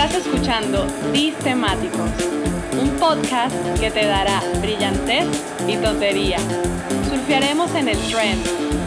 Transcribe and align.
Estás 0.00 0.24
escuchando 0.24 0.86
Temáticos, 1.42 2.08
un 2.80 2.88
podcast 3.00 3.52
que 3.80 3.90
te 3.90 4.06
dará 4.06 4.40
brillantez 4.60 5.26
y 5.66 5.76
tontería. 5.76 6.38
Surfearemos 7.10 7.74
en 7.74 7.88
el 7.88 7.98
trend, 8.08 8.40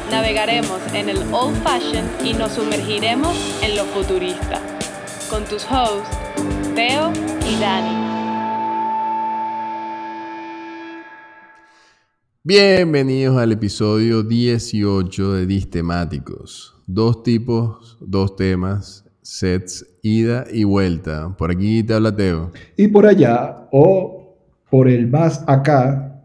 navegaremos 0.09 0.79
en 0.93 1.09
el 1.09 1.17
old 1.33 1.61
fashion 1.63 2.05
y 2.23 2.33
nos 2.33 2.53
sumergiremos 2.53 3.35
en 3.61 3.75
lo 3.75 3.83
futurista. 3.87 4.61
Con 5.29 5.43
tus 5.43 5.65
hosts, 5.65 6.17
Teo 6.75 7.11
y 7.45 7.59
Dani. 7.59 8.07
Bienvenidos 12.41 13.37
al 13.37 13.51
episodio 13.51 14.23
18 14.23 15.33
de 15.33 15.45
Distemáticos. 15.45 16.73
Dos 16.87 17.21
tipos, 17.21 17.97
dos 17.99 18.37
temas, 18.37 19.10
sets, 19.31 19.85
ida 20.01 20.45
y 20.51 20.65
vuelta. 20.65 21.33
Por 21.37 21.51
aquí 21.51 21.83
te 21.83 21.93
habla 21.93 22.13
Teo. 22.13 22.51
Y 22.75 22.89
por 22.89 23.05
allá, 23.05 23.67
o 23.71 24.35
por 24.69 24.89
el 24.89 25.07
más 25.07 25.43
acá, 25.47 26.21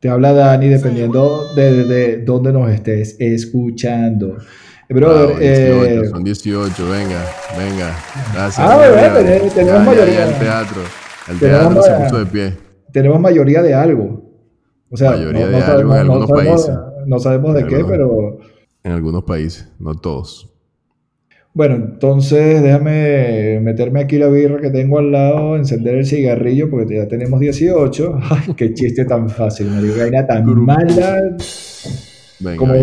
te 0.00 0.08
habla 0.08 0.32
Dani, 0.32 0.68
dependiendo 0.68 1.44
de, 1.54 2.22
dónde 2.24 2.52
nos 2.52 2.70
estés 2.70 3.16
escuchando. 3.18 4.38
Brother, 4.88 5.36
eh, 5.40 6.08
son 6.10 6.24
18, 6.24 6.88
venga, 6.88 7.22
venga. 7.58 7.94
Gracias. 8.32 8.58
Ah, 8.58 8.76
bueno, 8.78 9.50
tenemos 9.54 9.84
mayoría. 9.84 10.26
el 10.26 10.38
teatro, 10.38 10.80
el 11.28 11.38
teatro 11.38 11.82
se 11.82 11.90
puso 11.92 12.18
de 12.20 12.26
pie. 12.26 12.56
Tenemos 12.90 13.20
mayoría 13.20 13.60
de 13.60 13.74
algo. 13.74 14.24
O 14.90 14.96
sea, 14.96 15.10
mayoría 15.10 15.48
de 15.48 15.56
algo 15.56 15.94
en 15.94 16.00
algunos 16.00 16.30
países. 16.30 16.74
No 17.04 17.18
sabemos 17.18 17.54
de 17.54 17.66
qué, 17.66 17.84
pero... 17.84 18.38
En 18.82 18.92
algunos 18.92 19.24
países, 19.24 19.70
no 19.78 19.94
todos. 19.94 20.57
Bueno, 21.58 21.74
entonces 21.74 22.62
déjame 22.62 23.58
meterme 23.60 24.02
aquí 24.02 24.16
la 24.16 24.28
birra 24.28 24.60
que 24.60 24.70
tengo 24.70 25.00
al 25.00 25.10
lado, 25.10 25.56
encender 25.56 25.96
el 25.96 26.06
cigarrillo, 26.06 26.70
porque 26.70 26.98
ya 26.98 27.08
tenemos 27.08 27.40
18. 27.40 28.20
Ay, 28.30 28.54
qué 28.56 28.72
chiste 28.74 29.04
tan 29.04 29.28
fácil, 29.28 29.68
me 29.68 29.82
digo, 29.82 29.96
vaina 29.98 30.24
tan 30.24 30.46
mala. 30.64 31.36
como, 32.56 32.74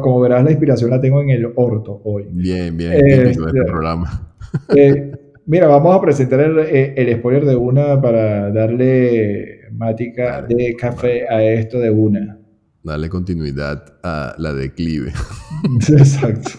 como, 0.00 0.20
verás, 0.20 0.44
la 0.44 0.52
inspiración 0.52 0.90
la 0.90 1.00
tengo 1.00 1.20
en 1.20 1.30
el 1.30 1.46
orto 1.56 2.02
hoy. 2.04 2.28
Bien, 2.30 2.76
bien, 2.76 2.92
eh, 2.92 3.30
este 3.30 3.64
programa. 3.64 4.28
Eh, 4.76 5.12
mira, 5.46 5.66
vamos 5.66 5.96
a 5.96 6.00
presentar 6.00 6.40
el, 6.40 6.58
eh, 6.60 6.94
el, 6.96 7.16
spoiler 7.18 7.44
de 7.44 7.54
una 7.54 8.00
para 8.00 8.50
darle 8.52 9.60
mática 9.72 10.42
de 10.42 10.76
café 10.76 11.28
a 11.28 11.42
esto 11.42 11.80
de 11.80 11.90
una. 11.90 12.38
Darle 12.84 13.08
continuidad 13.08 13.84
a 14.04 14.34
la 14.38 14.52
declive. 14.52 15.12
Exacto. 15.88 16.50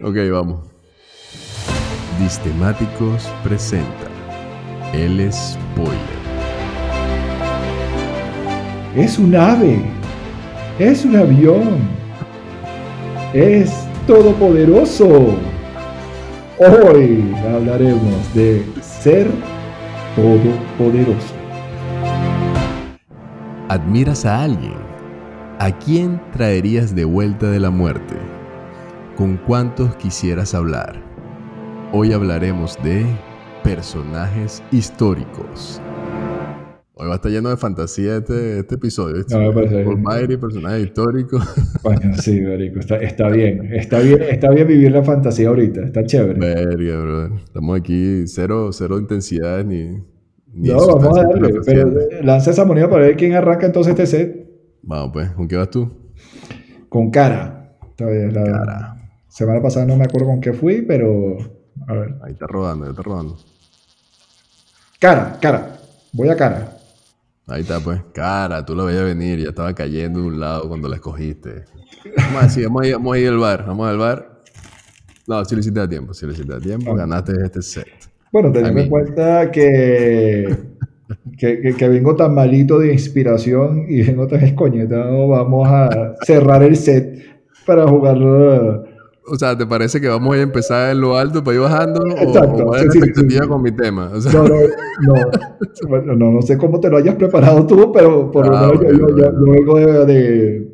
Ok, 0.00 0.16
vamos. 0.30 0.60
Distemáticos 2.20 3.28
presenta 3.42 4.08
el 4.92 5.32
spoiler. 5.32 6.18
Es 8.96 9.18
un 9.18 9.34
ave. 9.34 9.80
Es 10.78 11.04
un 11.04 11.16
avión. 11.16 11.78
Es 13.32 13.72
todopoderoso. 14.06 15.34
Hoy 16.58 17.34
hablaremos 17.54 18.34
de 18.34 18.64
ser 18.80 19.28
todopoderoso. 20.16 21.34
¿Admiras 23.68 24.24
a 24.24 24.42
alguien? 24.44 24.78
¿A 25.58 25.70
quién 25.78 26.20
traerías 26.32 26.94
de 26.94 27.04
vuelta 27.04 27.50
de 27.50 27.60
la 27.60 27.70
muerte? 27.70 28.37
¿Con 29.18 29.36
cuántos 29.36 29.96
quisieras 29.96 30.54
hablar? 30.54 31.02
Hoy 31.92 32.12
hablaremos 32.12 32.78
de 32.84 33.04
personajes 33.64 34.62
históricos. 34.70 35.82
Hoy 36.94 37.08
va 37.08 37.14
a 37.14 37.16
estar 37.16 37.32
lleno 37.32 37.48
de 37.48 37.56
fantasía 37.56 38.18
este, 38.18 38.60
este 38.60 38.76
episodio. 38.76 39.24
No, 39.28 39.40
me 39.40 39.52
parece 39.52 39.82
Por 39.82 40.40
personajes 40.40 40.84
históricos. 40.84 41.44
Bueno, 41.82 42.16
sí, 42.16 42.40
Marico, 42.42 42.78
está, 42.78 42.98
está, 42.98 43.28
bien. 43.28 43.74
Está 43.74 43.98
bien. 43.98 44.22
Está 44.22 44.50
bien 44.50 44.68
vivir 44.68 44.92
la 44.92 45.02
fantasía 45.02 45.48
ahorita. 45.48 45.80
Está 45.80 46.04
chévere. 46.04 46.38
Verga, 46.38 47.00
bro. 47.00 47.36
Estamos 47.38 47.76
aquí 47.76 48.22
cero, 48.28 48.70
cero 48.70 49.00
intensidad 49.00 49.64
ni. 49.64 50.00
ni 50.52 50.68
no, 50.68 50.96
vamos 50.96 51.18
a 51.18 51.24
darle. 51.24 51.54
Pero 51.66 51.90
lanza 52.22 52.52
esa 52.52 52.64
moneda 52.64 52.88
para 52.88 53.06
ver 53.06 53.16
quién 53.16 53.34
arranca 53.34 53.66
entonces 53.66 53.90
este 53.98 54.06
set. 54.06 54.48
Vamos, 54.82 55.10
pues. 55.12 55.28
¿Con 55.30 55.48
qué 55.48 55.56
vas 55.56 55.70
tú? 55.70 55.90
Con 56.88 57.10
cara. 57.10 57.74
Está 57.90 58.06
bien, 58.06 58.32
la 58.32 58.44
cara. 58.44 58.97
Semana 59.38 59.62
pasada 59.62 59.86
no 59.86 59.96
me 59.96 60.02
acuerdo 60.02 60.26
con 60.26 60.40
qué 60.40 60.52
fui, 60.52 60.82
pero. 60.82 61.38
A 61.86 61.92
ver. 61.92 62.16
Ahí 62.24 62.32
está 62.32 62.48
rodando, 62.48 62.86
ahí 62.86 62.90
está 62.90 63.02
rodando. 63.04 63.36
Cara, 64.98 65.38
cara. 65.40 65.78
Voy 66.12 66.28
a 66.28 66.34
cara. 66.34 66.76
Ahí 67.46 67.60
está, 67.60 67.78
pues. 67.78 68.00
Cara, 68.12 68.66
tú 68.66 68.74
lo 68.74 68.86
veías 68.86 69.04
venir, 69.04 69.38
ya 69.38 69.50
estaba 69.50 69.72
cayendo 69.76 70.22
de 70.22 70.26
un 70.26 70.40
lado 70.40 70.66
cuando 70.66 70.88
la 70.88 70.96
escogiste. 70.96 71.66
Vamos 72.16 72.42
a 72.42 72.46
decir, 72.46 72.64
vamos 72.64 72.82
a 72.82 72.86
ir, 72.88 72.94
vamos 72.94 73.14
a 73.14 73.18
ir 73.20 73.28
al 73.28 73.38
bar. 73.38 73.64
Vamos 73.64 73.88
al 73.88 73.98
bar. 73.98 74.42
No, 75.28 75.44
si 75.44 75.54
le 75.54 75.60
hiciste 75.60 75.78
a 75.78 75.88
tiempo, 75.88 76.12
si 76.14 76.26
le 76.26 76.32
hiciste 76.32 76.54
a 76.54 76.58
tiempo, 76.58 76.92
ganaste 76.96 77.32
este 77.44 77.62
set. 77.62 77.86
Bueno, 78.32 78.50
teniendo 78.50 78.80
en 78.80 78.88
cuenta 78.88 79.52
que, 79.52 80.52
que, 81.38 81.76
que, 81.78 81.88
vengo 81.88 82.16
tan 82.16 82.34
malito 82.34 82.80
de 82.80 82.92
inspiración 82.92 83.86
y 83.88 84.02
vengo 84.02 84.26
tan 84.26 84.42
escoñetado, 84.42 85.28
vamos 85.28 85.68
a 85.70 86.16
cerrar 86.22 86.64
el 86.64 86.74
set 86.74 87.22
para 87.64 87.86
jugarlo 87.86 88.87
o 89.30 89.36
sea, 89.36 89.56
¿te 89.56 89.66
parece 89.66 90.00
que 90.00 90.08
vamos 90.08 90.36
a 90.36 90.40
empezar 90.40 90.90
en 90.90 91.00
lo 91.00 91.16
alto 91.16 91.42
para 91.42 91.56
ir 91.56 91.62
bajando? 91.62 92.06
Exacto. 92.16 92.64
¿O, 92.64 93.44
o 93.44 93.48
con 93.48 93.62
mi 93.62 93.72
tema? 93.72 94.10
no, 94.32 94.42
no, 94.42 94.56
no, 95.88 96.16
no, 96.16 96.32
no, 96.32 96.42
sé 96.42 96.56
cómo 96.58 96.80
te 96.80 96.90
lo 96.90 96.96
hayas 96.96 97.14
preparado 97.16 97.66
tú, 97.66 97.92
pero 97.92 98.30
por 98.30 98.46
lo 98.48 98.56
ah, 98.56 98.72
menos 98.72 98.98
yo, 98.98 99.16
yo, 99.16 99.30
luego 99.30 100.06
de, 100.06 100.68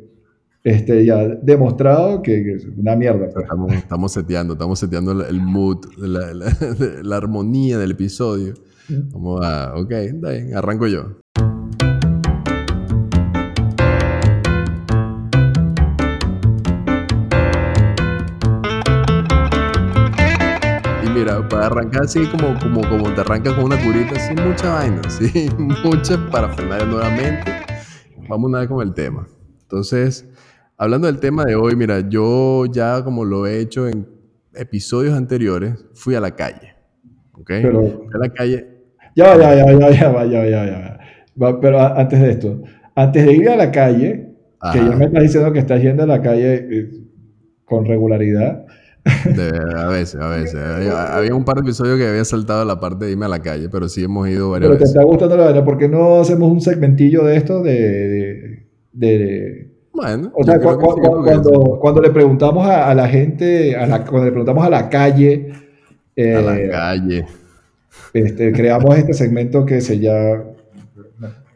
este, 0.63 1.05
ya 1.05 1.27
demostrado 1.27 2.21
que, 2.21 2.53
es 2.53 2.67
una 2.77 2.95
mierda. 2.95 3.29
Pues. 3.31 3.43
Estamos, 3.43 3.73
estamos 3.73 4.11
seteando, 4.11 4.53
estamos 4.53 4.79
seteando 4.79 5.11
el 5.25 5.41
mood, 5.41 5.85
la, 5.97 6.33
la, 6.33 6.45
la 7.03 7.17
armonía 7.17 7.77
del 7.77 7.91
episodio. 7.91 8.53
Vamos 8.89 9.45
a, 9.45 9.75
ok, 9.75 9.91
está 9.91 10.29
bien, 10.31 10.55
arranco 10.55 10.87
yo. 10.87 11.24
Para 21.25 21.65
arrancar 21.65 22.03
así 22.03 22.25
como, 22.27 22.57
como, 22.59 22.87
como 22.87 23.13
te 23.13 23.21
arrancas 23.21 23.53
con 23.53 23.65
una 23.65 23.83
curita, 23.83 24.19
sin 24.19 24.35
mucha 24.47 24.73
vaina, 24.73 25.01
sí, 25.09 25.49
mucha 25.57 26.17
para 26.29 26.49
frenar 26.49 26.85
nuevamente. 26.87 27.51
Vamos 28.29 28.51
vez 28.51 28.67
con 28.67 28.87
el 28.87 28.93
tema. 28.93 29.27
Entonces, 29.63 30.27
hablando 30.77 31.07
del 31.07 31.19
tema 31.19 31.43
de 31.45 31.55
hoy, 31.55 31.75
mira, 31.75 32.07
yo 32.07 32.65
ya 32.67 33.03
como 33.03 33.25
lo 33.25 33.47
he 33.47 33.59
hecho 33.59 33.87
en 33.87 34.07
episodios 34.53 35.15
anteriores, 35.15 35.73
fui 35.95 36.13
a 36.13 36.19
la 36.19 36.35
calle. 36.35 36.75
¿Ok? 37.33 37.47
Pero, 37.47 37.81
fui 37.81 38.13
a 38.13 38.17
la 38.19 38.29
calle. 38.29 38.67
Ya, 39.15 39.35
ya, 39.37 39.55
ya, 39.55 39.71
ya, 39.71 39.89
ya, 39.89 40.25
ya, 40.25 40.45
ya, 40.45 40.65
ya. 40.65 40.99
Pero 41.59 41.79
antes 41.79 42.21
de 42.21 42.29
esto, 42.29 42.63
antes 42.93 43.25
de 43.25 43.33
ir 43.33 43.49
a 43.49 43.55
la 43.55 43.71
calle, 43.71 44.29
que 44.71 44.77
ya 44.77 44.95
me 44.95 45.05
estás 45.05 45.23
diciendo 45.23 45.51
que 45.51 45.59
estás 45.59 45.81
yendo 45.81 46.03
a 46.03 46.07
la 46.07 46.21
calle 46.21 46.67
eh, 46.69 46.89
con 47.65 47.85
regularidad, 47.85 48.64
a 49.05 49.87
veces, 49.87 50.19
a 50.19 50.29
veces. 50.29 50.55
Había, 50.55 51.35
un 51.35 51.45
par 51.45 51.55
de 51.55 51.61
episodios 51.61 51.97
que 51.97 52.07
había 52.07 52.25
saltado 52.25 52.65
la 52.65 52.79
parte 52.79 53.05
de 53.05 53.11
irme 53.11 53.25
a 53.25 53.29
la 53.29 53.41
calle, 53.41 53.69
pero 53.69 53.87
sí 53.87 54.03
hemos 54.03 54.27
ido 54.27 54.49
varias 54.49 54.69
pero 54.69 54.79
te 54.79 54.85
está 54.85 55.03
gustando 55.03 55.37
la 55.37 55.45
verdad, 55.45 55.63
¿por 55.63 55.77
qué 55.77 55.87
no 55.87 56.21
hacemos 56.21 56.51
un 56.51 56.61
segmentillo 56.61 57.23
de 57.23 57.37
esto 57.37 57.61
de... 57.61 58.65
de, 58.93 59.71
bueno, 59.93 60.31
o 60.35 60.43
sea, 60.43 60.59
cuando, 60.59 62.01
le 62.01 62.09
preguntamos 62.09 62.67
a, 62.67 62.93
la 62.93 63.07
gente, 63.07 63.75
a 63.75 63.85
la, 63.85 64.03
cuando 64.03 64.25
le 64.25 64.31
preguntamos 64.31 64.65
a 64.65 64.69
la 64.69 64.89
calle... 64.89 65.53
a 66.17 66.41
la 66.41 66.59
eh, 66.59 66.69
calle. 66.69 67.25
Este, 68.13 68.51
creamos 68.51 68.97
este 68.97 69.13
segmento 69.13 69.65
que 69.65 69.81
se 69.81 69.99
llama... 69.99 70.43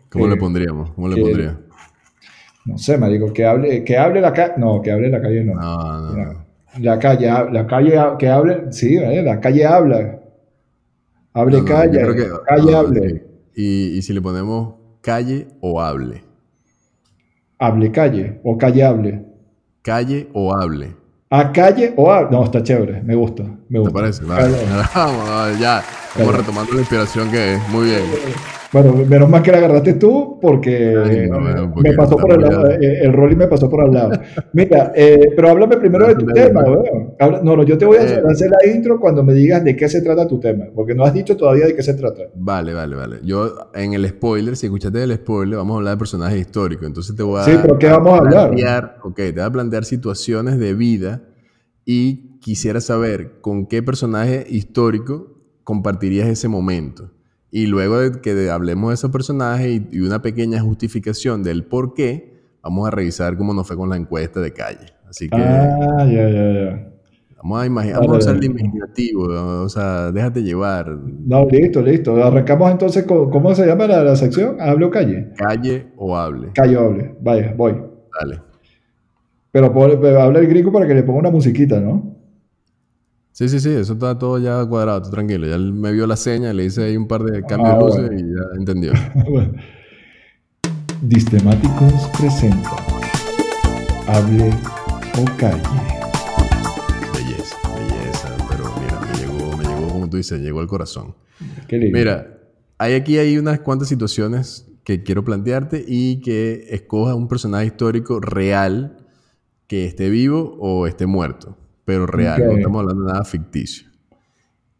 ¿Cómo 0.10 0.28
le 0.28 0.38
pondríamos? 0.38 0.92
¿Cómo 0.92 1.07
le 1.10 1.22
pondría? 1.22 1.60
No 2.66 2.78
sé, 2.78 2.98
marico, 2.98 3.34
que 3.34 3.45
hable, 3.45 3.84
que 3.84 3.98
hable 3.98 4.22
la 4.22 4.31
calle... 4.31 4.54
No, 4.57 4.81
que 4.81 4.92
hable 4.92 5.10
la 5.10 5.22
calle 5.22 5.44
no. 5.44 5.56
no. 5.56 6.16
no. 6.16 6.49
La 6.77 7.00
calle, 7.00 7.27
la 7.51 7.66
calle 7.66 8.00
que 8.19 8.27
hable, 8.27 8.71
sí, 8.71 8.95
¿eh? 8.95 9.24
la 9.24 9.39
calle 9.39 9.66
habla. 9.66 10.19
Hable 11.33 11.63
calle, 11.63 12.01
calle 12.48 12.75
hable. 12.75 13.24
Y, 13.56 14.01
si 14.01 14.13
le 14.13 14.21
ponemos 14.21 14.75
calle 15.01 15.48
o 15.62 15.81
hable. 15.81 16.24
Hable 17.57 17.92
calle 17.92 18.39
o 18.44 18.57
calle 18.57 18.83
hable. 18.83 19.25
Calle 19.81 20.30
o 20.33 20.54
hable. 20.54 20.95
A 21.30 21.51
calle 21.51 21.94
o 21.98 22.12
hable. 22.12 22.31
No, 22.31 22.44
está 22.44 22.62
chévere, 22.62 23.01
me 23.01 23.16
gusta. 23.16 23.44
Me 23.68 23.80
gusta. 23.80 23.94
¿Te 23.94 24.00
parece? 24.00 24.24
Vamos, 24.95 25.60
ya. 25.60 25.83
Vamos 26.18 26.38
retomando 26.38 26.74
la 26.74 26.80
inspiración 26.80 27.31
que 27.31 27.56
es. 27.56 27.69
Muy 27.69 27.86
bien. 27.86 28.04
Bueno, 28.71 28.94
menos 28.94 29.27
mal 29.27 29.42
que 29.42 29.51
la 29.51 29.57
agarraste 29.57 29.94
tú 29.94 30.38
porque, 30.39 30.94
me 31.75 31.94
pasó 31.94 32.18
por 32.18 32.33
el 32.33 32.42
lado, 32.42 32.69
el 32.69 33.13
rol 33.13 33.31
y 33.31 33.36
me 33.36 33.48
pasó 33.48 33.68
por 33.68 33.81
al 33.81 33.92
lado. 33.92 34.12
Mira, 34.54 34.92
eh, 34.95 35.33
pero 35.36 35.50
háblame 35.50 35.77
primero 35.77 36.07
de 36.07 36.16
tu 36.16 36.27
tema. 36.27 36.63
No, 37.44 37.56
no, 37.56 37.63
yo 37.63 37.77
te 37.77 37.86
voy 37.86 37.98
a 37.98 38.04
eh. 38.04 38.24
hacer 38.30 38.50
la 38.50 38.71
intro 38.71 39.00
cuando 39.00 39.24
me 39.24 39.33
digas 39.33 39.63
de 39.63 39.75
qué 39.75 39.89
se 39.89 40.01
trata 40.01 40.27
tu 40.27 40.39
tema, 40.39 40.66
porque 40.75 40.94
no 40.94 41.04
has 41.04 41.13
dicho 41.13 41.36
todavía 41.36 41.66
de 41.66 41.75
qué 41.75 41.81
se 41.81 41.95
trata. 41.95 42.24
Vale, 42.36 42.74
vale, 42.74 42.95
vale. 42.95 43.18
Yo 43.24 43.71
en 43.74 43.94
el 43.94 44.07
spoiler, 44.07 44.56
si 44.56 44.68
escuchaste 44.68 45.01
el 45.01 45.16
spoiler, 45.16 45.57
vamos 45.57 45.74
a 45.74 45.77
hablar 45.77 45.95
de 45.95 46.00
personajes 46.00 46.39
históricos. 46.39 46.86
Entonces 46.86 47.16
te 47.16 47.24
voy 47.24 47.42
a... 47.42 47.45
Sí, 47.45 47.54
pero 47.62 47.80
¿qué 47.80 47.88
vamos 47.88 48.13
a 48.13 48.18
hablar? 48.18 48.98
Ok, 49.04 49.16
te 49.16 49.31
voy 49.31 49.42
a 49.42 49.51
plantear 49.51 49.83
situaciones 49.83 50.60
de 50.60 50.75
vida 50.75 51.24
y 51.86 52.38
quisiera 52.39 52.81
saber 52.81 53.42
con 53.42 53.66
qué 53.66 53.81
personaje 53.81 54.45
histórico 54.48 55.39
compartirías 55.63 56.27
ese 56.27 56.48
momento. 56.48 57.12
Y 57.51 57.66
luego 57.66 58.00
de 58.00 58.22
que 58.22 58.50
hablemos 58.50 58.90
de 58.90 58.96
esos 58.96 59.12
personajes 59.12 59.81
y, 59.92 60.00
una 60.01 60.22
pequeña 60.22 60.62
justificación 60.62 61.44
del 61.44 61.63
por 61.63 61.94
qué, 61.94 62.40
vamos 62.62 62.88
a 62.88 62.92
revisar 62.92 63.38
cómo 63.38 63.54
nos 63.54 63.68
fue 63.68 63.75
con 63.75 63.90
la 63.90 63.98
encuesta 63.98 64.40
de 64.40 64.54
calle. 64.54 64.94
Así 65.07 65.30
que. 65.30 65.38
Ah, 65.38 66.06
ya, 66.06 66.30
ya, 66.30 66.54
ya. 66.54 66.90
Vamos 67.42 67.62
a 67.62 67.66
imaginar, 67.66 68.01
vamos 68.01 68.28
a 68.28 68.34
ser 68.34 68.44
imaginativo, 68.44 69.24
o 69.63 69.69
sea, 69.69 70.12
déjate 70.12 70.44
llevar. 70.44 70.90
No, 70.90 71.48
listo, 71.48 71.81
listo. 71.81 72.22
Arrancamos 72.22 72.69
entonces 72.69 73.06
con, 73.06 73.30
¿cómo 73.30 73.56
se 73.56 73.66
llama 73.66 73.88
la, 73.88 74.16
sección? 74.18 74.60
¿Hable 74.60 74.86
o 74.86 74.92
calle? 74.92 75.30
Calle 75.38 75.88
o 75.95 76.18
hable. 76.18 76.50
Calle 76.54 76.75
o 76.75 76.81
hable. 76.81 77.16
Vaya, 77.22 77.54
voy. 77.56 77.78
Dale. 78.19 78.42
Pero, 79.52 79.74
pero 79.74 80.22
habla 80.22 80.40
el 80.40 80.48
gringo 80.48 80.72
para 80.72 80.86
que 80.86 80.94
le 80.94 81.04
ponga 81.04 81.19
una 81.19 81.31
musiquita, 81.31 81.80
¿no? 81.80 82.19
Sí, 83.40 83.48
sí, 83.48 83.62
sí, 83.62 83.70
eso 83.70 83.94
está 83.94 84.20
todo 84.20 84.38
ya 84.38 84.66
cuadrado, 84.66 85.10
tranquilo. 85.10 85.48
Ya 85.48 85.56
él 85.56 85.72
me 85.72 85.94
vio 85.94 86.06
la 86.06 86.18
seña, 86.18 86.52
le 86.52 86.66
hice 86.66 86.84
ahí 86.84 86.98
un 86.98 87.08
par 87.08 87.24
de 87.24 87.42
cambios 87.44 87.70
de 87.70 87.74
ah, 87.74 87.80
luces 87.80 88.22
y 88.22 88.36
ya 88.36 88.42
entendió. 88.58 88.92
Distemáticos 91.02 91.94
presenta 92.18 92.76
Hable 94.08 94.50
o 95.18 95.38
calle. 95.38 95.64
Belleza, 97.14 97.56
belleza, 97.78 98.36
pero 98.50 98.74
mira, 98.82 99.00
me 99.00 99.18
llegó, 99.18 99.56
me 99.56 99.64
llegó, 99.64 99.88
como 99.88 100.10
tú 100.10 100.18
dices, 100.18 100.42
llegó 100.42 100.60
al 100.60 100.68
corazón. 100.68 101.16
Qué 101.70 101.78
lindo. 101.78 101.98
Mira, 101.98 102.42
hay 102.78 102.94
aquí 102.94 103.20
hay 103.20 103.38
unas 103.38 103.62
cuantas 103.62 103.88
situaciones 103.88 104.68
que 104.84 105.02
quiero 105.02 105.24
plantearte 105.24 105.86
y 105.88 106.20
que 106.20 106.66
escoja 106.72 107.16
un 107.16 107.30
personaje 107.30 107.68
histórico 107.68 108.20
real 108.20 108.98
que 109.68 109.86
esté 109.86 110.10
vivo 110.10 110.58
o 110.60 110.88
esté 110.88 111.06
muerto 111.06 111.56
pero 111.90 112.06
real, 112.06 112.46
no 112.46 112.52
estamos 112.52 112.82
hablando 112.82 113.04
de 113.04 113.14
nada 113.14 113.26
ficticio. 113.26 113.88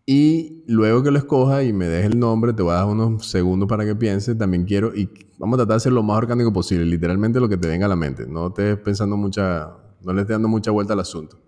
Y 0.06 0.64
luego 0.68 1.02
que 1.02 1.10
lo 1.10 1.18
escoja 1.18 1.64
y 1.64 1.74
me 1.74 1.88
deje 1.88 2.06
el 2.06 2.20
nombre, 2.20 2.54
te 2.54 2.62
voy 2.62 2.74
a 2.74 2.76
dar 2.76 2.86
unos 2.86 3.26
segundos 3.26 3.68
para 3.68 3.84
que 3.84 3.96
pienses. 3.96 4.38
También 4.38 4.64
quiero, 4.64 4.96
y 4.96 5.10
vamos 5.40 5.56
a 5.56 5.64
tratar 5.64 5.78
de 5.78 5.80
ser 5.80 5.94
lo 5.94 6.04
más 6.04 6.20
orgánico 6.20 6.54
posible, 6.54 6.86
literalmente 6.86 7.40
lo 7.40 7.50
que 7.50 7.58
te 7.58 7.68
venga 7.68 7.88
a 7.88 7.90
la 7.90 7.96
mente. 7.96 8.28
No 8.28 8.50
estés 8.50 8.78
pensando 8.78 9.18
mucha, 9.18 9.72
no 10.04 10.14
le 10.14 10.22
estés 10.22 10.36
dando 10.36 10.48
mucha 10.50 10.70
vuelta 10.70 10.94
al 10.94 11.00
asunto. 11.00 11.40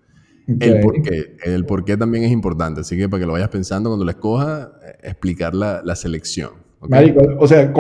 El 0.48 0.82
por 0.82 1.00
qué, 1.04 1.38
el 1.44 1.64
por 1.68 1.86
qué 1.86 1.96
también 1.96 2.24
es 2.24 2.32
importante. 2.32 2.82
Así 2.82 2.98
que 2.98 3.08
para 3.08 3.20
que 3.20 3.28
lo 3.28 3.34
vayas 3.34 3.50
pensando 3.50 3.92
cuando 3.92 4.04
lo 4.04 4.10
escojas, 4.10 4.68
eh, 4.84 4.98
explicar 5.04 5.54
la, 5.54 5.84
la 5.86 5.96
selección. 5.96 6.54
Marico, 6.90 7.22
o 7.38 7.48
sea, 7.48 7.72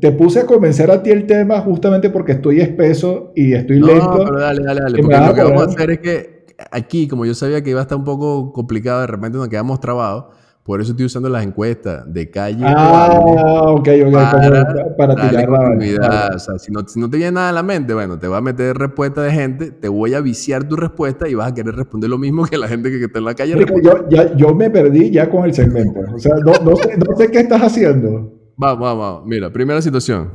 te 0.00 0.12
puse 0.12 0.38
a 0.38 0.46
convencer 0.46 0.92
a 0.92 1.02
ti 1.02 1.10
el 1.10 1.26
tema 1.26 1.58
justamente 1.58 2.08
porque 2.08 2.30
estoy 2.30 2.60
espeso 2.60 3.32
y 3.34 3.52
estoy 3.52 3.80
lento. 3.80 4.18
No, 4.18 4.24
pero 4.26 4.38
dale, 4.38 4.62
dale, 4.62 4.80
dale. 4.80 5.02
Porque 5.02 5.26
lo 5.26 5.34
que 5.34 5.42
vamos 5.42 5.62
a 5.62 5.64
hacer 5.64 5.90
es 5.90 5.98
que 5.98 6.35
aquí, 6.70 7.08
como 7.08 7.24
yo 7.24 7.34
sabía 7.34 7.62
que 7.62 7.70
iba 7.70 7.80
a 7.80 7.82
estar 7.82 7.98
un 7.98 8.04
poco 8.04 8.52
complicado, 8.52 9.00
de 9.00 9.06
repente 9.06 9.38
nos 9.38 9.48
quedamos 9.48 9.80
trabados. 9.80 10.26
Por 10.62 10.80
eso 10.80 10.90
estoy 10.90 11.06
usando 11.06 11.28
las 11.28 11.44
encuestas 11.44 12.12
de 12.12 12.28
calle. 12.28 12.64
Ah, 12.66 13.20
ok, 13.68 13.88
ok. 14.04 14.12
Para, 14.12 14.96
para 14.96 15.14
tirar 15.14 15.48
la 15.48 16.30
O 16.34 16.38
sea, 16.40 16.58
si 16.58 16.72
no, 16.72 16.80
si 16.88 16.98
no, 16.98 17.08
te 17.08 17.18
viene 17.18 17.30
nada 17.30 17.50
a 17.50 17.52
la 17.52 17.62
mente, 17.62 17.94
bueno, 17.94 18.18
te 18.18 18.26
va 18.26 18.38
a 18.38 18.40
meter 18.40 18.76
respuesta 18.76 19.22
de 19.22 19.30
gente, 19.30 19.70
te 19.70 19.88
voy 19.88 20.14
a 20.14 20.20
viciar 20.20 20.66
tu 20.66 20.74
respuesta 20.74 21.28
y 21.28 21.34
vas 21.34 21.52
a 21.52 21.54
querer 21.54 21.76
responder 21.76 22.10
lo 22.10 22.18
mismo 22.18 22.46
que 22.46 22.58
la 22.58 22.66
gente 22.66 22.90
que, 22.90 23.04
está 23.04 23.20
en 23.20 23.24
la 23.26 23.34
calle. 23.34 23.64
Yo, 23.80 24.08
ya, 24.08 24.34
yo 24.34 24.56
me 24.56 24.68
perdí 24.68 25.12
ya 25.12 25.30
con 25.30 25.44
el 25.44 25.54
segmento. 25.54 26.00
O 26.12 26.18
sea, 26.18 26.34
no, 26.44 26.52
no, 26.64 26.74
sé, 26.74 26.96
no 26.96 27.16
sé 27.16 27.30
qué 27.30 27.38
estás 27.38 27.62
haciendo. 27.62 28.32
Vamos, 28.56 28.80
vamos, 28.80 28.98
vamos. 28.98 29.22
Mira, 29.24 29.52
primera 29.52 29.80
situación. 29.80 30.32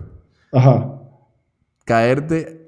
Ajá. 0.54 0.98
Caerte 1.84 2.61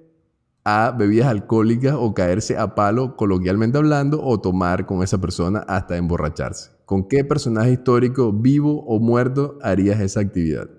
a 0.65 0.95
bebidas 0.97 1.27
alcohólicas 1.27 1.95
o 1.97 2.13
caerse 2.13 2.57
a 2.57 2.75
palo, 2.75 3.15
coloquialmente 3.15 3.77
hablando, 3.77 4.23
o 4.23 4.39
tomar 4.39 4.85
con 4.85 5.03
esa 5.03 5.19
persona 5.19 5.59
hasta 5.67 5.97
emborracharse. 5.97 6.71
¿Con 6.85 7.07
qué 7.07 7.23
personaje 7.23 7.71
histórico, 7.71 8.31
vivo 8.31 8.83
o 8.85 8.99
muerto, 8.99 9.57
harías 9.61 9.99
esa 9.99 10.21
actividad? 10.21 10.69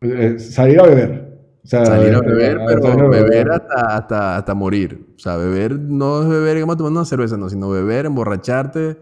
Eh, 0.00 0.38
salir 0.38 0.80
a 0.80 0.84
beber. 0.84 1.38
salir 1.64 2.14
a 2.14 2.20
beber, 2.20 2.58
pero 2.66 3.10
beber 3.10 3.50
hasta, 3.50 3.96
hasta, 3.96 4.36
hasta, 4.38 4.54
morir. 4.54 5.06
O 5.16 5.18
sea, 5.18 5.36
beber 5.36 5.78
no 5.78 6.22
es 6.22 6.28
beber, 6.28 6.54
digamos, 6.54 6.76
tomando 6.76 7.00
una 7.00 7.06
cerveza, 7.06 7.36
no, 7.36 7.48
sino 7.50 7.68
beber, 7.68 8.06
emborracharte 8.06 8.96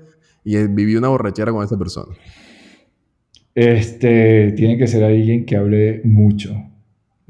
y 0.44 0.56
vivir 0.66 0.98
una 0.98 1.08
borrachera 1.08 1.52
con 1.52 1.64
esa 1.64 1.76
persona. 1.76 2.16
Este, 3.54 4.52
tiene 4.52 4.78
que 4.78 4.86
ser 4.86 5.04
alguien 5.04 5.44
que 5.44 5.56
hable 5.56 6.00
mucho. 6.04 6.54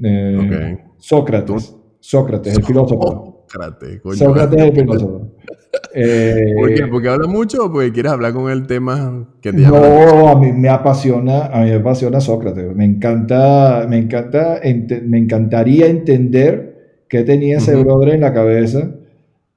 Eh, 0.01 0.77
Sócrates. 0.97 1.75
Sócrates, 1.99 2.57
el 2.57 2.63
filósofo. 2.63 3.45
Sócrates, 3.47 4.01
coño. 4.01 4.15
Sócrates, 4.15 4.61
el 4.61 4.73
filósofo. 4.73 5.31
Eh, 5.93 6.53
¿Por 6.55 6.73
qué? 6.73 6.87
¿Porque 6.87 7.09
habla 7.09 7.27
mucho 7.27 7.65
o 7.65 7.71
porque 7.71 7.91
quieres 7.91 8.11
hablar 8.11 8.33
con 8.33 8.49
el 8.49 8.67
tema 8.67 9.27
que 9.41 9.51
te 9.51 9.59
No, 9.59 10.27
a 10.27 10.39
mí 10.39 10.51
me 10.51 10.69
apasiona, 10.69 11.45
a 11.45 11.61
mí 11.63 11.69
me 11.69 11.75
apasiona 11.75 12.19
Sócrates. 12.19 12.75
Me 12.75 12.85
encanta, 12.85 13.85
me 13.89 13.97
encanta, 13.97 14.59
me 14.63 15.17
encantaría 15.17 15.87
entender 15.87 17.03
qué 17.07 17.23
tenía 17.23 17.57
ese 17.57 17.75
brother 17.75 18.15
en 18.15 18.21
la 18.21 18.33
cabeza 18.33 18.91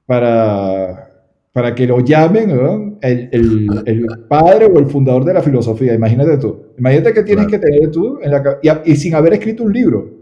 para, 0.06 1.10
para 1.52 1.74
que 1.74 1.86
lo 1.86 2.00
llamen 2.00 2.50
el, 3.00 3.28
el, 3.32 3.82
el, 3.86 4.06
padre 4.28 4.66
o 4.66 4.78
el 4.78 4.86
fundador 4.86 5.24
de 5.24 5.34
la 5.34 5.42
filosofía. 5.42 5.94
Imagínate 5.94 6.38
tú. 6.38 6.72
Imagínate 6.78 7.12
que 7.12 7.22
tienes 7.22 7.46
que 7.46 7.58
tener 7.58 7.90
tú 7.90 8.18
en 8.22 8.30
la 8.30 8.58
y, 8.62 8.92
y 8.92 8.96
sin 8.96 9.14
haber 9.14 9.34
escrito 9.34 9.64
un 9.64 9.72
libro. 9.72 10.21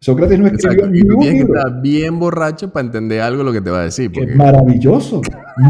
Sócrates 0.00 0.38
no 0.38 0.46
escribió 0.46 0.84
Exacto. 0.84 0.90
ningún 0.90 1.22
y 1.24 1.30
libro. 1.30 1.60
Bien 1.82 2.18
borracho 2.20 2.72
para 2.72 2.86
entender 2.86 3.20
algo 3.20 3.42
lo 3.42 3.52
que 3.52 3.60
te 3.60 3.70
va 3.70 3.80
a 3.80 3.84
decir. 3.84 4.12
Porque... 4.12 4.34
Maravilloso, 4.34 5.20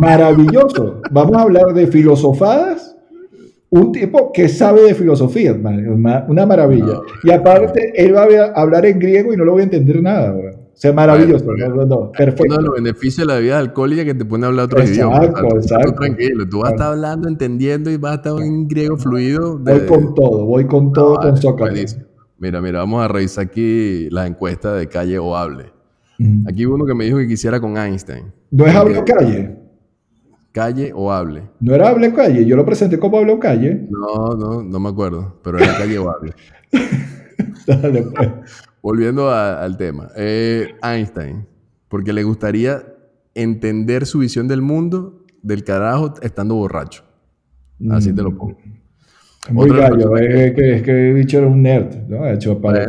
maravilloso. 0.00 1.00
Vamos 1.10 1.36
a 1.36 1.42
hablar 1.42 1.72
de 1.72 1.86
filosofadas. 1.86 2.94
Un 3.70 3.92
tipo 3.92 4.32
que 4.32 4.48
sabe 4.48 4.82
de 4.82 4.94
filosofía, 4.94 5.54
una 5.54 6.46
maravilla. 6.46 7.00
Y 7.22 7.30
aparte, 7.30 7.92
él 7.96 8.14
va 8.14 8.22
a 8.22 8.60
hablar 8.60 8.86
en 8.86 8.98
griego 8.98 9.32
y 9.32 9.36
no 9.36 9.44
lo 9.44 9.52
voy 9.52 9.60
a 9.60 9.64
entender 9.64 10.02
nada. 10.02 10.34
O 10.34 10.80
sea, 10.80 10.92
maravilloso. 10.92 11.44
perfecto. 12.16 12.44
Uno 12.46 12.56
de 12.56 12.62
los 12.62 12.74
beneficios 12.76 13.26
de 13.26 13.34
la 13.34 13.38
vida 13.40 13.58
alcohólica 13.58 14.04
que 14.06 14.14
te 14.14 14.24
pone 14.24 14.46
a 14.46 14.48
hablar 14.48 14.66
otro 14.66 14.82
idioma. 14.84 15.16
Exacto, 15.24 15.56
exacto. 15.56 15.92
tranquilo. 15.94 16.48
Tú 16.48 16.60
vas 16.60 16.70
a 16.70 16.74
estar 16.74 16.92
hablando, 16.92 17.28
entendiendo 17.28 17.90
y 17.90 17.96
vas 17.98 18.12
a 18.12 18.14
estar 18.16 18.40
en 18.40 18.68
griego 18.68 18.96
fluido. 18.96 19.58
Voy 19.58 19.80
con 19.86 20.14
todo, 20.14 20.44
voy 20.46 20.66
con 20.66 20.92
todo 20.92 21.16
con 21.16 21.36
Sócrates. 21.36 21.98
Mira, 22.38 22.60
mira, 22.60 22.78
vamos 22.78 23.04
a 23.04 23.08
revisar 23.08 23.44
aquí 23.44 24.08
la 24.10 24.26
encuesta 24.26 24.74
de 24.74 24.88
calle 24.88 25.18
o 25.18 25.36
hable. 25.36 25.72
Aquí 26.46 26.66
uno 26.66 26.84
que 26.84 26.94
me 26.94 27.04
dijo 27.04 27.18
que 27.18 27.28
quisiera 27.28 27.60
con 27.60 27.76
Einstein. 27.76 28.32
¿No 28.50 28.66
es 28.66 28.74
hable 28.74 28.98
o 28.98 29.04
calle? 29.04 29.56
Calle 30.52 30.92
o 30.94 31.12
hable. 31.12 31.42
¿No 31.60 31.74
era 31.74 31.88
hable 31.88 32.08
o 32.08 32.14
calle? 32.14 32.44
Yo 32.44 32.56
lo 32.56 32.64
presenté 32.64 32.98
como 32.98 33.18
hable 33.18 33.32
o 33.32 33.38
calle. 33.38 33.86
No, 33.90 34.34
no, 34.34 34.62
no 34.62 34.80
me 34.80 34.88
acuerdo, 34.88 35.38
pero 35.42 35.58
era 35.58 35.76
calle 35.76 35.98
o 35.98 36.10
hable. 36.10 36.34
Dale, 37.66 38.02
pues. 38.02 38.30
Volviendo 38.82 39.30
al 39.30 39.76
tema. 39.76 40.10
Eh, 40.16 40.74
Einstein, 40.82 41.46
porque 41.88 42.12
le 42.12 42.22
gustaría 42.22 42.82
entender 43.34 44.06
su 44.06 44.20
visión 44.20 44.48
del 44.48 44.62
mundo 44.62 45.24
del 45.42 45.62
carajo 45.64 46.14
estando 46.22 46.54
borracho. 46.54 47.04
Así 47.90 48.12
te 48.12 48.22
lo 48.22 48.36
pongo. 48.36 48.56
Muy 49.50 49.70
gallo, 49.70 50.16
es 50.16 50.52
que, 50.54 50.76
es 50.76 50.82
que 50.82 51.08
el 51.08 51.14
bicho 51.14 51.38
era 51.38 51.46
un 51.46 51.62
nerd, 51.62 52.06
¿no? 52.08 52.28
Hecho 52.28 52.60
para 52.60 52.86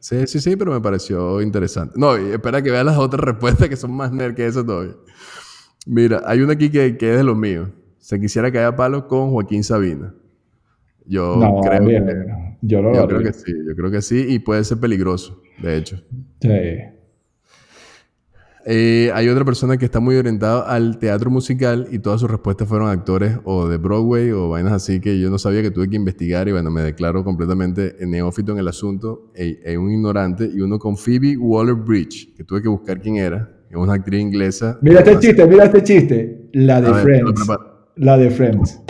sí, 0.00 0.26
sí, 0.26 0.40
sí, 0.40 0.56
pero 0.56 0.72
me 0.72 0.80
pareció 0.80 1.40
interesante. 1.40 1.94
No, 1.96 2.18
y 2.18 2.32
espera 2.32 2.62
que 2.62 2.70
veas 2.70 2.84
las 2.84 2.98
otras 2.98 3.24
respuestas 3.24 3.68
que 3.68 3.76
son 3.76 3.92
más 3.92 4.12
nerd 4.12 4.34
que 4.34 4.46
eso 4.46 4.64
todavía. 4.64 4.94
Mira, 5.86 6.22
hay 6.26 6.40
una 6.42 6.54
aquí 6.54 6.70
que, 6.70 6.96
que 6.96 7.12
es 7.12 7.16
de 7.16 7.24
los 7.24 7.36
míos. 7.36 7.70
Se 7.98 8.20
quisiera 8.20 8.52
caer 8.52 8.66
a 8.66 8.76
palo 8.76 9.08
con 9.08 9.30
Joaquín 9.30 9.64
Sabina. 9.64 10.14
Yo 11.06 11.38
creo 11.62 11.86
que, 11.86 12.26
yo, 12.62 12.92
yo 12.92 13.06
creo 13.06 13.22
que 13.22 13.32
sí, 13.32 13.52
yo 13.68 13.76
creo 13.76 13.90
que 13.90 14.02
sí, 14.02 14.26
y 14.28 14.38
puede 14.40 14.64
ser 14.64 14.78
peligroso, 14.78 15.40
de 15.62 15.76
hecho. 15.76 16.02
Sí. 16.40 16.50
Eh, 18.68 19.12
hay 19.14 19.28
otra 19.28 19.44
persona 19.44 19.76
que 19.76 19.84
está 19.84 20.00
muy 20.00 20.16
orientada 20.16 20.62
al 20.62 20.98
teatro 20.98 21.30
musical 21.30 21.86
y 21.92 22.00
todas 22.00 22.20
sus 22.20 22.28
respuestas 22.28 22.66
fueron 22.66 22.88
actores 22.88 23.38
o 23.44 23.68
de 23.68 23.76
Broadway 23.76 24.32
o 24.32 24.48
vainas 24.48 24.72
así 24.72 25.00
que 25.00 25.20
yo 25.20 25.30
no 25.30 25.38
sabía 25.38 25.62
que 25.62 25.70
tuve 25.70 25.88
que 25.88 25.94
investigar 25.94 26.48
y 26.48 26.52
bueno, 26.52 26.68
me 26.72 26.82
declaro 26.82 27.22
completamente 27.22 27.94
neófito 28.00 28.50
en 28.50 28.58
el 28.58 28.66
asunto, 28.66 29.30
e, 29.36 29.60
e 29.64 29.78
un 29.78 29.92
ignorante 29.92 30.50
y 30.52 30.60
uno 30.60 30.80
con 30.80 30.96
Phoebe 30.96 31.36
Waller-Bridge, 31.36 32.34
que 32.34 32.42
tuve 32.42 32.60
que 32.60 32.68
buscar 32.68 33.00
quién 33.00 33.18
era, 33.18 33.48
es 33.70 33.76
una 33.76 33.94
actriz 33.94 34.20
inglesa. 34.20 34.78
Mira 34.82 34.98
este 34.98 35.16
chiste, 35.20 35.46
mira 35.46 35.64
este 35.66 35.82
chiste, 35.84 36.48
la 36.54 36.80
de 36.80 36.92
Friends. 36.92 37.46
la 37.94 38.18
de 38.18 38.30
Friends. 38.30 38.80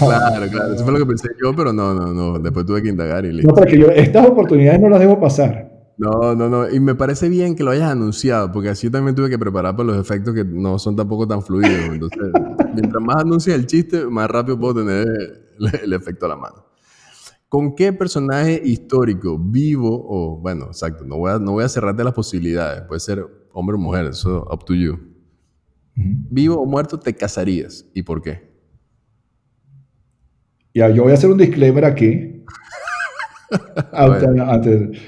Claro, 0.00 0.46
claro, 0.50 0.74
eso 0.74 0.84
fue 0.84 0.92
lo 0.92 0.98
que 0.98 1.06
pensé 1.14 1.28
yo, 1.42 1.56
pero 1.56 1.72
no, 1.72 1.94
no, 1.94 2.12
no, 2.12 2.38
después 2.38 2.66
tuve 2.66 2.82
que 2.82 2.90
indagar 2.90 3.24
y 3.24 3.32
listo. 3.32 3.54
No, 3.54 3.66
yo 3.66 3.88
estas 3.88 4.26
oportunidades 4.26 4.78
no 4.82 4.90
las 4.90 5.00
dejo 5.00 5.18
pasar. 5.18 5.71
No, 6.02 6.34
no, 6.34 6.48
no, 6.48 6.68
y 6.68 6.80
me 6.80 6.96
parece 6.96 7.28
bien 7.28 7.54
que 7.54 7.62
lo 7.62 7.70
hayas 7.70 7.90
anunciado, 7.92 8.50
porque 8.50 8.70
así 8.70 8.90
también 8.90 9.14
tuve 9.14 9.30
que 9.30 9.38
preparar 9.38 9.76
para 9.76 9.86
los 9.86 9.98
efectos 9.98 10.34
que 10.34 10.44
no 10.44 10.76
son 10.78 10.96
tampoco 10.96 11.28
tan 11.28 11.42
fluidos. 11.42 11.92
Entonces, 11.92 12.18
mientras 12.74 13.00
más 13.00 13.16
anuncias 13.18 13.54
el 13.56 13.66
chiste, 13.66 14.04
más 14.06 14.28
rápido 14.28 14.58
puedo 14.58 14.84
tener 14.84 15.06
el, 15.06 15.80
el 15.84 15.92
efecto 15.92 16.26
a 16.26 16.30
la 16.30 16.36
mano. 16.36 16.66
¿Con 17.48 17.76
qué 17.76 17.92
personaje 17.92 18.60
histórico, 18.64 19.38
vivo 19.38 19.90
o, 20.08 20.38
bueno, 20.40 20.64
exacto, 20.66 21.04
no 21.04 21.18
voy 21.18 21.30
a, 21.30 21.38
no 21.38 21.52
voy 21.52 21.62
a 21.64 21.68
cerrarte 21.68 22.02
las 22.02 22.14
posibilidades, 22.14 22.82
puede 22.88 22.98
ser 22.98 23.24
hombre 23.52 23.76
o 23.76 23.78
mujer, 23.78 24.06
eso 24.06 24.48
up 24.50 24.64
to 24.64 24.74
you. 24.74 24.98
Vivo 25.94 26.56
o 26.60 26.66
muerto, 26.66 26.98
te 26.98 27.14
casarías. 27.14 27.84
¿Y 27.94 28.02
por 28.02 28.22
qué? 28.22 28.50
Ya, 30.74 30.88
yo 30.88 31.02
voy 31.02 31.12
a 31.12 31.14
hacer 31.14 31.30
un 31.30 31.36
disclaimer 31.38 31.84
aquí. 31.84 32.42
antes- 33.92 34.98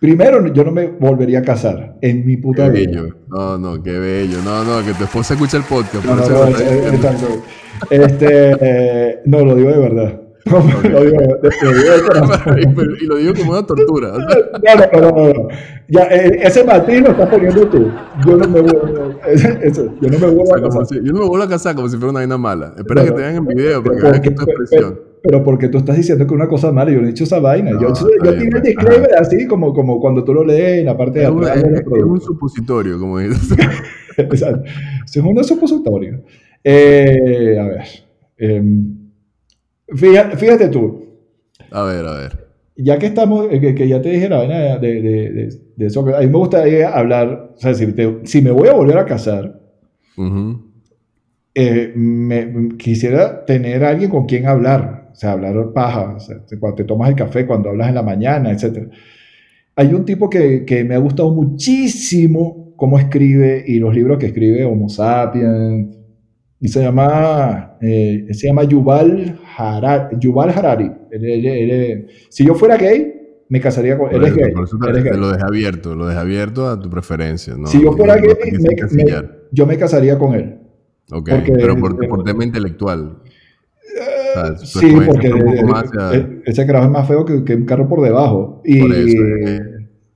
Primero, 0.00 0.46
yo 0.52 0.64
no 0.64 0.72
me 0.72 0.86
volvería 0.86 1.40
a 1.40 1.42
casar 1.42 1.96
en 2.00 2.24
mi 2.24 2.38
puta 2.38 2.72
Qué 2.72 2.86
vida. 2.86 3.02
bello. 3.02 3.16
No, 3.28 3.58
no, 3.58 3.82
qué 3.82 3.98
bello. 3.98 4.38
No, 4.42 4.64
no, 4.64 4.84
que 4.84 4.94
tu 4.94 5.04
esposa 5.04 5.34
escuche 5.34 5.58
el 5.58 5.62
podcast. 5.64 6.04
No, 6.06 6.48
eh. 6.48 7.42
Este, 7.90 8.56
eh, 8.60 9.18
no, 9.26 9.40
lo 9.44 9.54
digo 9.54 9.70
de 9.70 9.78
verdad. 9.78 10.20
lo 10.46 10.60
digo, 11.04 11.20
lo 11.62 11.72
digo 11.72 11.92
de 11.96 12.02
corazón. 12.06 12.58
y, 13.00 13.04
lo 13.04 13.16
digo 13.16 13.34
como 13.34 13.52
una 13.52 13.66
tortura. 13.66 14.12
No, 14.62 14.74
no, 14.74 15.00
no, 15.00 15.10
no, 15.10 15.32
no. 15.34 15.48
Ya, 15.88 16.02
eh, 16.04 16.40
ese 16.44 16.64
matiz 16.64 17.02
lo 17.02 17.10
estás 17.10 17.28
poniendo 17.28 17.66
tú. 17.68 17.90
Yo 18.26 18.36
no 18.36 18.48
me 18.48 18.60
vuelvo, 18.60 19.20
eso, 19.24 19.94
yo 20.00 20.08
no 20.08 20.18
me 20.18 20.26
vuelvo 20.26 20.42
o 20.42 20.46
sea, 20.46 20.56
a 20.56 20.62
casar. 20.62 20.86
si- 20.86 20.94
yo 21.04 21.12
no 21.12 21.20
me 21.20 21.26
vuelvo 21.26 21.44
a 21.44 21.48
casar 21.48 21.74
como 21.74 21.88
si 21.88 21.96
fuera 21.96 22.10
una 22.10 22.20
vaina 22.20 22.38
mala. 22.38 22.72
Espera 22.78 23.04
que 23.04 23.10
te 23.10 23.16
vean 23.20 23.36
en 23.36 23.46
video 23.46 23.82
porque 23.82 23.98
Pero 24.00 24.10
vean 24.12 24.22
que 24.22 24.30
tu 24.30 24.42
expresión. 24.42 25.09
Pero- 25.22 25.42
porque 25.44 25.68
tú 25.68 25.78
estás 25.78 25.96
diciendo 25.96 26.24
que 26.26 26.32
es 26.32 26.36
una 26.36 26.48
cosa 26.48 26.72
mala, 26.72 26.90
yo 26.90 26.98
no 27.00 27.04
he 27.04 27.08
dicho 27.10 27.24
esa 27.24 27.38
vaina. 27.40 27.70
No, 27.72 27.80
yo 27.80 27.88
yo 28.24 28.32
tiré 28.34 28.44
el 28.44 28.50
pues, 28.50 28.62
disclaimer 28.62 29.14
así 29.18 29.46
como, 29.46 29.72
como 29.74 30.00
cuando 30.00 30.24
tú 30.24 30.32
lo 30.34 30.44
lees 30.44 30.78
en 30.80 30.86
la 30.86 30.96
parte 30.96 31.18
de 31.20 31.24
Es, 31.26 31.30
atrás 31.30 31.56
es- 31.56 31.62
de 31.62 31.70
los 31.70 31.80
es 31.98 32.04
un 32.04 32.20
supositorio, 32.20 32.98
como 32.98 33.18
dices. 33.18 33.56
Exacto. 34.16 34.62
Es 35.04 35.16
un 35.16 35.44
supositorio. 35.44 36.22
Eh, 36.64 37.58
a 37.58 37.64
ver. 37.68 37.82
em, 38.38 38.96
fíjate, 39.94 40.36
fíjate 40.36 40.68
tú, 40.68 41.04
A 41.70 41.82
ver, 41.84 42.04
a 42.06 42.14
ver. 42.16 42.48
ya 42.76 42.98
que 42.98 43.06
estamos, 43.06 43.46
eh, 43.50 43.60
que, 43.60 43.74
que 43.74 43.88
ya 43.88 44.00
te 44.02 44.10
dije 44.10 44.28
la 44.28 44.38
vaina 44.38 44.78
de, 44.78 45.00
de, 45.00 45.00
de- 45.32 45.50
de- 45.76 46.16
a 46.16 46.20
mí 46.20 46.26
me 46.26 46.36
gustaría 46.38 46.90
hablar, 46.90 47.52
o 47.56 47.58
sea, 47.58 47.72
si, 47.74 47.86
te- 47.92 48.20
si 48.24 48.42
me 48.42 48.50
voy 48.50 48.68
a 48.68 48.74
volver 48.74 48.98
a 48.98 49.06
casar, 49.06 49.58
Ujú. 50.18 50.69
Eh, 51.54 51.92
me, 51.94 52.68
quisiera 52.78 53.44
tener 53.44 53.84
a 53.84 53.90
alguien 53.90 54.10
con 54.10 54.26
quien 54.26 54.46
hablar, 54.46 55.08
o 55.12 55.14
sea, 55.14 55.32
hablar 55.32 55.72
paja, 55.74 56.14
o 56.16 56.20
sea, 56.20 56.36
cuando 56.58 56.76
te 56.76 56.84
tomas 56.84 57.08
el 57.10 57.16
café, 57.16 57.46
cuando 57.46 57.70
hablas 57.70 57.88
en 57.88 57.94
la 57.96 58.02
mañana, 58.02 58.50
etc. 58.52 58.88
Hay 59.76 59.92
un 59.94 60.04
tipo 60.04 60.28
que, 60.30 60.64
que 60.64 60.84
me 60.84 60.94
ha 60.94 60.98
gustado 60.98 61.32
muchísimo 61.34 62.72
cómo 62.76 62.98
escribe 62.98 63.62
y 63.66 63.78
los 63.78 63.94
libros 63.94 64.18
que 64.18 64.26
escribe 64.26 64.64
Homo 64.64 64.88
Sapiens, 64.88 65.96
y 66.62 66.68
se 66.68 66.82
llama, 66.82 67.78
eh, 67.80 68.26
se 68.32 68.46
llama 68.48 68.64
Yuval 68.64 69.38
Harari. 69.56 70.16
Yuval 70.20 70.50
Harari. 70.50 70.90
Él- 71.10 71.24
él- 71.24 71.46
él- 71.46 72.06
si 72.28 72.44
yo 72.44 72.54
fuera 72.54 72.76
gay, 72.76 73.14
me 73.48 73.60
casaría 73.60 73.96
con 73.96 74.14
él. 74.14 74.22
Es 74.24 74.34
gay. 74.36 74.52
por 74.52 74.64
eso 74.64 74.78
te, 74.78 74.90
él 74.90 74.96
es 74.98 75.04
te 75.04 75.10
gay. 75.10 75.18
lo 75.18 75.30
dejé 75.30 75.42
abierto, 75.44 75.94
lo 75.94 76.06
dejé 76.06 76.20
abierto 76.20 76.68
a 76.68 76.78
tu 76.78 76.90
preferencia. 76.90 77.54
¿no? 77.56 77.66
si 77.66 77.82
yo 77.82 77.92
fuera 77.92 78.16
No- 78.16 78.22
gay, 78.22 78.34
te 78.34 78.58
me- 78.58 79.04
me- 79.04 79.28
yo 79.52 79.66
me 79.66 79.76
casaría 79.78 80.18
con 80.18 80.34
él. 80.34 80.56
Ok, 81.12 81.28
porque- 81.30 81.52
pero 81.52 81.76
por, 81.78 82.08
por 82.08 82.24
tema 82.24 82.44
intelectual. 82.44 83.18
O 83.22 84.32
sea, 84.34 84.54
tu 84.54 84.64
Sí, 84.66 84.86
escogencia 84.86 85.30
porque 85.32 85.64
más 85.64 85.84
ese 86.46 86.66
carajo 86.66 86.84
es 86.86 86.90
más 86.92 87.08
feo 87.08 87.24
que, 87.24 87.44
que 87.44 87.54
un 87.56 87.64
carro 87.64 87.88
por 87.88 88.00
debajo. 88.02 88.62
Y, 88.64 88.80
Por 88.80 88.94
eso, 88.94 89.16
eh, 89.46 89.60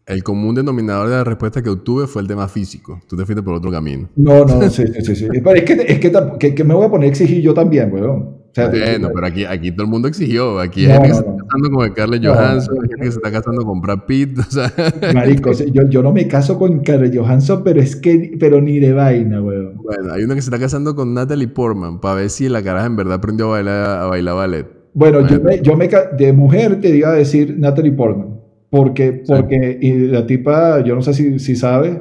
el 0.07 0.23
común 0.23 0.55
denominador 0.55 1.09
de 1.09 1.17
la 1.17 1.25
respuesta 1.25 1.63
que 1.63 1.71
obtuve 1.71 2.07
fue 2.07 2.23
el 2.23 2.29
tema 2.29 2.47
físico. 2.47 3.01
Tú 3.09 3.17
te 3.17 3.25
fuiste 3.27 3.43
por 3.43 3.55
otro 3.55 3.71
camino. 3.73 4.09
No, 4.17 4.45
no, 4.45 4.61
sí, 4.71 4.85
sí, 4.87 5.01
sí. 5.03 5.17
sí. 5.17 5.29
Pero 5.33 5.51
es 5.55 5.65
que, 5.65 5.73
es 5.89 5.99
que- 6.39 6.55
que 6.55 6.65
me 6.65 6.75
voy 6.75 6.87
a 6.87 6.91
poner 6.91 7.07
a 7.09 7.11
exigir 7.11 7.43
yo 7.43 7.53
también, 7.55 7.93
weón. 7.93 8.44
O 8.55 8.57
sea, 8.57 8.69
Bueno, 8.69 9.11
pero 9.13 9.27
aquí, 9.27 9.45
aquí 9.45 9.73
todo 9.73 9.83
el 9.85 9.91
mundo 9.91 10.07
exigió. 10.07 10.61
Aquí 10.61 10.87
hay 10.87 10.93
No, 10.93 10.95
gente 11.03 11.09
que 11.09 11.15
se 11.15 11.21
está 11.21 11.37
casando 11.45 11.71
con 11.71 11.89
Scarlett 11.91 12.25
Johansson, 12.25 12.75
hay 12.83 12.89
gente 12.89 13.05
que 13.05 13.11
se 13.11 13.17
está 13.19 13.33
casando 13.33 13.65
con 13.65 13.81
Brad 13.81 13.99
Pitt. 14.07 14.39
O 14.39 14.43
sea, 14.45 14.73
Marico, 15.13 15.51
yo, 15.53 15.83
yo 15.89 16.03
no 16.03 16.13
me 16.13 16.29
caso 16.29 16.57
con 16.57 16.79
Scarlett 16.81 17.17
Johansson, 17.17 17.63
pero 17.65 17.81
es 17.81 17.97
que, 17.97 18.37
pero 18.39 18.61
ni 18.61 18.79
de 18.79 18.93
vaina, 18.93 19.43
weón. 19.43 19.75
bueno, 19.83 20.13
hay 20.13 20.23
uno 20.23 20.35
que 20.37 20.41
se 20.43 20.47
está 20.47 20.59
casando 20.61 20.95
con 20.95 21.13
Natalie 21.15 21.49
Portman 21.49 22.01
para 22.01 22.15
ver 22.15 22.31
si 22.31 22.49
la 22.49 22.63
caraja 22.63 22.87
en 22.87 22.95
verdad 22.97 23.15
aprendió 23.15 23.47
a 23.47 23.51
bailar, 23.51 24.01
a 24.03 24.07
bailar 24.07 24.35
ballet. 24.37 24.67
Bueno, 24.93 25.27
yo 25.27 25.41
me, 25.41 25.61
yo 25.61 25.77
me 25.77 25.89
de 26.17 26.33
mujer 26.33 26.81
te 26.81 26.97
iba 26.97 27.09
a 27.09 27.15
decir 27.15 27.57
Natalie 27.59 27.91
Portman, 27.91 28.39
porque, 28.71 29.25
porque 29.27 29.77
y 29.83 29.93
la 30.07 30.25
tipa, 30.27 30.85
yo 30.85 30.95
no 30.95 31.03
sé 31.03 31.13
si, 31.15 31.41
si 31.41 31.57
sabes, 31.57 31.97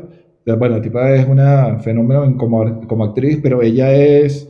bueno, 0.45 0.75
la 0.75 0.81
tipa 0.83 1.09
es 1.15 1.27
una 1.27 1.79
fenómeno 1.79 2.23
en- 2.25 2.35
como, 2.35 2.81
como 2.87 3.05
actriz, 3.05 3.39
pero 3.41 3.63
ella 3.63 3.91
es 3.93 4.47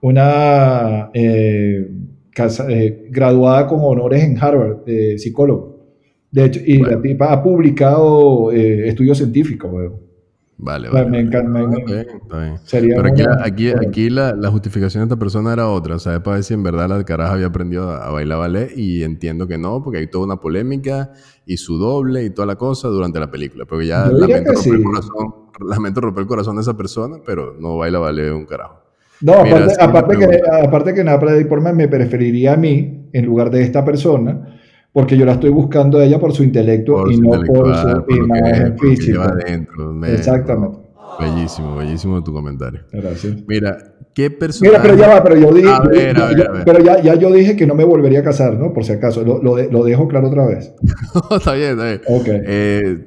una 0.00 1.10
eh, 1.14 1.90
casa- 2.32 2.66
eh, 2.70 3.08
graduada 3.10 3.66
con 3.66 3.80
honores 3.82 4.22
en 4.24 4.38
Harvard, 4.42 4.84
de 4.84 5.18
psicólogo. 5.18 5.78
De 6.30 6.44
hecho, 6.44 6.60
y 6.64 6.78
Bueno. 6.78 6.96
la 6.96 7.02
tipa 7.02 7.32
ha 7.32 7.42
publicado 7.42 8.52
eh, 8.52 8.88
estudios 8.88 9.16
científicos, 9.18 9.70
weón. 9.72 10.08
Vale, 10.60 10.88
vale. 10.90 11.08
me 11.08 11.20
encanta, 11.20 11.48
me- 11.48 11.60
Está 11.78 11.92
bien, 11.92 12.06
está 12.20 12.40
bien. 12.42 12.58
Sería 12.64 12.96
Pero 12.96 13.08
aquí, 13.08 13.22
una- 13.22 13.44
aquí, 13.44 13.68
aquí 13.70 14.10
la, 14.10 14.34
la 14.34 14.50
justificación 14.50 15.02
de 15.02 15.04
esta 15.06 15.16
persona 15.16 15.52
era 15.52 15.68
otra, 15.68 15.94
o 15.94 15.98
sea, 16.00 16.14
es 16.16 16.20
para 16.20 16.34
ver 16.34 16.42
si 16.44 16.52
en 16.54 16.64
verdad 16.64 16.88
la 16.88 17.04
caraja 17.04 17.34
había 17.34 17.46
aprendido 17.46 17.88
a, 17.88 18.08
a 18.08 18.10
bailar 18.10 18.38
ballet 18.40 18.76
y 18.76 19.04
entiendo 19.04 19.46
que 19.46 19.56
no, 19.56 19.82
porque 19.84 19.98
hay 19.98 20.08
toda 20.08 20.24
una 20.24 20.40
polémica 20.40 21.12
y 21.46 21.58
su 21.58 21.78
doble 21.78 22.24
y 22.24 22.30
toda 22.30 22.46
la 22.46 22.56
cosa 22.56 22.88
durante 22.88 23.20
la 23.20 23.30
película, 23.30 23.66
pero 23.66 23.82
ya 23.82 24.06
lamento 24.10 24.52
romper, 24.52 24.74
el 24.74 24.82
corazón, 24.82 25.34
lamento 25.70 26.00
romper 26.00 26.22
el 26.22 26.28
corazón 26.28 26.56
de 26.56 26.62
esa 26.62 26.76
persona, 26.76 27.18
pero 27.24 27.54
no 27.58 27.78
baila 27.78 28.00
ballet 28.00 28.32
un 28.32 28.44
carajo. 28.44 28.77
No, 29.22 29.32
aparte, 29.34 29.74
aparte 29.80 30.16
que, 30.16 30.40
aparte 30.62 30.94
que 30.94 31.04
Natalie 31.04 31.44
Portman 31.44 31.76
me 31.76 31.88
preferiría 31.88 32.52
a 32.54 32.56
mí 32.56 33.08
en 33.12 33.24
lugar 33.26 33.50
de 33.50 33.62
esta 33.62 33.84
persona, 33.84 34.58
porque 34.92 35.16
yo 35.16 35.24
la 35.26 35.32
estoy 35.32 35.50
buscando 35.50 35.98
a 35.98 36.04
ella 36.04 36.18
por 36.18 36.32
su 36.32 36.42
intelecto 36.44 36.94
Por 36.94 37.10
y 37.12 37.16
su 37.16 37.22
no 37.22 37.30
por 37.30 37.74
su 37.74 38.04
por 38.04 38.16
imagen 38.16 38.76
por 38.76 38.88
física. 38.88 39.12
lleva 39.12 39.24
adentro. 39.26 39.92
me- 39.92 40.12
Exactamente. 40.14 40.78
Bellísimo, 41.16 41.76
bellísimo 41.76 42.22
tu 42.22 42.32
comentario. 42.32 42.80
Gracias. 42.92 43.36
Mira, 43.48 43.76
¿qué 44.14 44.30
personaje? 44.30 44.70
Mira, 44.78 44.82
pero 44.82 44.96
ya 44.96 45.08
va, 45.14 45.22
pero 45.24 45.36
yo 45.36 45.52
dije, 45.52 45.68
A 45.68 45.80
ver, 45.80 46.16
yo- 46.16 46.24
a 46.24 46.28
ver, 46.28 46.36
yo- 46.38 46.48
a 46.48 46.52
ver. 46.52 46.64
pero 46.64 46.78
ya, 46.84 47.02
ya 47.02 47.14
yo 47.16 47.32
dije 47.32 47.56
que 47.56 47.66
no 47.66 47.74
me 47.74 47.82
volvería 47.84 48.20
a 48.20 48.22
casar, 48.22 48.54
¿no? 48.56 48.72
Por 48.72 48.84
si 48.84 48.92
acaso, 48.92 49.24
lo, 49.24 49.42
lo, 49.42 49.56
de- 49.56 49.68
lo 49.70 49.82
dejo 49.84 50.06
claro 50.06 50.28
otra 50.28 50.46
vez. 50.46 50.72
está 51.36 51.54
bien, 51.54 51.70
está 51.72 51.84
bien. 51.86 52.00
Ok. 52.06 52.26
Eh, 52.28 52.42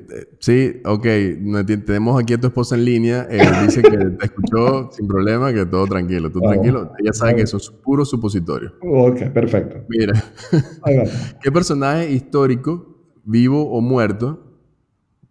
eh, 0.09 0.25
sí, 0.39 0.81
ok. 0.83 1.03
Tenemos 1.85 2.21
aquí 2.21 2.33
a 2.33 2.37
tu 2.37 2.47
esposa 2.47 2.75
en 2.75 2.83
línea. 2.83 3.27
Él 3.29 3.47
dice 3.65 3.81
que 3.81 3.97
te 3.97 4.25
escuchó 4.25 4.89
sin 4.93 5.07
problema, 5.07 5.53
que 5.53 5.65
todo 5.65 5.85
tranquilo. 5.87 6.29
Tú 6.31 6.39
Ah, 6.45 6.49
tranquilo. 6.51 6.91
Ella 6.99 7.13
sabe 7.13 7.31
bueno. 7.31 7.37
que 7.37 7.43
eso 7.43 7.57
es 7.57 7.69
puro 7.69 8.03
supositorio. 8.03 8.73
Ok, 8.81 9.29
perfecto. 9.33 9.85
Mira. 9.87 10.13
¿qué 11.41 11.49
personaje 11.51 12.11
histórico, 12.11 12.97
vivo 13.23 13.69
o 13.71 13.79
muerto, 13.79 14.47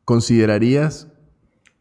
considerarías 0.07 1.09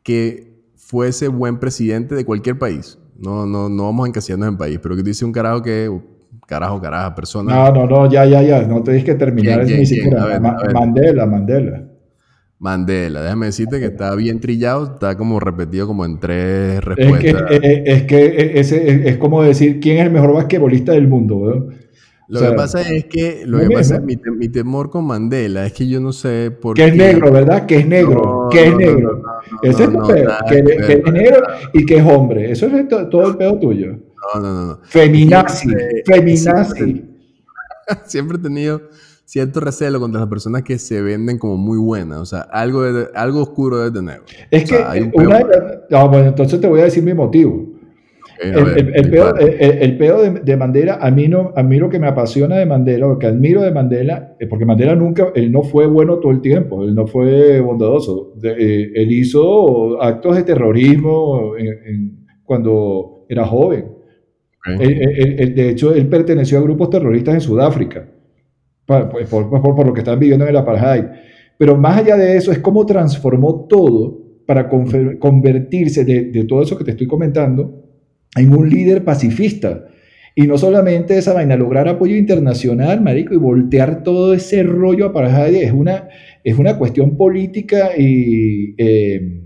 que 0.03 0.49
fuese 0.89 1.27
buen 1.27 1.60
presidente 1.60 2.15
de 2.15 2.25
cualquier 2.25 2.58
país? 2.58 2.98
No, 3.15 3.46
no, 3.46 3.69
no 3.69 3.84
vamos 3.84 4.05
a 4.05 4.10
encasillarnos 4.10 4.48
en 4.50 4.58
país, 4.58 4.79
pero 4.81 4.96
que 4.96 5.03
dice 5.03 5.24
un 5.24 5.31
carajo 5.31 5.62
que, 5.62 5.91
carajo, 6.48 6.81
caraja, 6.81 7.13
persona. 7.13 7.53
No, 7.53 7.72
no, 7.72 7.86
no, 7.86 8.10
ya, 8.10 8.25
ya, 8.25 8.41
ya. 8.41 8.63
No 8.65 8.81
te 8.81 8.93
dije 8.93 9.05
que 9.05 9.15
terminar 9.15 9.65
¿Quién, 9.65 9.79
ni 9.79 9.86
quién, 9.86 9.86
siquiera. 9.86 10.10
quién? 10.10 10.24
A 10.24 10.25
ver, 10.25 10.41
Ma- 10.41 10.50
a 10.58 10.63
ver. 10.63 10.74
Mandela, 10.74 11.25
Mandela. 11.25 11.84
Mandela, 12.58 13.22
déjame 13.22 13.46
decirte 13.46 13.79
que 13.79 13.86
está 13.86 14.13
bien 14.15 14.39
trillado, 14.41 14.84
está 14.96 15.15
como 15.17 15.39
repetido 15.39 15.88
como 15.88 16.03
en 16.05 16.19
tres 16.19 16.79
Es 16.98 17.17
que, 17.19 17.34
respuestas. 17.34 17.51
eh, 17.51 17.84
es, 17.86 18.03
que 18.03 18.25
eh, 18.25 18.60
ese 18.60 18.89
es, 18.91 19.05
es 19.05 19.17
como 19.17 19.43
decir 19.43 19.79
quién 19.79 19.98
es 20.00 20.05
el 20.08 20.12
mejor 20.12 20.34
basquetbolista 20.34 20.91
del 20.91 21.08
mundo, 21.08 21.38
weón. 21.38 21.75
Lo 22.29 22.38
o 22.38 22.41
sea, 22.41 22.51
que 22.51 22.55
pasa 22.57 22.81
es 22.93 23.05
que, 23.05 23.43
lo 23.45 23.59
que 23.59 23.69
pasa 23.71 24.00
mismo. 24.00 24.31
mi, 24.33 24.38
mi 24.38 24.50
temor 24.50 24.89
con 24.91 25.03
Mandela 25.05 25.65
es 25.65 25.74
que 25.74 25.88
yo 25.88 26.00
no 26.00 26.13
sé 26.13 26.51
por 26.51 26.75
Que 26.75 26.86
es 26.86 26.91
qué- 26.91 26.98
negro, 26.98 27.31
¿verdad? 27.31 27.65
Que 27.65 27.77
es 27.77 27.88
negro, 27.88 28.21
No, 28.43 28.50
que 28.50 28.65
es 28.65 28.71
no, 28.71 28.77
negro. 28.77 29.00
no, 29.00 29.12
no, 29.13 29.24
no, 29.24 29.59
Ese 29.63 29.83
es 29.83 29.89
no, 29.91 30.03
tu 30.07 30.13
no, 30.13 30.24
nada 30.24 30.45
que, 30.48 30.59
es 30.59 31.12
negro 31.12 31.43
y 31.74 31.86
que 31.88 31.98
es 31.98 32.05
hombre. 32.05 32.51
Eso 32.51 32.67
es 32.67 32.88
to- 32.88 33.09
todo 33.09 33.27
el 33.29 33.36
pedo 33.38 33.57
tuyo. 33.59 33.93
No, 34.36 34.41
no, 34.41 34.53
no, 34.53 34.65
no. 34.67 34.79
Feminazi, 34.83 35.69
Siempre- 35.69 36.03
feminazi. 36.05 36.75
siempre- 36.75 37.09
Siempre 38.05 38.38
he 38.38 38.41
tenido 38.41 38.81
cierto 39.25 39.59
recelo 39.59 40.00
contra 40.00 40.19
las 40.21 40.29
personas 40.29 40.62
que 40.62 40.77
se 40.77 41.01
venden 41.01 41.39
como 41.39 41.57
muy 41.57 41.79
buenas. 41.79 42.19
O 42.19 42.25
sea, 42.27 42.41
algo, 42.41 42.83
de- 42.83 43.07
algo 43.15 43.41
oscuro 43.41 43.77
debe 43.79 43.91
tener. 43.91 44.21
Es 44.51 44.63
O 44.63 44.67
que 44.67 44.77
sea, 44.77 44.91
una 45.15 45.38
peor. 45.39 45.48
de 45.50 45.57
las- 45.59 45.77
ah, 45.91 46.03
bueno, 46.05 46.27
entonces 46.27 46.62
te 46.62 46.67
voy 46.67 46.81
a 46.81 46.83
decir 46.83 47.01
mi 47.03 47.15
motivo. 47.15 47.78
El, 48.41 49.10
ver, 49.12 49.34
el- 49.60 49.77
el 49.84 49.98
pedo 49.98 50.22
de, 50.22 50.39
de 50.39 50.58
Mandela, 50.58 50.98
a 51.01 51.12
mí, 51.12 51.27
no, 51.27 51.51
a 51.55 51.62
mí 51.63 51.77
lo 51.77 51.89
que 51.89 52.00
me 52.00 52.08
apasiona 52.08 52.58
de 52.58 52.65
Mandela, 52.65 53.08
lo 53.08 53.19
que 53.19 53.27
admiro 53.27 53.62
de 53.62 53.72
Mandela, 53.72 54.36
es 54.39 54.48
porque 54.48 54.65
Mandela 54.65 54.96
nunca, 54.96 55.31
él 55.36 55.51
no 55.51 55.62
fue 55.63 55.88
bueno 55.88 56.19
todo 56.19 56.31
el 56.31 56.39
tiempo, 56.41 56.84
él 56.84 56.96
no 56.96 57.05
fue 57.05 57.60
bondadoso. 57.60 58.34
De- 58.36 58.51
eh, 58.58 58.91
él 58.96 59.12
hizo 59.12 60.01
actos 60.01 60.38
de 60.38 60.43
terrorismo 60.43 61.55
en- 61.58 61.67
en- 61.86 62.25
cuando 62.43 63.25
era 63.29 63.46
joven. 63.46 63.86
de 65.55 65.69
hecho, 65.69 65.93
él 65.93 66.08
perteneció 66.08 66.60
a 66.60 66.62
grupos 66.62 66.89
terroristas 66.89 67.34
en 67.36 67.41
Sudáfrica, 67.41 68.08
pues, 68.86 69.27
por, 69.29 69.50
por, 69.50 69.86
lo 69.88 69.93
que 69.93 70.00
están 70.01 70.19
viviendo 70.19 70.46
en 70.46 70.50
el 70.51 70.58
apartheid. 70.58 71.05
Pero 71.58 71.77
más 71.77 71.98
allá 72.00 72.15
de 72.17 72.38
eso, 72.38 72.51
es 72.51 72.60
cómo 72.60 72.86
transformó 72.86 73.65
todo 73.67 74.17
para 74.46 74.67
convertirse 74.67 76.03
de, 76.05 76.25
de 76.25 76.43
todo 76.46 76.62
eso 76.63 76.77
que 76.77 76.84
te 76.84 76.91
estoy 76.91 77.05
comentando 77.08 77.78
en 78.36 78.53
un 78.53 78.69
líder 78.69 79.03
pacifista. 79.03 79.86
Y 80.36 80.48
no 80.48 80.57
solamente 80.57 81.17
esa 81.17 81.33
vaina, 81.33 81.57
lograr 81.57 81.88
apoyo 81.88 82.15
internacional, 82.15 83.01
marico, 83.01 83.33
y 83.33 83.38
voltear 83.38 84.03
todo 84.03 84.33
ese 84.33 84.63
rollo 84.63 85.07
apartheid 85.07 85.55
es 85.55 85.71
una, 85.71 86.07
es 86.43 86.57
una 86.57 86.77
cuestión 86.77 87.17
política 87.17 87.89
y 87.98 88.75
eh, 88.77 89.41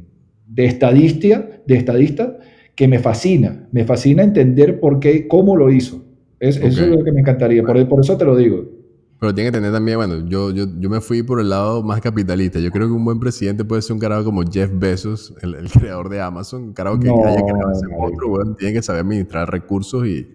de 0.45 0.65
estadista, 0.65 1.47
de 1.65 1.75
estadista 1.75 2.37
que 2.75 2.87
me 2.87 2.99
fascina. 2.99 3.67
Me 3.71 3.85
fascina 3.85 4.23
entender 4.23 4.79
por 4.79 4.99
qué, 4.99 5.27
cómo 5.27 5.55
lo 5.55 5.71
hizo. 5.71 6.05
Es, 6.39 6.57
Eso 6.57 6.83
es 6.83 6.89
lo 6.89 7.03
que 7.03 7.11
me 7.11 7.21
encantaría. 7.21 7.63
Por, 7.63 7.87
por, 7.87 8.01
eso 8.01 8.17
te 8.17 8.25
lo 8.25 8.35
digo. 8.35 8.82
Pero 9.23 9.33
tiene 9.33 9.51
que 9.51 9.57
tener 9.57 9.71
también, 9.71 9.95
bueno, 9.95 10.27
yo, 10.27 10.51
yo, 10.51 10.65
yo, 10.79 10.89
me 10.89 10.99
fui 10.99 11.23
por 11.23 11.39
el 11.39 11.49
lado 11.49 11.81
más 11.81 12.01
capitalista. 12.01 12.59
Yo 12.59 12.71
creo 12.71 12.87
que 12.87 12.93
un 12.93 13.05
buen 13.05 13.21
presidente 13.21 13.63
puede 13.63 13.81
ser 13.81 13.93
un 13.93 13.99
carajo 13.99 14.25
como 14.25 14.43
Jeff 14.43 14.69
Bezos, 14.73 15.33
el, 15.41 15.71
creador 15.79 16.09
de 16.09 16.19
Amazon, 16.19 16.63
un 16.63 16.73
carajo 16.73 16.99
que 16.99 17.07
haya 17.07 17.41
creado 17.41 17.71
ese 17.71 17.87
monstruo, 17.87 18.53
tiene 18.55 18.73
que 18.73 18.81
saber 18.81 18.99
administrar 19.03 19.49
recursos 19.49 20.05
y... 20.05 20.27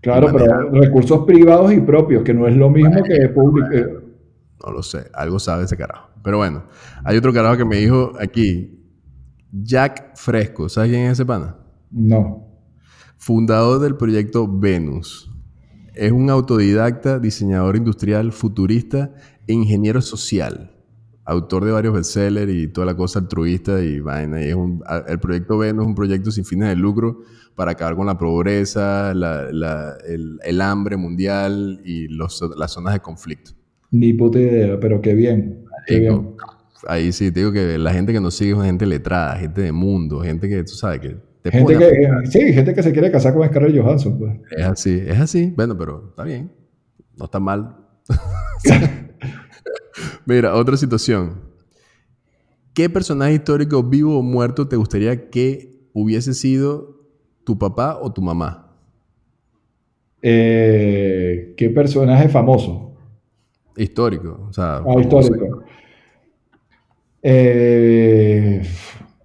Claro, 0.00 0.28
pero 0.32 0.70
recursos 0.70 1.24
privados 1.26 1.72
y 1.72 1.80
propios, 1.80 2.22
que 2.22 2.32
no 2.32 2.46
es 2.46 2.54
lo 2.54 2.70
mismo 2.70 3.02
que 3.02 3.28
público. 3.30 3.68
No 4.64 4.72
lo 4.72 4.80
sé, 4.84 5.10
algo 5.12 5.40
sabe 5.40 5.64
ese 5.64 5.76
carajo. 5.76 6.10
Pero 6.22 6.36
bueno, 6.36 6.66
hay 7.02 7.16
otro 7.16 7.32
carajo 7.32 7.56
que 7.56 7.64
me 7.64 7.78
dijo 7.78 8.12
aquí, 8.20 8.78
Jack 9.50 10.14
Fresco, 10.14 10.68
¿sabes 10.68 10.90
quién 10.90 11.06
es 11.06 11.14
ese 11.14 11.26
pana? 11.26 11.56
No. 11.90 12.46
Fundador 13.16 13.80
del 13.80 13.96
proyecto 13.96 14.46
Venus. 14.46 15.32
Es 15.96 16.12
un 16.12 16.28
autodidacta, 16.28 17.18
diseñador 17.18 17.74
industrial, 17.74 18.30
futurista 18.30 19.14
e 19.46 19.54
ingeniero 19.54 20.02
social. 20.02 20.72
Autor 21.24 21.64
de 21.64 21.72
varios 21.72 21.94
bestsellers 21.94 22.52
y 22.52 22.68
toda 22.68 22.86
la 22.86 22.94
cosa 22.94 23.20
altruista 23.20 23.82
y 23.82 24.00
vaina. 24.00 24.44
Y 24.44 24.50
es 24.50 24.56
el 25.08 25.18
proyecto 25.18 25.56
Venus 25.56 25.84
es 25.84 25.88
un 25.88 25.94
proyecto 25.94 26.30
sin 26.30 26.44
fines 26.44 26.68
de 26.68 26.76
lucro 26.76 27.22
para 27.54 27.70
acabar 27.70 27.96
con 27.96 28.06
la 28.06 28.18
pobreza, 28.18 29.12
el, 29.12 30.60
hambre 30.60 30.98
mundial 30.98 31.80
y 31.82 32.08
las 32.08 32.72
zonas 32.72 32.92
de 32.92 33.00
conflicto. 33.00 33.52
Ni 33.90 34.12
puta 34.12 34.38
idea, 34.38 34.78
pero 34.78 35.00
qué 35.00 35.14
bien. 35.14 35.64
Qué 35.86 36.00
bien. 36.00 36.36
Ahí 36.86 37.10
sí, 37.10 37.32
te 37.32 37.40
digo 37.40 37.52
que 37.52 37.78
la 37.78 37.92
gente 37.94 38.12
que 38.12 38.20
nos 38.20 38.34
sigue 38.34 38.52
es 38.52 38.62
gente 38.62 38.84
letrada, 38.84 39.36
gente 39.36 39.62
de 39.62 39.72
mundo, 39.72 40.20
gente 40.20 40.46
que, 40.46 40.62
tú 40.62 40.74
sabes, 40.74 41.00
que 41.00 41.16
gente 41.50 41.78
que, 41.78 42.08
sí, 42.30 42.52
gente 42.52 42.74
que 42.74 42.82
se 42.82 42.92
quiere 42.92 43.10
casar 43.10 43.34
con 43.34 43.46
Scarlett 43.46 43.80
Johansson. 43.80 44.18
Pues. 44.18 44.32
Es 44.50 44.64
así, 44.64 45.02
es 45.06 45.18
así. 45.18 45.52
Bueno, 45.56 45.76
pero 45.76 46.08
está 46.10 46.24
bien. 46.24 46.52
No 47.16 47.26
está 47.26 47.40
mal. 47.40 47.76
Mira, 50.26 50.54
otra 50.54 50.76
situación. 50.76 51.40
¿Qué 52.74 52.90
personaje 52.90 53.34
histórico 53.34 53.82
vivo 53.82 54.18
o 54.18 54.22
muerto 54.22 54.68
te 54.68 54.76
gustaría 54.76 55.30
que 55.30 55.88
hubiese 55.94 56.34
sido 56.34 57.00
tu 57.44 57.58
papá 57.58 57.98
o 58.00 58.12
tu 58.12 58.20
mamá? 58.20 58.76
Eh, 60.20 61.54
¿Qué 61.56 61.70
personaje 61.70 62.28
famoso? 62.28 62.94
Histórico. 63.76 64.46
O 64.48 64.52
sea, 64.52 64.78
ah, 64.78 65.00
histórico. 65.00 65.62
Eh, 67.22 68.62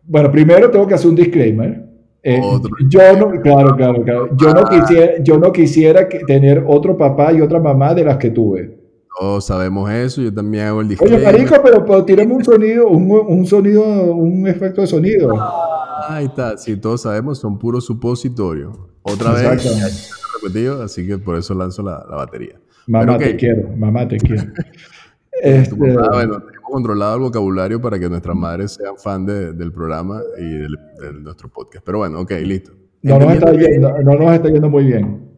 bueno, 0.03 0.31
primero 0.31 0.71
tengo 0.71 0.87
que 0.87 0.93
hacer 0.93 1.09
un 1.09 1.15
disclaimer. 1.15 1.90
Eh, 2.23 2.39
yo 2.89 3.17
no, 3.17 3.41
claro, 3.41 3.75
claro, 3.75 4.03
claro. 4.03 4.29
Yo 4.37 4.53
no 4.53 4.61
ah. 4.61 4.69
quisiera, 4.69 5.23
yo 5.23 5.37
no 5.39 5.51
quisiera 5.51 6.07
tener 6.27 6.63
otro 6.67 6.95
papá 6.95 7.33
y 7.33 7.41
otra 7.41 7.59
mamá 7.59 7.93
de 7.93 8.03
las 8.03 8.17
que 8.17 8.29
tuve. 8.29 8.77
Todos 9.19 9.45
sabemos 9.45 9.89
eso, 9.91 10.21
yo 10.21 10.33
también 10.33 10.65
hago 10.65 10.81
el 10.81 10.87
disclaimer. 10.87 11.19
Oye, 11.19 11.25
marico, 11.25 11.55
pero, 11.63 11.85
pero 11.85 12.23
un 12.33 12.43
sonido, 12.45 12.87
un, 12.87 13.11
un, 13.11 13.45
sonido, 13.45 13.83
un 14.13 14.47
efecto 14.47 14.81
de 14.81 14.87
sonido. 14.87 15.33
Ahí 16.07 16.25
está, 16.25 16.57
sí, 16.57 16.77
todos 16.77 17.01
sabemos, 17.01 17.39
son 17.39 17.59
puros 17.59 17.85
supositorios. 17.85 18.77
Otra 19.01 19.33
vez, 19.33 20.09
repetido, 20.41 20.81
así 20.81 21.05
que 21.05 21.17
por 21.17 21.37
eso 21.37 21.53
lanzo 21.53 21.83
la, 21.83 22.05
la 22.09 22.15
batería. 22.15 22.55
Mamá 22.87 23.17
te 23.17 23.35
quiero, 23.35 23.69
mamá 23.75 24.07
te 24.07 24.17
quiero. 24.17 24.43
este... 25.41 25.75
bueno, 25.75 26.39
tenemos 26.39 26.60
controlado 26.71 27.15
el 27.15 27.21
vocabulario 27.21 27.81
para 27.81 27.99
que 27.99 28.09
nuestras 28.09 28.35
madres 28.35 28.73
sean 28.73 28.97
fan 28.97 29.25
de, 29.25 29.53
del 29.53 29.71
programa 29.71 30.21
y 30.37 30.43
de, 30.43 31.13
nuestro 31.21 31.49
podcast. 31.49 31.85
Pero 31.85 31.99
bueno, 31.99 32.21
ok, 32.21 32.31
listo. 32.43 32.71
No 33.03 33.19
nos, 33.19 33.33
está 33.33 33.51
yendo, 33.51 33.91
no 34.03 34.15
nos 34.15 34.33
está 34.33 34.49
yendo 34.49 34.69
muy 34.69 34.85
bien. 34.85 35.29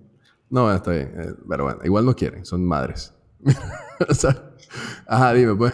No, 0.49 0.73
está 0.73 0.91
bien. 0.91 1.11
Eh, 1.17 1.33
pero 1.47 1.63
bueno, 1.65 1.79
igual 1.83 2.05
nos 2.05 2.15
quieren, 2.15 2.45
son 2.45 2.63
madres. 2.63 3.13
Ajá, 5.07 5.33
dime 5.33 5.55
pues. 5.55 5.73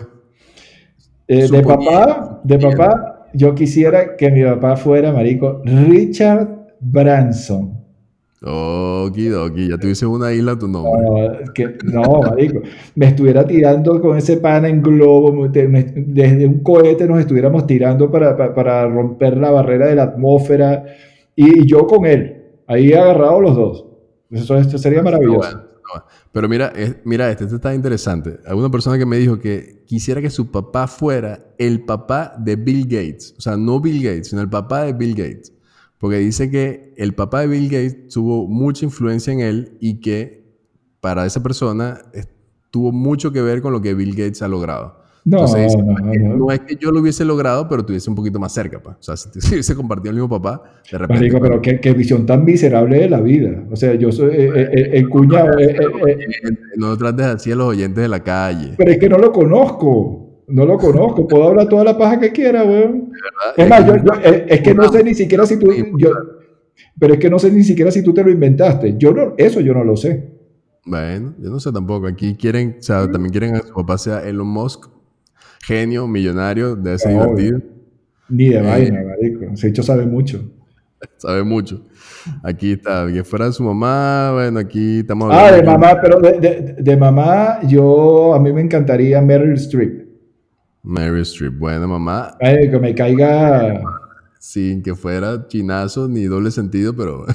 Eh, 1.27 1.47
de 1.49 1.61
papá, 1.61 2.41
de 2.43 2.57
papá, 2.57 3.27
yo 3.33 3.53
quisiera 3.53 4.15
que 4.15 4.31
mi 4.31 4.43
papá 4.43 4.75
fuera, 4.75 5.11
marico, 5.11 5.61
Richard 5.65 6.75
Branson. 6.79 7.78
Okidoki, 8.41 9.67
ya 9.67 9.77
tuviese 9.77 10.05
una 10.05 10.31
isla 10.31 10.57
tu 10.57 10.67
nombre. 10.67 11.01
No, 11.01 11.53
que, 11.53 11.77
no, 11.83 12.21
marico. 12.21 12.61
Me 12.95 13.07
estuviera 13.07 13.45
tirando 13.45 13.99
con 13.99 14.17
ese 14.17 14.37
pana 14.37 14.69
en 14.69 14.81
globo, 14.81 15.47
desde 15.49 16.45
un 16.45 16.59
cohete 16.59 17.05
nos 17.05 17.19
estuviéramos 17.19 17.67
tirando 17.67 18.09
para, 18.09 18.37
para, 18.55 18.87
romper 18.87 19.35
la 19.37 19.51
barrera 19.51 19.87
de 19.87 19.95
la 19.95 20.03
atmósfera 20.03 20.85
y, 21.35 21.67
yo 21.67 21.85
con 21.85 22.05
él, 22.05 22.43
ahí 22.67 22.93
agarrado 22.93 23.41
los 23.41 23.55
dos. 23.55 23.85
Eso, 24.31 24.57
esto 24.57 24.77
sería 24.77 25.01
maravilloso. 25.01 25.69
Pero 26.31 26.47
mira, 26.47 26.71
mira 27.03 27.29
este, 27.31 27.45
este 27.45 27.55
está 27.55 27.73
interesante. 27.73 28.39
Alguna 28.45 28.69
persona 28.69 28.97
que 28.97 29.05
me 29.05 29.17
dijo 29.17 29.39
que 29.39 29.83
quisiera 29.85 30.21
que 30.21 30.29
su 30.29 30.51
papá 30.51 30.87
fuera 30.87 31.39
el 31.57 31.83
papá 31.83 32.35
de 32.37 32.55
Bill 32.55 32.83
Gates. 32.83 33.33
O 33.37 33.41
sea, 33.41 33.57
no 33.57 33.81
Bill 33.81 34.03
Gates, 34.03 34.29
sino 34.29 34.41
el 34.41 34.49
papá 34.49 34.83
de 34.83 34.93
Bill 34.93 35.15
Gates. 35.15 35.51
Porque 35.99 36.17
dice 36.17 36.49
que 36.49 36.93
el 36.97 37.13
papá 37.13 37.41
de 37.41 37.47
Bill 37.47 37.65
Gates 37.69 38.07
tuvo 38.07 38.47
mucha 38.47 38.85
influencia 38.85 39.33
en 39.33 39.41
él 39.41 39.77
y 39.79 39.99
que 39.99 40.39
para 41.01 41.25
esa 41.25 41.43
persona 41.43 42.01
tuvo 42.71 42.91
mucho 42.91 43.31
que 43.31 43.41
ver 43.41 43.61
con 43.61 43.73
lo 43.73 43.81
que 43.81 43.93
Bill 43.93 44.15
Gates 44.15 44.41
ha 44.41 44.47
logrado. 44.47 44.99
No, 45.25 45.45
no, 45.45 46.51
es 46.51 46.59
que 46.61 46.75
yo 46.77 46.91
lo 46.91 47.01
hubiese 47.01 47.25
logrado, 47.25 47.67
pero 47.67 47.85
tuviese 47.85 48.09
un 48.09 48.15
poquito 48.15 48.39
más 48.39 48.53
cerca. 48.53 48.81
Pues. 48.81 48.95
O 48.99 49.03
sea, 49.03 49.17
si, 49.17 49.39
hubiese 49.53 49.75
compartido 49.75 50.11
el 50.11 50.15
mismo 50.15 50.29
papá, 50.29 50.63
de 50.89 50.97
repente. 50.97 51.25
Marico, 51.25 51.39
pero 51.41 51.61
qué, 51.61 51.79
qué, 51.79 51.93
visión 51.93 52.25
tan 52.25 52.45
miserable 52.45 52.99
de 52.99 53.09
la 53.09 53.19
vida. 53.19 53.63
O 53.69 53.75
sea, 53.75 53.93
yo 53.95 54.11
soy 54.11 54.29
eh, 54.33 54.51
eh, 54.55 54.69
eh, 54.71 54.89
el 54.93 55.09
cuñado. 55.09 55.51
no 56.77 56.97
trates 56.97 57.25
así 57.25 57.51
a 57.51 57.55
los 57.55 57.67
oyentes 57.67 58.01
de 58.01 58.07
la 58.07 58.23
calle. 58.23 58.73
Pero 58.77 58.91
es 58.91 58.97
que 58.97 59.09
no 59.09 59.17
lo 59.17 59.31
conozco. 59.31 60.28
No 60.49 60.65
lo 60.65 60.77
conozco, 60.77 61.27
puedo 61.27 61.47
hablar 61.47 61.69
toda 61.69 61.83
la 61.83 61.97
paja 61.97 62.19
que 62.19 62.31
quiera, 62.31 62.63
weón. 62.63 63.11
Es 63.55 63.69
más, 63.69 63.85
yo, 63.85 63.93
eh, 64.23 64.45
es 64.49 64.61
que 64.61 64.73
no 64.73 64.91
sé 64.91 65.03
ni 65.03 65.13
siquiera 65.13 65.45
si 65.45 65.57
tú. 65.57 65.67
Yo, 65.97 66.09
pero 66.99 67.13
es 67.13 67.19
que 67.19 67.29
no 67.29 67.39
sé 67.39 67.51
ni 67.51 67.63
siquiera 67.63 67.91
si 67.91 68.03
tú 68.03 68.13
te 68.13 68.23
lo 68.23 68.31
inventaste. 68.31 68.95
Yo 68.97 69.13
no, 69.13 69.33
eso 69.37 69.61
yo 69.61 69.73
no 69.73 69.83
lo 69.83 69.95
sé. 69.95 70.29
Bueno, 70.85 71.35
yo 71.39 71.49
no 71.49 71.59
sé 71.59 71.71
tampoco. 71.71 72.07
Aquí 72.07 72.35
quieren, 72.35 72.77
o 72.79 72.81
sea, 72.81 73.09
también 73.09 73.31
quieren 73.31 73.53
que 73.53 73.67
su 73.67 73.73
papá 73.73 73.97
sea 73.97 74.27
Elon 74.27 74.47
Musk, 74.47 74.89
genio, 75.61 76.07
millonario, 76.07 76.75
de 76.75 76.95
ese 76.95 77.09
divertido. 77.09 77.61
Ni 78.29 78.49
de 78.49 78.57
eh, 78.57 78.61
vaina, 78.61 79.03
marico. 79.03 79.55
Se 79.55 79.67
hecho 79.67 79.83
sabe 79.83 80.05
mucho. 80.05 80.43
Sabe 81.17 81.43
mucho. 81.43 81.81
Aquí 82.43 82.73
está, 82.73 83.07
que 83.07 83.23
fuera 83.23 83.49
su 83.53 83.63
mamá, 83.63 84.31
bueno, 84.33 84.59
aquí 84.59 84.99
estamos 84.99 85.29
Ah, 85.31 85.49
de 85.49 85.63
mamá, 85.63 85.97
pero 86.01 86.19
de, 86.19 86.39
de, 86.39 86.75
de, 86.77 86.97
mamá, 86.97 87.61
yo, 87.65 88.33
a 88.33 88.39
mí 88.39 88.51
me 88.51 88.59
encantaría 88.59 89.21
Meryl 89.21 89.53
Streep. 89.53 90.08
Mary 90.89 91.21
Streep, 91.21 91.53
buena 91.53 91.85
mamá. 91.85 92.35
Ay, 92.41 92.69
que 92.71 92.79
me 92.79 92.95
caiga. 92.95 93.79
Sin 94.39 94.81
que 94.81 94.95
fuera 94.95 95.47
chinazo 95.47 96.07
ni 96.07 96.23
doble 96.23 96.49
sentido, 96.49 96.95
pero. 96.95 97.25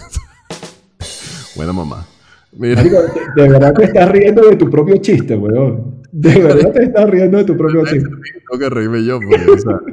buena 1.57 1.73
mamá. 1.73 2.05
Mira. 2.53 2.83
de, 2.83 3.49
verdad 3.49 3.73
te 3.75 3.85
estás 3.85 4.11
riendo 4.11 4.43
de 4.43 4.57
tu 4.57 4.69
propio 4.69 4.97
chiste, 4.97 5.37
weón. 5.37 6.03
De 6.11 6.43
verdad 6.43 6.73
te 6.73 6.85
estás 6.85 7.09
riendo 7.09 7.39
de 7.39 7.45
tu 7.45 7.57
propio 7.57 7.85
chiste. 7.85 8.09
Tengo 8.09 8.59
que 8.59 8.71
reírme 8.71 9.05
yo, 9.05 9.21
porque, 9.21 9.51
o 9.51 9.59
sea, 9.59 9.75
a 9.75 9.81
mí 9.87 9.93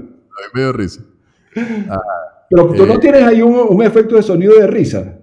me 0.56 0.62
dio 0.62 0.74
risa. 0.74 1.02
Ah, 1.88 2.02
pero 2.50 2.72
tú 2.74 2.86
no 2.88 2.96
eh, 2.96 3.00
tienes 3.00 3.24
ahí 3.24 3.44
un, 3.44 3.54
un, 3.54 3.84
efecto 3.84 4.16
de 4.16 4.24
sonido 4.24 4.56
de 4.56 4.66
risa. 4.66 5.20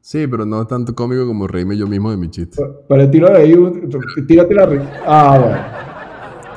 Sí, 0.00 0.26
pero 0.26 0.44
no 0.44 0.62
es 0.62 0.68
tanto 0.68 0.94
cómico 0.94 1.26
como 1.26 1.46
reírme 1.46 1.76
yo 1.76 1.86
mismo 1.86 2.10
de 2.10 2.16
mi 2.16 2.28
chiste. 2.28 2.60
Pero 2.88 3.10
tírate 3.10 3.38
ahí, 3.38 3.52
un, 3.52 3.88
tírate 4.26 4.54
la 4.54 4.66
risa. 4.66 5.02
Ah, 5.06 5.38
bueno. 5.38 5.87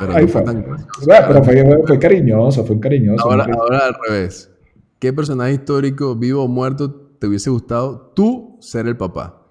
Pero 0.07 0.27
fue 0.27 0.41
tan 0.41 0.65
pero 1.05 1.43
fue, 1.43 1.99
cariñoso, 1.99 2.65
fue 2.65 2.79
cariñoso. 2.79 3.23
Ahora, 3.23 3.47
ahora 3.53 3.85
al 3.85 3.95
revés. 4.07 4.51
¿Qué 4.99 5.13
personaje 5.13 5.53
histórico, 5.53 6.15
vivo 6.15 6.43
o 6.43 6.47
muerto, 6.47 6.91
te 7.19 7.27
hubiese 7.27 7.49
gustado 7.49 8.11
tú 8.15 8.57
ser 8.61 8.87
el 8.87 8.97
papá? 8.97 9.41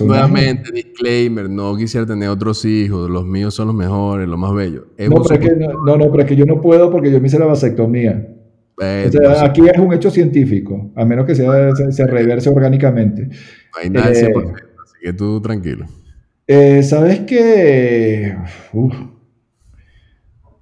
Nuevamente, 0.00 0.72
disclaimer, 0.72 1.50
no 1.50 1.76
quisiera 1.76 2.06
tener 2.06 2.28
otros 2.28 2.64
hijos, 2.64 3.10
los 3.10 3.26
míos 3.26 3.54
son 3.54 3.66
los 3.66 3.76
mejores, 3.76 4.26
los 4.26 4.38
más 4.38 4.54
bellos. 4.54 4.84
no, 4.98 5.22
pero 5.22 5.34
es 5.34 5.40
que, 5.40 5.56
no, 5.56 5.96
no, 5.96 6.10
pero 6.10 6.22
es 6.22 6.24
que 6.24 6.36
yo 6.36 6.46
no 6.46 6.60
puedo 6.60 6.90
porque 6.90 7.10
yo 7.10 7.20
me 7.20 7.26
hice 7.26 7.38
la 7.38 7.46
vasectomía. 7.46 8.34
o 8.78 9.10
sea, 9.10 9.44
aquí 9.44 9.62
es 9.68 9.78
un 9.78 9.92
hecho 9.92 10.10
científico, 10.10 10.92
a 10.94 11.04
menos 11.04 11.26
que 11.26 11.34
sea, 11.34 11.74
se, 11.74 12.06
reverse 12.06 12.48
orgánicamente. 12.48 13.24
No 13.24 13.82
hay 13.82 13.90
nada 13.90 14.10
eh, 14.12 14.32
así 14.32 14.94
que 15.02 15.12
tú 15.12 15.40
tranquilo. 15.40 15.86
Eh, 16.46 16.82
¿Sabes 16.82 17.20
qué? 17.20 18.36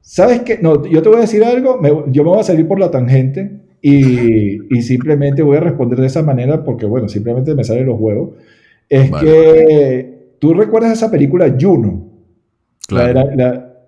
¿Sabes 0.01 0.40
qué? 0.40 0.59
No, 0.62 0.87
yo 0.87 1.03
te 1.03 1.09
voy 1.09 1.18
a 1.18 1.23
decir 1.23 1.44
algo, 1.44 1.81
yo 2.11 2.25
me 2.25 2.31
voy 2.31 2.40
a 2.40 2.44
salir 2.44 2.66
por 2.66 2.79
la 2.81 2.90
tangente 2.90 3.64
y, 3.83 4.75
y, 4.75 4.83
simplemente 4.83 5.42
voy 5.42 5.59
a 5.59 5.61
responder 5.61 5.99
de 5.99 6.07
esa 6.07 6.23
manera 6.23 6.64
porque, 6.64 6.87
bueno, 6.87 7.09
simplemente 7.09 7.55
me 7.55 7.64
salen 7.64 7.87
los 7.87 8.01
huevos. 8.01 8.31
Es 8.88 9.11
que 9.11 10.37
tú 10.38 10.55
recuerdas 10.55 10.92
esa 10.92 11.11
película 11.11 11.55
Juno. 11.59 12.12
Claro. 12.87 13.25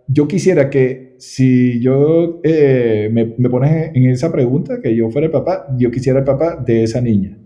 yo 0.08 0.26
quisiera 0.26 0.70
que 0.70 1.14
si 1.18 1.80
yo 1.80 2.40
eh, 2.42 3.08
me, 3.12 3.34
me, 3.36 3.50
pones 3.50 3.90
en 3.94 4.10
esa 4.10 4.32
pregunta, 4.32 4.80
que 4.82 4.94
yo 4.94 5.10
fuera 5.10 5.26
el 5.26 5.32
papá, 5.32 5.66
yo 5.76 5.90
quisiera 5.90 6.18
el 6.18 6.24
papá 6.24 6.56
de 6.56 6.82
esa 6.82 7.00
niña. 7.00 7.38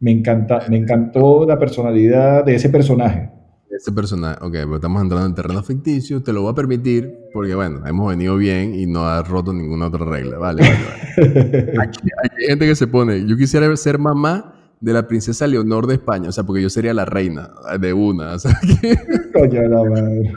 Me, 0.00 0.10
encanta, 0.10 0.60
me 0.68 0.76
encantó 0.76 1.46
la 1.46 1.58
personalidad 1.58 2.44
de 2.44 2.56
ese 2.56 2.68
personaje. 2.68 3.30
Ese 3.74 3.90
personaje, 3.90 4.36
ok, 4.42 4.52
pero 4.52 4.74
estamos 4.76 5.00
entrando 5.00 5.26
en 5.26 5.34
terreno 5.34 5.62
ficticio, 5.62 6.22
te 6.22 6.30
lo 6.32 6.42
voy 6.42 6.52
a 6.52 6.54
permitir, 6.54 7.10
porque 7.32 7.54
bueno, 7.54 7.86
hemos 7.86 8.06
venido 8.10 8.36
bien 8.36 8.74
y 8.74 8.84
no 8.84 9.06
ha 9.06 9.22
roto 9.22 9.54
ninguna 9.54 9.86
otra 9.86 10.04
regla. 10.04 10.36
Vale, 10.36 10.62
vale, 10.62 10.78
vale. 10.84 11.72
Aquí, 11.82 12.00
hay 12.22 12.46
gente 12.48 12.66
que 12.66 12.74
se 12.74 12.86
pone, 12.86 13.26
yo 13.26 13.34
quisiera 13.34 13.74
ser 13.76 13.98
mamá 13.98 14.54
de 14.78 14.92
la 14.92 15.08
princesa 15.08 15.46
Leonor 15.46 15.86
de 15.86 15.94
España, 15.94 16.28
o 16.28 16.32
sea, 16.32 16.44
porque 16.44 16.60
yo 16.60 16.68
sería 16.68 16.92
la 16.92 17.06
reina 17.06 17.50
de 17.80 17.92
una, 17.94 18.34
o 18.34 18.38
sea, 18.38 18.52
que... 18.60 18.94
Coño, 19.32 19.62
la 19.62 19.90
madre. 19.90 20.34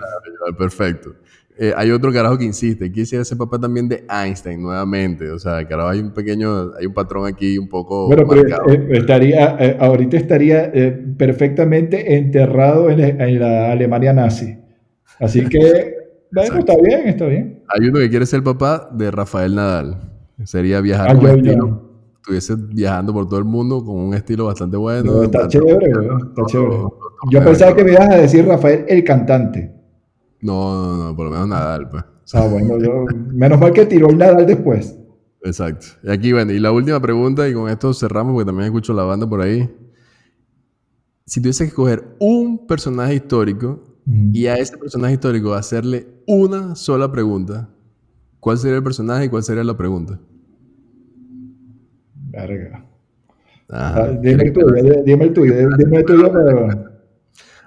Perfecto. 0.57 1.11
Eh, 1.57 1.71
hay 1.75 1.89
otro 1.91 2.11
carajo 2.11 2.37
que 2.37 2.43
insiste, 2.43 2.91
quisiera 2.91 3.23
ser 3.23 3.37
papá 3.37 3.57
también 3.57 3.87
de 3.87 4.03
Einstein 4.09 4.61
nuevamente, 4.61 5.31
o 5.31 5.39
sea, 5.39 5.65
carajo, 5.65 5.87
hay 5.87 5.99
un 5.99 6.11
pequeño, 6.11 6.73
hay 6.77 6.85
un 6.85 6.93
patrón 6.93 7.25
aquí 7.27 7.57
un 7.57 7.69
poco 7.69 8.07
Bueno, 8.07 8.27
pero 8.27 8.43
eh, 8.69 8.87
estaría, 8.91 9.55
eh, 9.57 9.77
ahorita 9.79 10.17
estaría 10.17 10.69
perfectamente 11.17 12.17
enterrado 12.17 12.89
en, 12.89 13.39
la 13.39 13.71
Alemania 13.71 14.11
nazi. 14.11 14.57
Así 15.17 15.47
que, 15.47 15.95
bueno, 16.33 16.59
está 16.59 16.73
bien, 16.75 17.07
está 17.07 17.25
bien. 17.25 17.63
Hay 17.69 17.87
uno 17.87 17.99
que 17.99 18.09
quiere 18.09 18.25
ser 18.25 18.43
papá 18.43 18.89
de 18.91 19.09
Rafael 19.09 19.55
Nadal, 19.55 20.11
sería 20.43 20.81
viajar 20.81 21.11
ah, 21.11 21.15
con 21.15 21.37
estilo, 21.37 21.81
estuviese 22.17 22.55
viajando 22.57 23.13
por 23.13 23.29
todo 23.29 23.39
el 23.39 23.45
mundo 23.45 23.81
con 23.81 23.95
un 23.95 24.13
estilo 24.13 24.47
bastante 24.47 24.75
bueno. 24.75 25.23
está 25.23 25.47
chévere, 25.47 25.87
está 25.87 26.45
chévere. 26.47 26.79
Yo 27.31 27.43
pensaba 27.45 27.73
que 27.73 27.85
me 27.85 27.93
ibas 27.93 28.09
a 28.09 28.17
decir 28.17 28.45
Rafael 28.45 28.83
el 28.89 29.05
cantante. 29.05 29.74
No, 30.45 30.95
no, 30.95 31.03
no, 31.07 31.15
por 31.15 31.25
lo 31.25 31.31
menos 31.31 31.47
Nadal, 31.47 31.89
pues. 31.89 32.03
Ah, 32.33 32.47
bueno, 32.47 32.77
yo, 32.79 33.05
menos 33.33 33.59
mal 33.59 33.73
que 33.73 33.85
tiró 33.87 34.09
el 34.09 34.17
Nadal 34.17 34.45
después. 34.45 34.95
Exacto. 35.43 35.87
Y 36.03 36.11
aquí, 36.11 36.33
bueno, 36.33 36.51
y 36.51 36.59
la 36.59 36.71
última 36.71 36.99
pregunta, 36.99 37.49
y 37.49 37.53
con 37.53 37.67
esto 37.67 37.91
cerramos, 37.95 38.33
porque 38.33 38.45
también 38.45 38.67
escucho 38.67 38.93
la 38.93 39.03
banda 39.03 39.27
por 39.27 39.41
ahí. 39.41 39.67
Si 41.25 41.41
tuviese 41.41 41.63
que 41.63 41.69
escoger 41.69 42.03
un 42.19 42.67
personaje 42.67 43.15
histórico 43.15 43.83
y 44.05 44.45
a 44.45 44.55
ese 44.57 44.77
personaje 44.77 45.13
histórico 45.13 45.55
hacerle 45.55 46.05
una 46.27 46.75
sola 46.75 47.11
pregunta, 47.11 47.67
¿cuál 48.39 48.59
sería 48.59 48.77
el 48.77 48.83
personaje 48.83 49.25
y 49.25 49.29
cuál 49.29 49.41
sería 49.41 49.63
la 49.63 49.75
pregunta? 49.75 50.19
Verga. 52.29 52.85
Ah, 53.69 54.11
dime, 54.21 54.43
el 54.43 54.53
tuyo, 54.53 54.67
dime 55.03 55.25
el 55.25 55.33
tuyo, 55.33 55.53
dime 55.75 55.97
el 55.97 56.05
tuyo, 56.05 56.31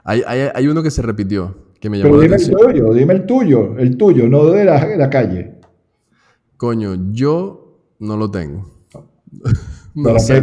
Hay, 0.05 0.23
hay, 0.25 0.49
hay 0.55 0.69
uno 0.69 0.81
que 0.81 0.93
se 0.93 1.03
repitió. 1.03 1.68
Pero 1.81 2.21
dime 2.21 2.37
el 2.37 2.51
tuyo, 2.51 2.93
dime 2.93 3.15
el 3.15 3.27
tuyo, 3.27 3.79
el 3.79 3.97
tuyo, 3.97 4.29
no 4.29 4.47
de 4.47 4.65
la, 4.65 5.11
calle. 5.11 5.53
Coño, 6.57 7.13
yo 7.13 7.95
no 8.01 8.17
lo 8.17 8.31
tengo. 8.31 8.67
no 9.95 10.19
sé. 10.19 10.43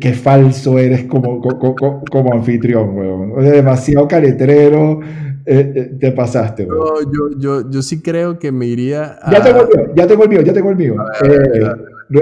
qué 0.00 0.12
falso 0.12 0.78
eres 0.78 1.04
como, 1.04 1.40
como, 1.40 2.32
anfitrión, 2.32 2.96
weón. 2.96 3.42
demasiado 3.42 4.06
caretrero. 4.06 5.00
Eh, 5.48 5.72
eh, 5.76 5.96
te 6.00 6.10
pasaste, 6.12 6.64
weón. 6.64 6.78
No, 6.78 7.12
yo, 7.12 7.38
yo, 7.38 7.70
yo 7.70 7.82
sí 7.82 8.02
creo 8.02 8.38
que 8.38 8.50
me 8.50 8.66
iría 8.66 9.18
a... 9.22 9.30
Ya 9.30 9.42
tengo 9.42 9.62
el 9.62 9.68
mío, 9.68 9.94
ya 9.94 10.06
tengo 10.06 10.22
el 10.24 10.28
mío, 10.28 10.42
ya 10.42 10.52
tengo 10.52 10.70
el 10.70 10.76
mío. 10.76 10.96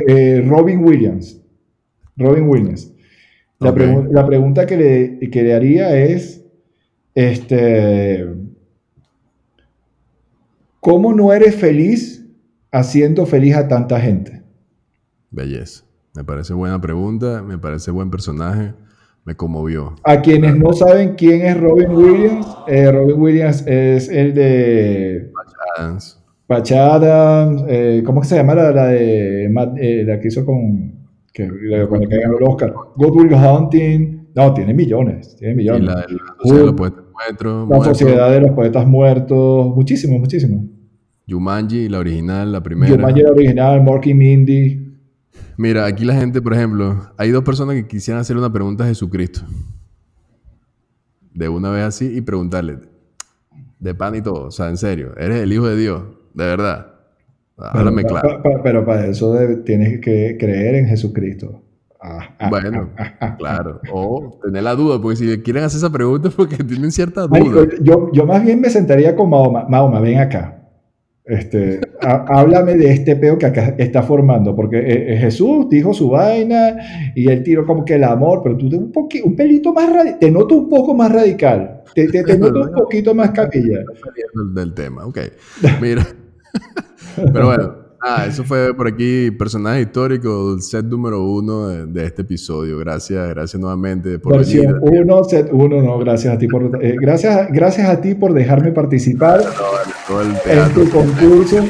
Eh, 0.09 0.45
Robin 0.47 0.85
Williams. 0.85 1.41
Robin 2.17 2.49
Williams. 2.49 2.91
La, 3.61 3.73
la 4.11 4.27
pregunta 4.27 4.67
que 4.67 4.77
le, 4.77 5.31
que 5.31 5.43
le 5.43 5.55
haría 5.55 5.97
es 5.97 6.44
este, 7.15 8.27
¿Cómo 10.85 11.15
no 11.15 11.33
eres 11.33 11.55
feliz 11.55 12.27
haciendo 12.71 13.25
feliz 13.25 13.57
a 13.57 13.69
tanta 13.69 13.99
gente? 13.99 14.43
Belleza. 15.31 15.83
Me 16.15 16.25
parece 16.25 16.53
buena 16.53 16.79
pregunta, 16.79 17.43
me 17.43 17.57
parece 17.57 17.91
buen 17.91 18.11
personaje, 18.11 18.75
me 19.25 19.35
conmovió. 19.35 19.97
A 20.05 20.21
quienes 20.21 20.55
no 20.59 20.75
saben 20.75 21.15
quién 21.15 21.41
es 21.41 21.59
Robin 21.59 21.91
Williams, 21.91 22.47
eh, 22.67 22.93
Robin 22.93 23.19
Williams 23.19 23.67
es 23.67 24.11
el 24.11 24.35
de... 24.35 25.33
Patch 26.47 26.73
Adams, 26.73 27.65
eh, 27.67 28.03
¿cómo 28.05 28.23
se 28.23 28.37
llama 28.37 28.55
la, 28.55 28.89
de 28.89 29.47
eh, 29.47 30.05
la 30.05 30.21
que 30.21 30.29
hizo 30.29 30.45
con, 30.45 31.09
que, 31.33 31.45
el 31.45 32.09
que 32.11 32.21
ganó 32.21 32.37
el 32.37 32.45
Oscar? 32.45 32.75
Good 32.97 33.17
Will 33.17 33.33
Hunting. 33.33 34.29
No, 34.35 34.53
tiene 34.53 34.75
millones, 34.75 35.35
tiene 35.37 35.55
millones. 35.55 35.89
Y 36.45 36.53
la, 36.53 36.59
la 36.59 37.04
Sociedad 37.85 38.31
de 38.31 38.41
los 38.41 38.51
Poetas 38.53 38.87
Muertos, 38.87 39.75
muchísimo, 39.75 40.19
muchísimo. 40.19 40.65
Jumanji, 41.29 41.89
la 41.89 41.99
original, 41.99 42.53
la 42.53 42.63
primera. 42.63 42.95
Jumanji, 42.95 43.23
la 43.23 43.31
original, 43.31 43.83
Morky 43.83 44.15
Mindy. 44.15 44.85
Mira, 45.57 45.87
aquí 45.87 46.05
la 46.05 46.15
gente, 46.15 46.43
por 46.43 46.53
ejemplo, 46.55 47.13
hay 47.17 47.31
dos 47.31 47.45
personas 47.45 47.77
que 47.77 47.87
quisieran 47.87 48.21
hacer 48.21 48.37
una 48.37 48.53
pregunta 48.53 48.85
a 48.85 48.89
Jesucristo. 48.89 49.43
De 51.33 51.49
una 51.49 51.71
vez 51.71 51.85
así 51.85 52.17
y 52.17 52.21
preguntarle, 52.21 52.79
de 53.79 53.95
pan 53.95 54.15
y 54.15 54.23
todo, 54.23 54.47
o 54.47 54.51
sea, 54.51 54.69
en 54.69 54.77
serio, 54.77 55.13
eres 55.17 55.43
el 55.43 55.53
Hijo 55.53 55.67
de 55.69 55.77
Dios, 55.77 56.03
de 56.35 56.45
verdad. 56.45 56.95
Háblame 57.57 58.05
claro. 58.05 58.43
pero 58.63 58.85
para 58.85 59.07
eso 59.07 59.37
tienes 59.65 60.01
que 60.01 60.37
creer 60.39 60.75
en 60.75 60.87
Jesucristo. 60.87 61.64
Bueno, 62.51 62.91
claro. 63.39 63.81
O 63.93 64.39
tener 64.43 64.63
la 64.63 64.75
duda, 64.75 65.01
porque 65.01 65.17
si 65.17 65.43
quieren 65.43 65.65
hacer 65.65 65.79
esa 65.79 65.91
pregunta 65.91 66.29
es 66.29 66.35
porque 66.37 66.63
tienen 66.63 66.91
cierta 66.91 67.27
duda. 67.27 67.67
yo, 67.81 68.11
yo 68.13 68.27
más 68.27 68.45
bien 68.45 68.61
me 68.61 68.71
sentaría 68.71 69.15
con 69.17 69.31
Mahoma. 69.31 69.67
Mahoma, 69.69 70.01
ven 70.01 70.19
acá. 70.19 70.61
Este, 71.27 71.81
háblame 72.03 72.75
de 72.75 72.93
este 72.93 73.17
peo 73.17 73.39
que 73.39 73.47
acá 73.47 73.75
está 73.79 74.03
formando, 74.03 74.55
porque 74.55 74.77
eh, 74.77 75.15
eh, 75.15 75.17
Jesús 75.17 75.71
dijo 75.71 75.95
su 75.95 76.11
vaina 76.11 76.77
y 77.15 77.31
él 77.31 77.43
tiró 77.43 77.65
como 77.65 77.83
que 77.83 77.95
el 77.95 78.05
amor, 78.05 78.43
pero 78.43 78.59
tú 78.59 78.69
te 78.69 78.77
un, 78.77 78.93
poquito, 78.93 79.27
un 79.27 79.35
pelito 79.35 79.73
más 79.73 79.91
radical, 79.91 80.19
te 80.19 80.31
noto 80.31 80.55
un 80.57 80.69
poco 80.69 80.93
más 80.93 81.11
radical, 81.11 81.83
te, 81.95 82.09
te, 82.09 82.37
noto 82.37 82.61
un 82.61 82.73
poquito 82.77 83.15
más 83.15 83.31
capilla. 83.31 83.79
del 84.55 84.75
tema, 84.75 85.07
ok. 85.07 85.19
Mira, 85.81 86.07
pero 87.33 87.47
bueno, 87.47 87.75
Ah, 88.07 88.27
eso 88.29 88.45
fue 88.45 88.75
por 88.75 88.87
aquí, 88.87 89.31
personaje 89.31 89.81
histórico 89.81 90.51
del 90.51 90.61
set 90.61 90.85
número 90.85 91.25
uno 91.25 91.69
de, 91.69 92.05
este 92.05 92.21
episodio. 92.21 92.77
Gracias, 92.77 93.31
gracias 93.31 93.59
nuevamente 93.59 94.19
por 94.19 94.37
Versión 94.37 94.79
uno, 94.83 95.25
set 95.25 95.49
uno, 95.51 95.81
no, 95.81 95.99
gracias 95.99 96.35
a 96.35 96.39
ti 96.39 96.47
por 96.47 96.79
eh, 96.83 96.97
gracias, 97.01 97.49
gracias 97.51 97.89
a 97.89 98.03
ti 98.03 98.15
por 98.15 98.35
dejarme 98.35 98.73
participar 98.73 99.41
en 100.45 100.75
tu 100.75 100.91
concurso. 100.91 101.65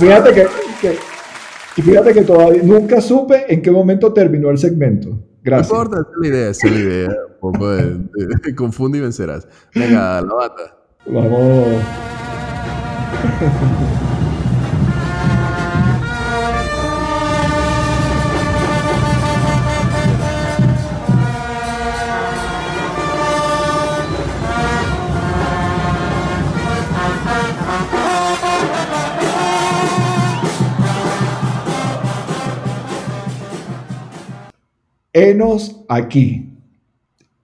Fíjate 0.00 0.32
que, 0.34 0.46
fíjate 1.80 2.14
que 2.14 2.22
todavía 2.22 2.64
nunca 2.64 3.00
supe 3.00 3.44
en 3.48 3.62
qué 3.62 3.70
momento 3.70 4.12
terminó 4.12 4.50
el 4.50 4.58
segmento. 4.58 5.22
Gracias. 5.44 5.72
No 5.72 5.84
importa, 5.84 6.00
es 6.00 6.16
la 6.20 6.26
idea, 6.26 6.50
es 6.50 6.64
la 6.64 6.78
idea. 6.78 7.08
De, 8.42 8.54
confunde 8.56 8.98
y 8.98 9.02
vencerás. 9.02 9.46
Venga, 9.72 10.20
la 10.20 10.34
bata. 10.34 10.76
Vamos. 11.06 11.68
Enos 35.20 35.84
aquí. 35.86 36.56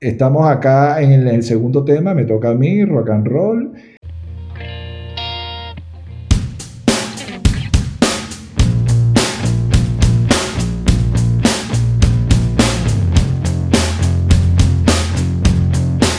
Estamos 0.01 0.49
acá 0.49 1.03
en 1.03 1.29
el, 1.29 1.43
segundo 1.43 1.85
tema, 1.85 2.15
me 2.15 2.25
toca 2.25 2.49
a 2.49 2.55
mí, 2.55 2.83
rock 2.87 3.11
and 3.11 3.27
roll. 3.27 3.75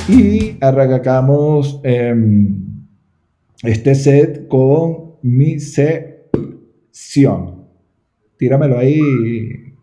Y 0.08 0.58
arrancamos 0.62 1.82
em, 1.84 2.86
este 3.63 3.96
set 3.96 4.48
con 4.48 5.15
mi 5.24 5.60
sección. 5.60 6.06
Tíramelo 8.38 8.78
ahí, 8.78 9.02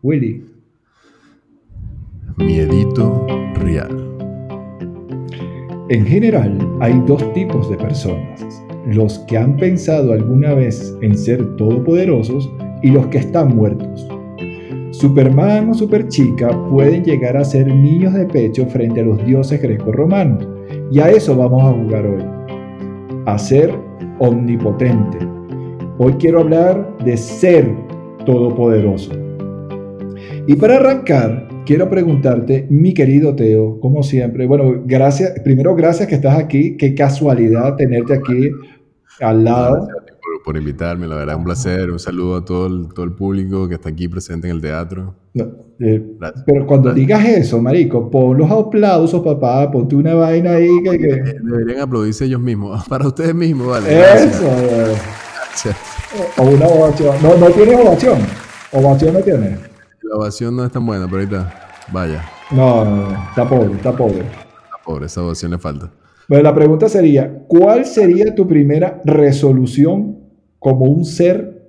Willy. 0.04 0.53
Miedito 2.36 3.26
real. 3.54 3.96
En 5.88 6.04
general, 6.04 6.58
hay 6.80 7.00
dos 7.06 7.32
tipos 7.32 7.70
de 7.70 7.76
personas. 7.76 8.44
Los 8.86 9.20
que 9.20 9.38
han 9.38 9.56
pensado 9.56 10.12
alguna 10.12 10.52
vez 10.54 10.96
en 11.00 11.16
ser 11.16 11.54
todopoderosos 11.54 12.52
y 12.82 12.90
los 12.90 13.06
que 13.06 13.18
están 13.18 13.54
muertos. 13.54 14.08
Superman 14.90 15.70
o 15.70 15.74
Superchica 15.74 16.50
pueden 16.70 17.04
llegar 17.04 17.36
a 17.36 17.44
ser 17.44 17.68
niños 17.68 18.14
de 18.14 18.26
pecho 18.26 18.66
frente 18.66 19.02
a 19.02 19.04
los 19.04 19.24
dioses 19.24 19.62
greco-romanos. 19.62 20.44
Y 20.90 20.98
a 20.98 21.10
eso 21.10 21.36
vamos 21.36 21.62
a 21.62 21.72
jugar 21.72 22.04
hoy. 22.04 22.24
A 23.26 23.38
ser 23.38 23.72
omnipotente. 24.18 25.18
Hoy 25.98 26.14
quiero 26.14 26.40
hablar 26.40 26.98
de 27.04 27.16
ser 27.16 27.72
todopoderoso. 28.26 29.12
Y 30.48 30.56
para 30.56 30.76
arrancar, 30.76 31.53
quiero 31.64 31.88
preguntarte, 31.88 32.66
mi 32.70 32.94
querido 32.94 33.34
Teo, 33.34 33.80
como 33.80 34.02
siempre, 34.02 34.46
bueno, 34.46 34.82
gracias, 34.84 35.40
primero 35.40 35.74
gracias 35.74 36.08
que 36.08 36.14
estás 36.14 36.38
aquí, 36.38 36.76
qué 36.76 36.94
casualidad 36.94 37.76
tenerte 37.76 38.14
aquí 38.14 38.50
al 39.20 39.44
lado. 39.44 39.86
Por, 39.86 40.42
por, 40.42 40.56
invitarme, 40.56 41.06
la 41.06 41.16
verdad, 41.16 41.36
un 41.36 41.44
placer. 41.44 41.90
Un 41.90 41.98
saludo 41.98 42.36
a 42.36 42.44
todo 42.44 42.66
el, 42.66 42.88
todo 42.94 43.04
el 43.04 43.12
público 43.12 43.68
que 43.68 43.74
está 43.74 43.90
aquí 43.90 44.08
presente 44.08 44.48
en 44.48 44.56
el 44.56 44.62
teatro. 44.62 45.14
Eh, 45.80 46.02
pero 46.46 46.66
cuando 46.66 46.92
digas 46.92 47.24
eso, 47.26 47.60
marico, 47.60 48.10
pon 48.10 48.38
los 48.38 48.50
aplausos, 48.50 49.22
papá, 49.22 49.70
ponte 49.70 49.96
una 49.96 50.14
vaina 50.14 50.52
ahí 50.52 50.70
que... 50.82 50.98
que... 50.98 51.22
Deberían 51.42 51.80
aplaudirse 51.80 52.24
ellos 52.24 52.40
mismos, 52.40 52.84
para 52.88 53.06
ustedes 53.06 53.34
mismos, 53.34 53.68
vale. 53.68 53.88
Eso. 53.90 54.44
Gracias. 55.48 55.76
O 56.38 56.42
una 56.44 56.66
ovación. 56.66 57.16
No, 57.22 57.36
no 57.36 57.46
tienes 57.48 57.80
ovación. 57.80 58.18
Ovación 58.72 59.14
no 59.14 59.20
tienes. 59.20 59.73
La 60.04 60.16
ovación 60.16 60.54
no 60.56 60.64
es 60.64 60.70
tan 60.72 60.84
buena, 60.86 61.06
pero 61.06 61.18
ahorita, 61.18 61.54
vaya. 61.92 62.22
No, 62.50 62.84
no, 62.84 62.96
no, 63.10 63.28
está 63.28 63.48
pobre, 63.48 63.72
está 63.74 63.92
pobre. 63.96 64.18
Está 64.20 64.76
pobre, 64.84 65.06
esa 65.06 65.22
ovación 65.22 65.50
le 65.52 65.58
falta. 65.58 65.90
Bueno, 66.28 66.44
la 66.44 66.54
pregunta 66.54 66.88
sería, 66.88 67.42
¿cuál 67.48 67.84
sería 67.84 68.34
tu 68.34 68.46
primera 68.46 69.00
resolución 69.04 70.18
como 70.58 70.86
un 70.86 71.04
ser 71.04 71.62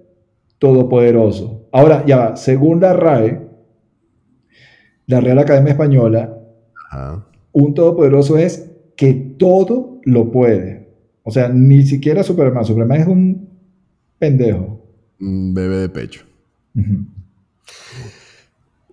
todopoderoso? 0.60 1.68
Ahora, 1.72 2.06
ya 2.06 2.18
va, 2.18 2.36
según 2.36 2.80
la 2.82 2.94
RAE, 2.94 3.42
la 5.08 5.20
Real 5.22 5.40
Academia 5.40 5.72
Española, 5.72 6.38
Ajá. 6.92 7.26
un 7.52 7.74
todopoderoso 7.74 8.38
es 8.38 8.72
que 8.96 9.14
todo 9.14 10.00
lo 10.04 10.32
puede. 10.32 10.90
O 11.24 11.32
sea, 11.32 11.50
ni 11.50 11.84
siquiera 11.84 12.24
Superman. 12.24 12.64
Superman 12.66 13.02
es 13.02 13.08
un 13.08 13.50
pendejo. 14.20 14.82
Un 15.20 15.54
bebé 15.54 15.78
de 15.78 15.90
pecho. 15.90 16.24
Uh 16.76 16.80
-huh. 16.80 17.06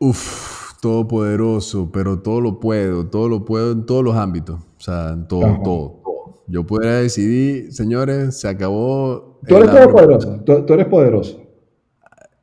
Uf, 0.05 0.81
todopoderoso, 0.81 1.91
pero 1.93 2.19
todo 2.19 2.41
lo 2.41 2.59
puedo, 2.59 3.07
todo 3.07 3.29
lo 3.29 3.45
puedo 3.45 3.71
en 3.71 3.87
todos 3.87 4.03
los 4.03 4.17
ámbitos. 4.17 4.57
O 4.61 4.81
sea, 4.81 5.11
en 5.11 5.29
todo, 5.29 5.45
Ajá. 5.45 5.63
todo, 5.63 6.01
todo. 6.03 6.45
Yo 6.49 6.67
pudiera 6.67 6.97
decidir, 6.97 7.73
señores, 7.73 8.41
se 8.41 8.49
acabó. 8.49 9.39
Tú 9.47 9.57
eres 9.59 9.71
todopoderoso, 9.71 10.41
tú, 10.45 10.67
tú, 10.67 10.75
eres 10.75 10.87
poderoso. 10.87 11.41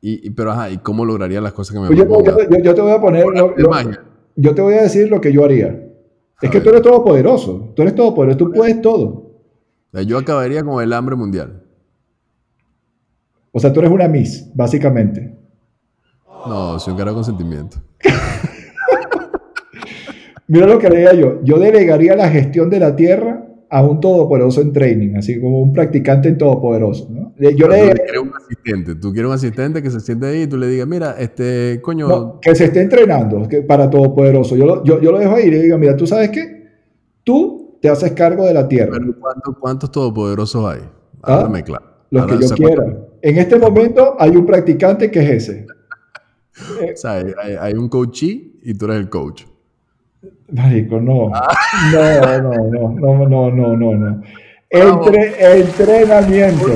Y, 0.00 0.26
y, 0.26 0.30
pero, 0.30 0.52
ajá, 0.52 0.70
¿y 0.70 0.78
cómo 0.78 1.04
lograría 1.04 1.42
las 1.42 1.52
cosas 1.52 1.74
que 1.74 1.80
me 1.82 1.94
yo, 1.94 2.06
yo, 2.06 2.24
yo, 2.24 2.58
yo, 2.62 2.74
te 2.74 2.80
voy 2.80 2.92
a 2.92 3.00
poner. 3.02 3.26
Lo, 3.26 3.54
lo, 3.54 3.72
yo 4.36 4.54
te 4.54 4.62
voy 4.62 4.72
a 4.72 4.82
decir 4.82 5.10
lo 5.10 5.20
que 5.20 5.30
yo 5.30 5.44
haría. 5.44 5.86
Es 6.40 6.50
que 6.50 6.62
tú 6.62 6.70
eres 6.70 6.80
todopoderoso. 6.80 7.74
Tú 7.76 7.82
eres 7.82 7.94
todopoderoso. 7.94 8.38
Tú 8.38 8.52
puedes 8.52 8.80
todo. 8.80 9.32
Yo 10.06 10.16
acabaría 10.16 10.64
con 10.64 10.82
el 10.82 10.94
hambre 10.94 11.14
mundial. 11.14 11.62
O 13.52 13.60
sea, 13.60 13.70
tú 13.70 13.80
eres 13.80 13.92
una 13.92 14.08
Miss, 14.08 14.50
básicamente. 14.54 15.39
No, 16.46 16.78
soy 16.78 16.92
un 16.92 16.98
cara 16.98 17.12
con 17.12 17.24
sentimiento. 17.24 17.78
Mira 20.48 20.66
lo 20.66 20.78
que 20.78 20.90
leía 20.90 21.14
yo. 21.14 21.40
Yo 21.44 21.58
delegaría 21.58 22.16
la 22.16 22.28
gestión 22.28 22.70
de 22.70 22.80
la 22.80 22.96
tierra 22.96 23.46
a 23.68 23.84
un 23.84 24.00
todopoderoso 24.00 24.60
en 24.60 24.72
training, 24.72 25.14
así 25.16 25.40
como 25.40 25.62
un 25.62 25.72
practicante 25.72 26.28
en 26.28 26.36
todopoderoso. 26.36 27.08
¿no? 27.08 27.32
Yo 27.38 27.68
le 27.68 27.90
tú 27.90 27.94
quieres 27.94 28.20
un 28.20 28.32
asistente. 28.34 28.94
Tú 28.96 29.12
quieres 29.12 29.28
un 29.28 29.34
asistente 29.34 29.80
que 29.80 29.90
se 29.90 30.00
siente 30.00 30.26
ahí 30.26 30.42
y 30.42 30.46
tú 30.48 30.56
le 30.56 30.66
digas, 30.66 30.88
mira, 30.88 31.14
este, 31.18 31.80
coño. 31.80 32.08
No, 32.08 32.40
que 32.40 32.54
se 32.56 32.64
esté 32.64 32.80
entrenando 32.80 33.46
que 33.48 33.62
para 33.62 33.88
todopoderoso. 33.88 34.56
Yo 34.56 34.66
lo, 34.66 34.82
yo, 34.82 35.00
yo 35.00 35.12
lo 35.12 35.20
dejo 35.20 35.36
ahí 35.36 35.46
y 35.46 35.50
le 35.52 35.62
digo, 35.62 35.78
mira, 35.78 35.96
tú 35.96 36.04
sabes 36.04 36.30
qué? 36.30 36.68
Tú 37.22 37.78
te 37.80 37.88
haces 37.88 38.10
cargo 38.12 38.44
de 38.44 38.54
la 38.54 38.66
tierra. 38.66 38.90
Pero 38.98 39.14
¿cuántos, 39.20 39.56
cuántos 39.58 39.92
todopoderosos 39.92 40.66
hay? 40.66 40.80
¿Ah? 41.22 41.36
Háblame 41.36 41.62
claro. 41.62 41.84
Los 42.10 42.26
que 42.26 42.38
yo 42.40 42.54
quiera. 42.56 42.86
En 43.22 43.38
este 43.38 43.56
momento 43.56 44.16
hay 44.18 44.30
un 44.30 44.44
practicante 44.46 45.12
que 45.12 45.20
es 45.20 45.48
ese. 45.48 45.66
O 46.56 46.96
sea, 46.96 47.12
hay, 47.12 47.56
hay, 47.58 47.74
un 47.74 47.88
coachee 47.88 48.60
y 48.62 48.74
tú 48.74 48.86
eres 48.86 48.98
el 48.98 49.08
coach. 49.08 49.44
Marico, 50.52 51.00
no. 51.00 51.30
Ah. 51.34 51.48
No, 51.92 52.42
no, 52.42 52.52
no, 52.52 53.28
no, 53.28 53.28
no, 53.28 53.50
no, 53.50 53.76
no, 53.76 53.94
no. 53.96 54.22
Entre, 54.72 55.58
entrenamiento. 55.58 56.66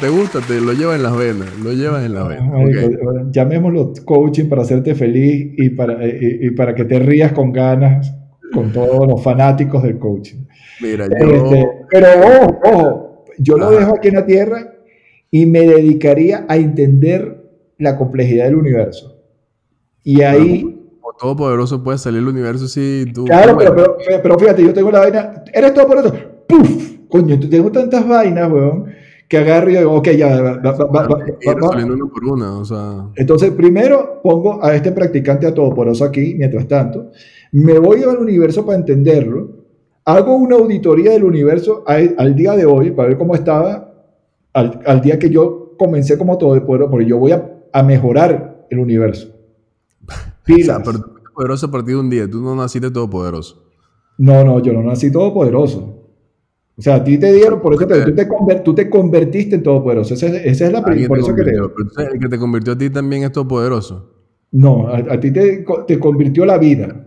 ¿Te 0.00 0.08
gusta? 0.08 0.40
Te 0.40 0.60
lo 0.60 0.72
llevas 0.72 0.96
en 0.96 1.02
las 1.02 1.16
venas. 1.16 1.48
Lo 1.62 1.72
llevas 1.72 2.04
en 2.04 2.14
las 2.14 2.28
venas. 2.28 2.48
Marico, 2.48 2.86
okay. 2.86 3.22
Llamémoslo 3.30 3.92
coaching 4.04 4.48
para 4.48 4.62
hacerte 4.62 4.94
feliz 4.94 5.54
y 5.56 5.70
para, 5.70 6.06
y, 6.06 6.38
y 6.42 6.50
para 6.50 6.74
que 6.74 6.84
te 6.84 6.98
rías 6.98 7.32
con 7.32 7.52
ganas 7.52 8.12
con 8.52 8.72
todos 8.72 9.06
los 9.06 9.22
fanáticos 9.22 9.82
del 9.82 9.98
coaching. 9.98 10.44
Mira, 10.80 11.06
yo... 11.06 11.14
Este, 11.16 11.68
pero 11.90 12.08
ojo, 12.20 12.60
ojo, 12.64 13.24
yo 13.38 13.58
lo 13.58 13.70
dejo 13.70 13.96
aquí 13.96 14.08
en 14.08 14.14
la 14.14 14.26
Tierra 14.26 14.74
y 15.30 15.46
me 15.46 15.60
dedicaría 15.60 16.46
a 16.48 16.56
entender 16.56 17.38
la 17.78 17.96
complejidad 17.96 18.46
del 18.46 18.56
universo. 18.56 19.16
Y 20.02 20.22
ahí... 20.22 20.62
Como 21.00 21.16
todopoderoso 21.18 21.82
puede 21.82 21.98
salir 21.98 22.20
el 22.20 22.28
universo 22.28 22.66
si 22.66 23.04
tú... 23.14 23.24
Claro, 23.24 23.56
pero, 23.56 23.74
pero, 23.74 23.96
pero, 24.22 24.38
fíjate, 24.38 24.62
yo 24.62 24.72
tengo 24.72 24.90
la 24.90 25.00
vaina... 25.00 25.44
¿Eres 25.52 25.74
todopoderoso? 25.74 26.14
¡Puf! 26.46 26.98
Coño, 27.08 27.38
tengo 27.48 27.70
tantas 27.70 28.06
vainas, 28.06 28.50
weón, 28.50 28.86
que 29.28 29.38
agarro 29.38 29.70
y 29.70 29.76
digo, 29.76 29.92
ok, 29.94 30.08
ya... 30.10 30.40
Va, 30.40 30.56
va, 30.60 30.84
va, 30.84 31.08
va 31.08 31.84
una 31.84 32.06
por 32.06 32.24
una, 32.24 32.58
o 32.58 32.64
sea... 32.64 33.08
Entonces, 33.16 33.50
primero 33.52 34.20
pongo 34.22 34.64
a 34.64 34.74
este 34.74 34.92
practicante 34.92 35.46
a 35.46 35.54
todopoderoso 35.54 36.04
aquí, 36.04 36.34
mientras 36.36 36.66
tanto. 36.66 37.10
Me 37.52 37.78
voy 37.78 38.02
al 38.02 38.18
universo 38.18 38.64
para 38.64 38.78
entenderlo. 38.78 39.56
Hago 40.04 40.36
una 40.36 40.56
auditoría 40.56 41.12
del 41.12 41.24
universo 41.24 41.84
al, 41.86 42.14
al 42.18 42.34
día 42.34 42.56
de 42.56 42.64
hoy 42.64 42.90
para 42.90 43.10
ver 43.10 43.18
cómo 43.18 43.34
estaba 43.34 43.87
al, 44.58 44.80
al, 44.86 45.00
día 45.00 45.18
que 45.18 45.30
yo 45.30 45.74
comencé 45.78 46.18
como 46.18 46.38
todopoderoso, 46.38 46.90
porque 46.90 47.06
yo 47.06 47.18
voy 47.18 47.32
a, 47.32 47.50
a 47.72 47.82
mejorar 47.82 48.66
el 48.70 48.78
universo. 48.78 49.28
Pilas. 50.44 50.78
O 50.80 50.82
sea, 50.82 50.92
pero 50.92 50.98
tú 50.98 51.10
eres 51.16 51.32
poderoso 51.34 51.66
a 51.66 51.70
partir 51.70 51.94
de 51.94 52.00
un 52.00 52.10
día, 52.10 52.28
tú 52.28 52.40
no 52.40 52.54
naciste 52.54 52.90
todopoderoso. 52.90 53.68
No, 54.18 54.44
no, 54.44 54.60
yo 54.60 54.72
no 54.72 54.82
nací 54.82 55.12
todopoderoso. 55.12 55.98
O 56.76 56.82
sea, 56.82 56.96
a 56.96 57.04
ti 57.04 57.18
te 57.18 57.32
dieron, 57.32 57.60
por 57.60 57.74
eso 57.74 57.86
te, 57.86 58.02
tú, 58.02 58.14
te 58.14 58.28
conver, 58.28 58.62
tú 58.62 58.74
te 58.74 58.88
convertiste 58.88 59.56
en 59.56 59.62
todopoderoso. 59.64 60.14
Esa 60.14 60.26
es, 60.26 60.46
esa 60.46 60.66
es 60.66 60.72
la 60.72 60.84
primera, 60.84 61.08
por 61.08 61.18
eso 61.18 61.34
que 61.34 61.42
te 61.42 61.50
digo. 61.52 61.72
Pero 61.74 62.12
el 62.12 62.20
que 62.20 62.28
te 62.28 62.38
convirtió 62.38 62.72
a 62.72 62.78
ti 62.78 62.88
también 62.88 63.24
es 63.24 63.32
todopoderoso. 63.32 64.14
No, 64.52 64.88
a, 64.88 64.98
a 64.98 65.20
ti 65.20 65.32
te, 65.32 65.64
te, 65.86 65.98
convirtió 65.98 66.46
la 66.46 66.56
vida. 66.56 67.04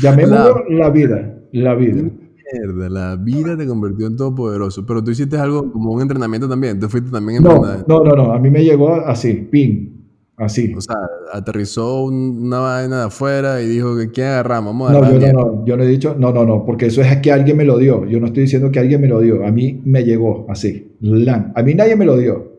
Llamémoslo 0.00 0.64
la, 0.68 0.78
la 0.78 0.90
vida. 0.90 1.34
La 1.52 1.74
vida. 1.74 2.10
Mierda, 2.52 2.88
la 2.88 3.16
vida 3.16 3.56
te 3.56 3.66
convirtió 3.66 4.06
en 4.06 4.16
todopoderoso. 4.16 4.84
Pero 4.86 5.02
tú 5.02 5.10
hiciste 5.10 5.36
algo 5.36 5.70
como 5.72 5.92
un 5.92 6.02
entrenamiento 6.02 6.48
también. 6.48 6.78
Tú 6.80 6.88
fuiste 6.88 7.10
también 7.10 7.42
no, 7.42 7.60
no, 7.86 8.04
no, 8.04 8.16
no. 8.16 8.32
A 8.32 8.38
mí 8.38 8.50
me 8.50 8.64
llegó 8.64 8.94
así, 8.94 9.34
ping. 9.34 9.98
Así. 10.36 10.72
O 10.72 10.80
sea, 10.80 10.94
aterrizó 11.32 12.04
una 12.04 12.60
vaina 12.60 13.00
de 13.00 13.04
afuera 13.06 13.60
y 13.60 13.66
dijo 13.66 13.96
que 13.96 14.10
quién 14.10 14.28
agarramos. 14.28 14.72
Vamos 14.72 14.90
a 14.90 14.92
no, 14.92 15.18
yo 15.18 15.32
no, 15.32 15.32
no, 15.32 15.66
yo 15.66 15.76
no 15.76 15.82
he 15.82 15.86
dicho, 15.88 16.14
no, 16.16 16.32
no, 16.32 16.44
no, 16.44 16.64
porque 16.64 16.86
eso 16.86 17.02
es 17.02 17.16
que 17.16 17.32
alguien 17.32 17.56
me 17.56 17.64
lo 17.64 17.76
dio. 17.76 18.06
Yo 18.06 18.20
no 18.20 18.26
estoy 18.26 18.44
diciendo 18.44 18.70
que 18.70 18.78
alguien 18.78 19.00
me 19.00 19.08
lo 19.08 19.20
dio. 19.20 19.44
A 19.44 19.50
mí 19.50 19.82
me 19.84 20.04
llegó 20.04 20.46
así. 20.48 20.96
Lan. 21.00 21.52
A 21.56 21.62
mí 21.62 21.74
nadie 21.74 21.96
me 21.96 22.04
lo 22.04 22.16
dio. 22.16 22.52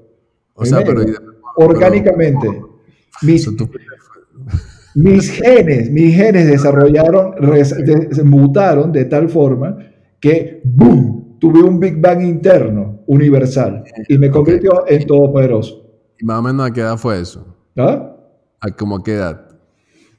O 0.55 0.65
sea, 0.65 0.79
pero, 0.83 1.05
pero, 1.05 1.19
orgánicamente. 1.55 2.47
Pero, 2.49 2.79
mis, 3.21 3.47
mis 4.99 5.31
genes, 5.31 5.89
mis 5.91 6.15
genes 6.15 6.47
desarrollaron, 6.47 7.35
se 7.65 8.23
mutaron 8.23 8.91
de 8.91 9.05
tal 9.05 9.29
forma 9.29 9.77
que 10.19 10.61
¡boom! 10.63 11.37
tuve 11.39 11.61
un 11.61 11.79
Big 11.79 11.99
Bang 12.01 12.21
interno, 12.21 12.99
universal, 13.07 13.83
y 14.07 14.17
me 14.17 14.29
convirtió 14.29 14.81
okay. 14.81 14.97
en 14.97 15.07
todopoderoso. 15.07 15.85
¿Y 16.19 16.25
más 16.25 16.39
o 16.39 16.41
menos 16.41 16.69
a 16.69 16.73
qué 16.73 16.81
edad 16.81 16.97
fue 16.97 17.21
eso? 17.21 17.45
¿Ah? 17.77 18.13
¿A 18.59 18.71
como 18.71 18.97
a 18.97 19.03
qué 19.03 19.13
edad? 19.13 19.47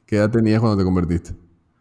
¿Qué 0.06 0.16
edad 0.16 0.30
tenías 0.30 0.60
cuando 0.60 0.78
te 0.78 0.84
convertiste? 0.84 1.32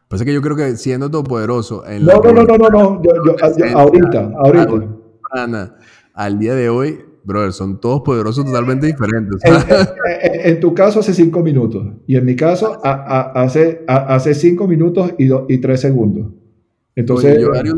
Pasa 0.09 0.25
que 0.25 0.33
yo 0.33 0.41
creo 0.41 0.57
que 0.57 0.75
siendo 0.75 1.09
todopoderoso... 1.09 1.85
En 1.85 2.05
no, 2.05 2.19
no, 2.21 2.33
no, 2.33 2.43
no, 2.43 2.57
no, 2.57 2.69
no, 2.69 3.01
yo, 3.01 3.11
yo, 3.25 3.35
yo, 3.57 3.77
ahorita, 3.77 4.31
ahorita. 4.37 4.87
Ana, 5.31 5.75
al 6.13 6.37
día 6.37 6.55
de 6.55 6.67
hoy, 6.67 6.99
brother, 7.23 7.53
son 7.53 7.79
todos 7.79 8.01
poderosos 8.01 8.45
totalmente 8.45 8.87
diferentes. 8.87 9.41
En, 9.43 9.53
en, 9.55 10.51
en, 10.51 10.59
tu 10.59 10.73
caso 10.73 10.99
hace 10.99 11.13
cinco 11.13 11.41
minutos 11.41 11.85
y 12.07 12.15
en 12.15 12.25
mi 12.25 12.35
caso 12.35 12.79
a, 12.83 12.91
a, 12.91 13.43
hace, 13.43 13.83
a, 13.87 14.15
hace 14.15 14.33
cinco 14.33 14.67
minutos 14.67 15.13
y, 15.17 15.25
do, 15.25 15.45
y 15.49 15.59
tres 15.59 15.81
segundos. 15.81 16.27
Entonces, 16.95 17.37
Oye, 17.37 17.41
yo 17.41 17.53
haría 17.53 17.73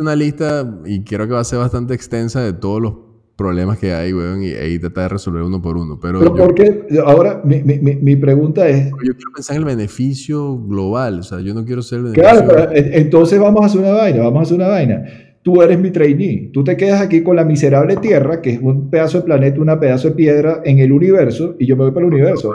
una 0.00 0.16
lista 0.16 0.80
y 0.84 1.04
quiero 1.04 1.26
que 1.26 1.32
va 1.34 1.40
a 1.40 1.44
ser 1.44 1.58
bastante 1.60 1.94
extensa 1.94 2.40
de 2.40 2.52
todos 2.52 2.82
los 2.82 2.94
problemas 3.36 3.78
que 3.78 3.92
hay, 3.92 4.12
weón, 4.12 4.42
y 4.42 4.50
ahí 4.50 4.78
tratar 4.78 5.04
de 5.04 5.08
resolver 5.10 5.42
uno 5.42 5.60
por 5.60 5.76
uno. 5.76 5.98
Pero, 6.00 6.20
Pero 6.20 6.36
yo, 6.36 6.44
¿por 6.44 6.54
qué? 6.54 6.86
Ahora, 7.04 7.42
mi, 7.44 7.62
mi, 7.62 7.78
mi- 7.78 8.16
pregunta 8.16 8.68
es, 8.68 8.86
yo 8.90 8.96
quiero 9.14 9.32
pensar 9.34 9.56
en 9.56 9.62
el 9.62 9.66
beneficio 9.66 10.56
global, 10.58 11.20
o 11.20 11.22
sea, 11.22 11.40
yo 11.40 11.52
no 11.52 11.64
quiero 11.64 11.82
ser 11.82 11.98
el 11.98 12.04
beneficio... 12.04 12.46
claro, 12.46 12.70
pero, 12.72 12.86
entonces 12.96 13.38
vamos 13.38 13.62
a 13.62 13.66
hacer 13.66 13.80
una 13.80 13.92
vaina, 13.92 14.22
vamos 14.22 14.38
a 14.38 14.42
hacer 14.42 14.56
una 14.56 14.68
vaina. 14.68 15.04
Tú 15.44 15.60
eres 15.60 15.78
mi 15.78 15.90
trainee, 15.90 16.50
tú 16.54 16.64
te 16.64 16.74
quedas 16.74 17.02
aquí 17.02 17.22
con 17.22 17.36
la 17.36 17.44
miserable 17.44 17.96
Tierra, 17.98 18.40
que 18.40 18.54
es 18.54 18.60
un 18.62 18.88
pedazo 18.88 19.18
de 19.18 19.24
planeta, 19.24 19.60
una 19.60 19.78
pedazo 19.78 20.08
de 20.08 20.14
piedra 20.14 20.62
en 20.64 20.78
el 20.78 20.90
universo, 20.90 21.54
y 21.58 21.66
yo 21.66 21.76
me 21.76 21.82
voy 21.84 21.92
para 21.92 22.06
el 22.06 22.12
universo. 22.14 22.54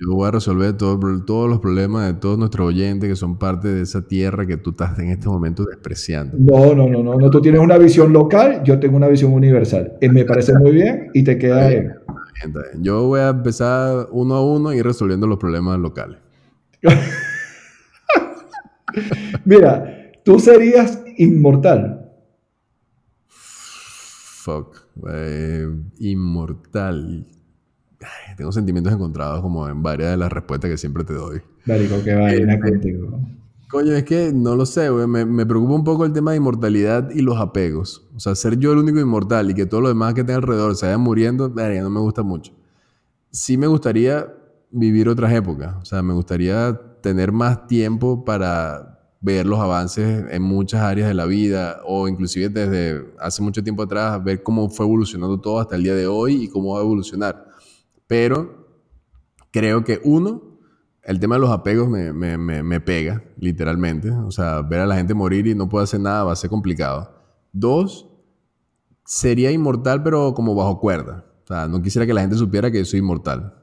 Yo 0.00 0.14
voy 0.16 0.26
a 0.26 0.30
resolver 0.32 0.72
todo- 0.72 0.98
todos 1.24 1.48
los 1.50 1.60
problemas 1.60 2.06
de 2.06 2.14
todos 2.18 2.38
nuestros 2.38 2.66
oyentes 2.68 3.08
que 3.08 3.14
son 3.16 3.38
parte 3.38 3.68
de 3.68 3.82
esa 3.82 4.08
tierra 4.08 4.46
que 4.46 4.56
tú 4.56 4.70
estás 4.70 4.98
en 4.98 5.10
este 5.10 5.28
momento 5.28 5.64
despreciando. 5.66 6.34
No, 6.38 6.74
no, 6.74 6.88
no, 6.88 7.02
no, 7.04 7.16
no, 7.16 7.30
tú 7.30 7.40
tienes 7.42 7.60
una 7.60 7.76
visión 7.78 8.12
local, 8.14 8.62
yo 8.64 8.80
tengo 8.80 8.96
una 8.96 9.06
visión 9.08 9.32
universal. 9.32 9.92
Eh, 10.00 10.08
me 10.08 10.24
parece 10.24 10.54
muy 10.58 10.72
bien 10.72 11.10
y 11.12 11.22
te 11.22 11.36
queda 11.38 11.66
ahí. 11.66 11.82
Yo 12.80 13.06
voy 13.08 13.20
a 13.20 13.28
empezar 13.28 14.08
uno 14.10 14.34
a 14.36 14.44
uno 14.44 14.72
y 14.72 14.78
ir 14.78 14.84
resolviendo 14.86 15.26
los 15.28 15.38
problemas 15.38 15.78
locales. 15.78 16.16
Mira, 19.44 20.10
tú 20.24 20.38
serías 20.38 21.02
inmortal. 21.16 22.01
Fuck. 24.42 24.76
eh, 25.08 25.68
inmortal. 26.00 27.26
Ay, 28.00 28.36
tengo 28.36 28.50
sentimientos 28.50 28.92
encontrados 28.92 29.40
como 29.40 29.68
en 29.68 29.82
varias 29.82 30.10
de 30.10 30.16
las 30.16 30.32
respuestas 30.32 30.70
que 30.70 30.76
siempre 30.76 31.04
te 31.04 31.14
doy. 31.14 31.40
Marico, 31.66 32.02
qué 32.02 32.14
vaina 32.14 32.58
contigo. 32.58 33.20
Coño, 33.68 33.92
es 33.92 34.02
que 34.02 34.32
no 34.34 34.56
lo 34.56 34.66
sé, 34.66 34.90
güey. 34.90 35.06
Me, 35.06 35.24
me 35.24 35.46
preocupa 35.46 35.74
un 35.74 35.84
poco 35.84 36.04
el 36.04 36.12
tema 36.12 36.32
de 36.32 36.38
inmortalidad 36.38 37.10
y 37.10 37.22
los 37.22 37.38
apegos. 37.38 38.06
O 38.16 38.20
sea, 38.20 38.34
ser 38.34 38.58
yo 38.58 38.72
el 38.72 38.78
único 38.78 38.98
inmortal 38.98 39.50
y 39.50 39.54
que 39.54 39.64
todos 39.64 39.82
los 39.82 39.92
demás 39.92 40.12
que 40.14 40.22
estén 40.22 40.36
alrededor 40.36 40.74
se 40.74 40.86
vayan 40.86 41.00
muriendo, 41.00 41.48
no 41.48 41.90
me 41.90 42.00
gusta 42.00 42.22
mucho. 42.22 42.52
Sí 43.30 43.56
me 43.56 43.68
gustaría 43.68 44.26
vivir 44.72 45.08
otras 45.08 45.32
épocas. 45.32 45.76
O 45.80 45.84
sea, 45.84 46.02
me 46.02 46.12
gustaría 46.12 46.78
tener 47.00 47.30
más 47.30 47.66
tiempo 47.66 48.24
para 48.24 48.91
ver 49.24 49.46
los 49.46 49.60
avances 49.60 50.24
en 50.30 50.42
muchas 50.42 50.82
áreas 50.82 51.06
de 51.08 51.14
la 51.14 51.26
vida 51.26 51.80
o 51.86 52.08
inclusive 52.08 52.48
desde 52.48 53.06
hace 53.20 53.40
mucho 53.40 53.62
tiempo 53.62 53.84
atrás, 53.84 54.22
ver 54.22 54.42
cómo 54.42 54.68
fue 54.68 54.84
evolucionando 54.84 55.40
todo 55.40 55.60
hasta 55.60 55.76
el 55.76 55.84
día 55.84 55.94
de 55.94 56.06
hoy 56.08 56.42
y 56.44 56.48
cómo 56.48 56.74
va 56.74 56.80
a 56.80 56.82
evolucionar. 56.82 57.46
Pero 58.08 58.66
creo 59.52 59.84
que 59.84 60.00
uno, 60.04 60.42
el 61.04 61.20
tema 61.20 61.36
de 61.36 61.40
los 61.40 61.50
apegos 61.50 61.88
me, 61.88 62.12
me- 62.12 62.36
me- 62.36 62.62
me 62.64 62.80
pega, 62.80 63.22
literalmente. 63.38 64.10
O 64.10 64.30
sea, 64.32 64.60
ver 64.62 64.80
a 64.80 64.86
la 64.86 64.96
gente 64.96 65.14
morir 65.14 65.46
y 65.46 65.54
no 65.54 65.68
poder 65.68 65.84
hacer 65.84 66.00
nada 66.00 66.24
va 66.24 66.32
a 66.32 66.36
ser 66.36 66.50
complicado. 66.50 67.12
Dos, 67.52 68.08
sería 69.04 69.50
inmortal, 69.52 70.02
pero 70.02 70.34
como 70.34 70.54
bajo 70.54 70.78
cuerda. 70.80 71.24
O 71.44 71.46
sea, 71.46 71.68
no 71.68 71.80
quisiera 71.80 72.06
que 72.06 72.14
la 72.14 72.20
gente 72.22 72.36
supiera 72.36 72.70
que 72.70 72.84
soy 72.84 72.98
inmortal. 73.00 73.54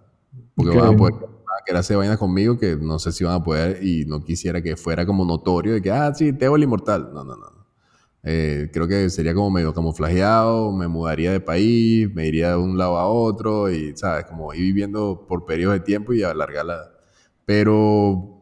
Porque 0.55 0.71
Ok. 0.71 0.77
van 0.83 0.93
a 0.93 0.97
poder 0.97 1.13
a 1.59 1.63
querer 1.65 1.79
hacer 1.79 1.97
vainas 1.97 2.17
conmigo 2.17 2.57
que 2.57 2.75
no 2.75 2.99
sé 2.99 3.11
si 3.11 3.23
van 3.23 3.35
a 3.35 3.43
poder 3.43 3.83
y 3.83 4.05
no 4.05 4.23
quisiera 4.23 4.61
que 4.61 4.75
fuera 4.75 5.05
como 5.05 5.25
notorio 5.25 5.73
de 5.73 5.81
que, 5.81 5.91
ah, 5.91 6.13
sí, 6.13 6.33
Teo 6.33 6.55
el 6.55 6.63
inmortal. 6.63 7.11
No, 7.13 7.23
no, 7.23 7.35
no. 7.35 7.59
Eh, 8.23 8.69
creo 8.73 8.87
que 8.87 9.09
sería 9.09 9.33
como 9.33 9.49
medio 9.49 9.73
camuflajeado, 9.73 10.71
me 10.73 10.87
mudaría 10.87 11.31
de 11.31 11.39
país, 11.39 12.13
me 12.13 12.27
iría 12.27 12.49
de 12.49 12.57
un 12.57 12.77
lado 12.77 12.97
a 12.97 13.07
otro 13.07 13.71
y, 13.71 13.95
¿sabes? 13.95 14.25
Como 14.25 14.53
ir 14.53 14.61
viviendo 14.61 15.25
por 15.27 15.45
periodos 15.45 15.75
de 15.75 15.79
tiempo 15.81 16.13
y 16.13 16.23
alargarla. 16.23 16.91
Pero 17.45 18.41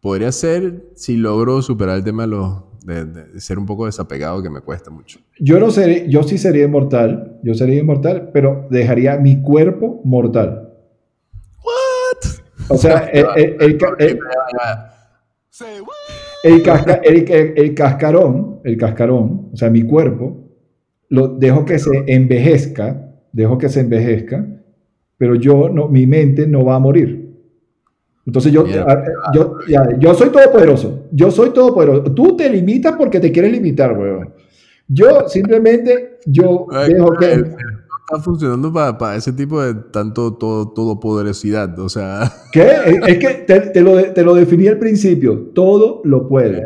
podría 0.00 0.32
ser 0.32 0.90
si 0.94 1.16
logro 1.16 1.60
superar 1.60 1.98
el 1.98 2.04
tema 2.04 2.26
de, 2.26 3.04
de, 3.04 3.24
de 3.24 3.40
ser 3.40 3.58
un 3.58 3.66
poco 3.66 3.86
desapegado, 3.86 4.42
que 4.42 4.50
me 4.50 4.60
cuesta 4.60 4.90
mucho. 4.90 5.20
Yo 5.38 5.60
no 5.60 5.70
seré, 5.70 6.08
yo 6.08 6.22
sí 6.22 6.38
sería 6.38 6.64
inmortal, 6.64 7.38
yo 7.42 7.54
sería 7.54 7.80
inmortal, 7.80 8.30
pero 8.32 8.66
dejaría 8.70 9.18
mi 9.18 9.42
cuerpo 9.42 10.00
mortal. 10.04 10.67
O 12.68 12.76
sea, 12.76 13.08
el, 13.12 13.26
el- 13.36 13.56
el 13.60 13.78
el- 13.98 14.18
el 16.44 16.62
casca- 16.62 17.00
el- 17.02 17.30
el- 17.30 17.52
el 17.56 17.74
cascarón, 17.74 18.60
el 18.64 18.76
cascarón, 18.76 19.50
o 19.52 19.56
sea, 19.56 19.70
mi 19.70 19.82
cuerpo, 19.82 20.44
lo 21.08 21.28
dejo 21.28 21.64
que 21.64 21.78
se 21.78 22.04
envejezca, 22.06 23.10
dejo 23.32 23.56
que 23.58 23.68
se 23.68 23.80
envejezca, 23.80 24.46
pero 25.16 25.34
yo 25.34 25.68
no, 25.68 25.88
mi 25.88 26.06
mente 26.06 26.46
no 26.46 26.64
va 26.64 26.76
a 26.76 26.78
morir. 26.78 27.26
Entonces 28.26 28.52
yo, 28.52 28.66
yo, 29.34 29.58
ya, 29.68 29.88
yo 29.98 30.14
soy 30.14 30.28
todopoderoso, 30.28 31.06
yo 31.12 31.30
soy 31.30 31.50
todopoderoso. 31.50 32.02
Tú 32.12 32.36
te 32.36 32.48
limitas 32.50 32.94
porque 32.96 33.18
te 33.20 33.32
quieres 33.32 33.50
limitar, 33.52 33.96
weón. 33.98 34.34
Yo 34.86 35.28
simplemente, 35.28 36.18
yo 36.26 36.66
dejo 36.86 37.12
que... 37.12 37.34
eh, 38.10 38.14
está 38.16 38.22
funcionando 38.22 38.72
para 38.72 39.16
ese 39.16 39.32
tipo 39.32 39.60
de 39.62 39.74
tanto 39.74 40.34
todo, 40.34 40.68
todopoderosidad. 40.68 41.78
O 41.78 41.88
sea, 41.88 42.32
¿Qué? 42.52 42.62
Es- 42.86 42.98
Es 43.06 43.18
que 43.18 43.28
te, 43.46 43.60
te 43.60 43.80
lo, 43.80 44.12
te 44.12 44.22
lo 44.22 44.34
definí 44.34 44.66
al 44.68 44.78
principio, 44.78 45.50
todo 45.54 46.00
lo 46.04 46.28
puedes. 46.28 46.62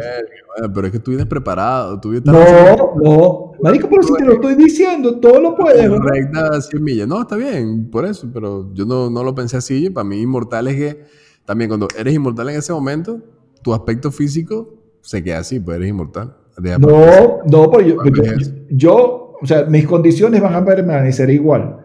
bueno, 0.58 0.72
pero 0.74 0.86
es 0.86 0.92
que 0.92 0.98
tú 0.98 1.10
vienes 1.12 1.26
preparado. 1.26 2.00
Tú 2.00 2.12
estás 2.12 2.34
No, 2.34 2.94
no. 3.02 3.52
Marico, 3.62 3.88
pero 3.88 4.02
si 4.02 4.14
te 4.14 4.24
lo 4.24 4.32
estoy 4.34 4.54
diciendo, 4.56 5.18
todo 5.20 5.40
lo 5.40 5.54
puedes. 5.56 5.88
¿no? 5.88 5.98
recta 6.00 6.48
a 6.56 6.60
100 6.60 6.82
millas. 6.82 7.06
No, 7.08 7.20
está 7.22 7.36
bien, 7.36 7.88
por 7.90 8.04
eso, 8.04 8.28
pero 8.32 8.72
yo 8.74 8.84
no, 8.84 9.08
no 9.10 9.22
lo 9.22 9.34
pensé 9.34 9.56
así. 9.56 9.88
Para 9.90 10.04
mí, 10.04 10.20
inmortal 10.20 10.66
es 10.68 10.74
que 10.76 11.04
también 11.44 11.68
cuando 11.68 11.86
eres 11.98 12.14
inmortal 12.14 12.48
en 12.50 12.56
ese 12.56 12.72
momento, 12.72 13.20
tu 13.62 13.72
aspecto 13.72 14.10
físico 14.10 14.74
se 15.00 15.22
queda 15.22 15.38
así, 15.38 15.58
pues 15.60 15.76
eres 15.76 15.88
inmortal. 15.90 16.36
No, 16.78 17.38
no, 17.50 17.70
pero 17.70 17.80
yo, 17.80 17.96
yo- 18.04 18.22
yo, 18.70 19.21
o 19.42 19.46
sea, 19.46 19.64
mis 19.64 19.86
condiciones 19.86 20.40
van 20.40 20.54
a 20.54 20.64
permanecer 20.64 21.28
igual. 21.30 21.78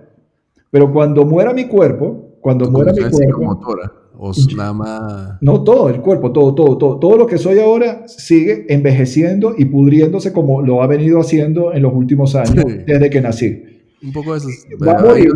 Pero 0.69 0.91
cuando 0.93 1.25
muera 1.25 1.53
mi 1.53 1.65
cuerpo, 1.65 2.37
cuando 2.41 2.69
muera 2.69 2.91
mi 2.93 2.99
cuerpo, 2.99 3.17
psicomotora, 3.17 3.91
o 4.19 4.31
s- 4.31 4.47
nada 4.55 4.73
más. 4.73 5.37
no 5.41 5.63
todo, 5.63 5.89
el 5.89 6.01
cuerpo, 6.01 6.31
todo, 6.31 6.53
todo, 6.55 6.77
todo, 6.77 6.99
todo 6.99 7.17
lo 7.17 7.27
que 7.27 7.37
soy 7.37 7.59
ahora 7.59 8.03
sigue 8.07 8.65
envejeciendo 8.69 9.53
y 9.57 9.65
pudriéndose 9.65 10.31
como 10.33 10.61
lo 10.61 10.81
ha 10.83 10.87
venido 10.87 11.19
haciendo 11.19 11.73
en 11.73 11.81
los 11.83 11.93
últimos 11.93 12.35
años 12.35 12.63
Sí. 12.67 12.77
desde 12.85 13.09
que 13.09 13.21
nací. 13.21 13.63
Un 14.03 14.11
poco 14.13 14.33
de 14.33 14.37
eso. 14.39 14.47
Va 14.85 14.93
a 14.99 15.03
morir. 15.03 15.29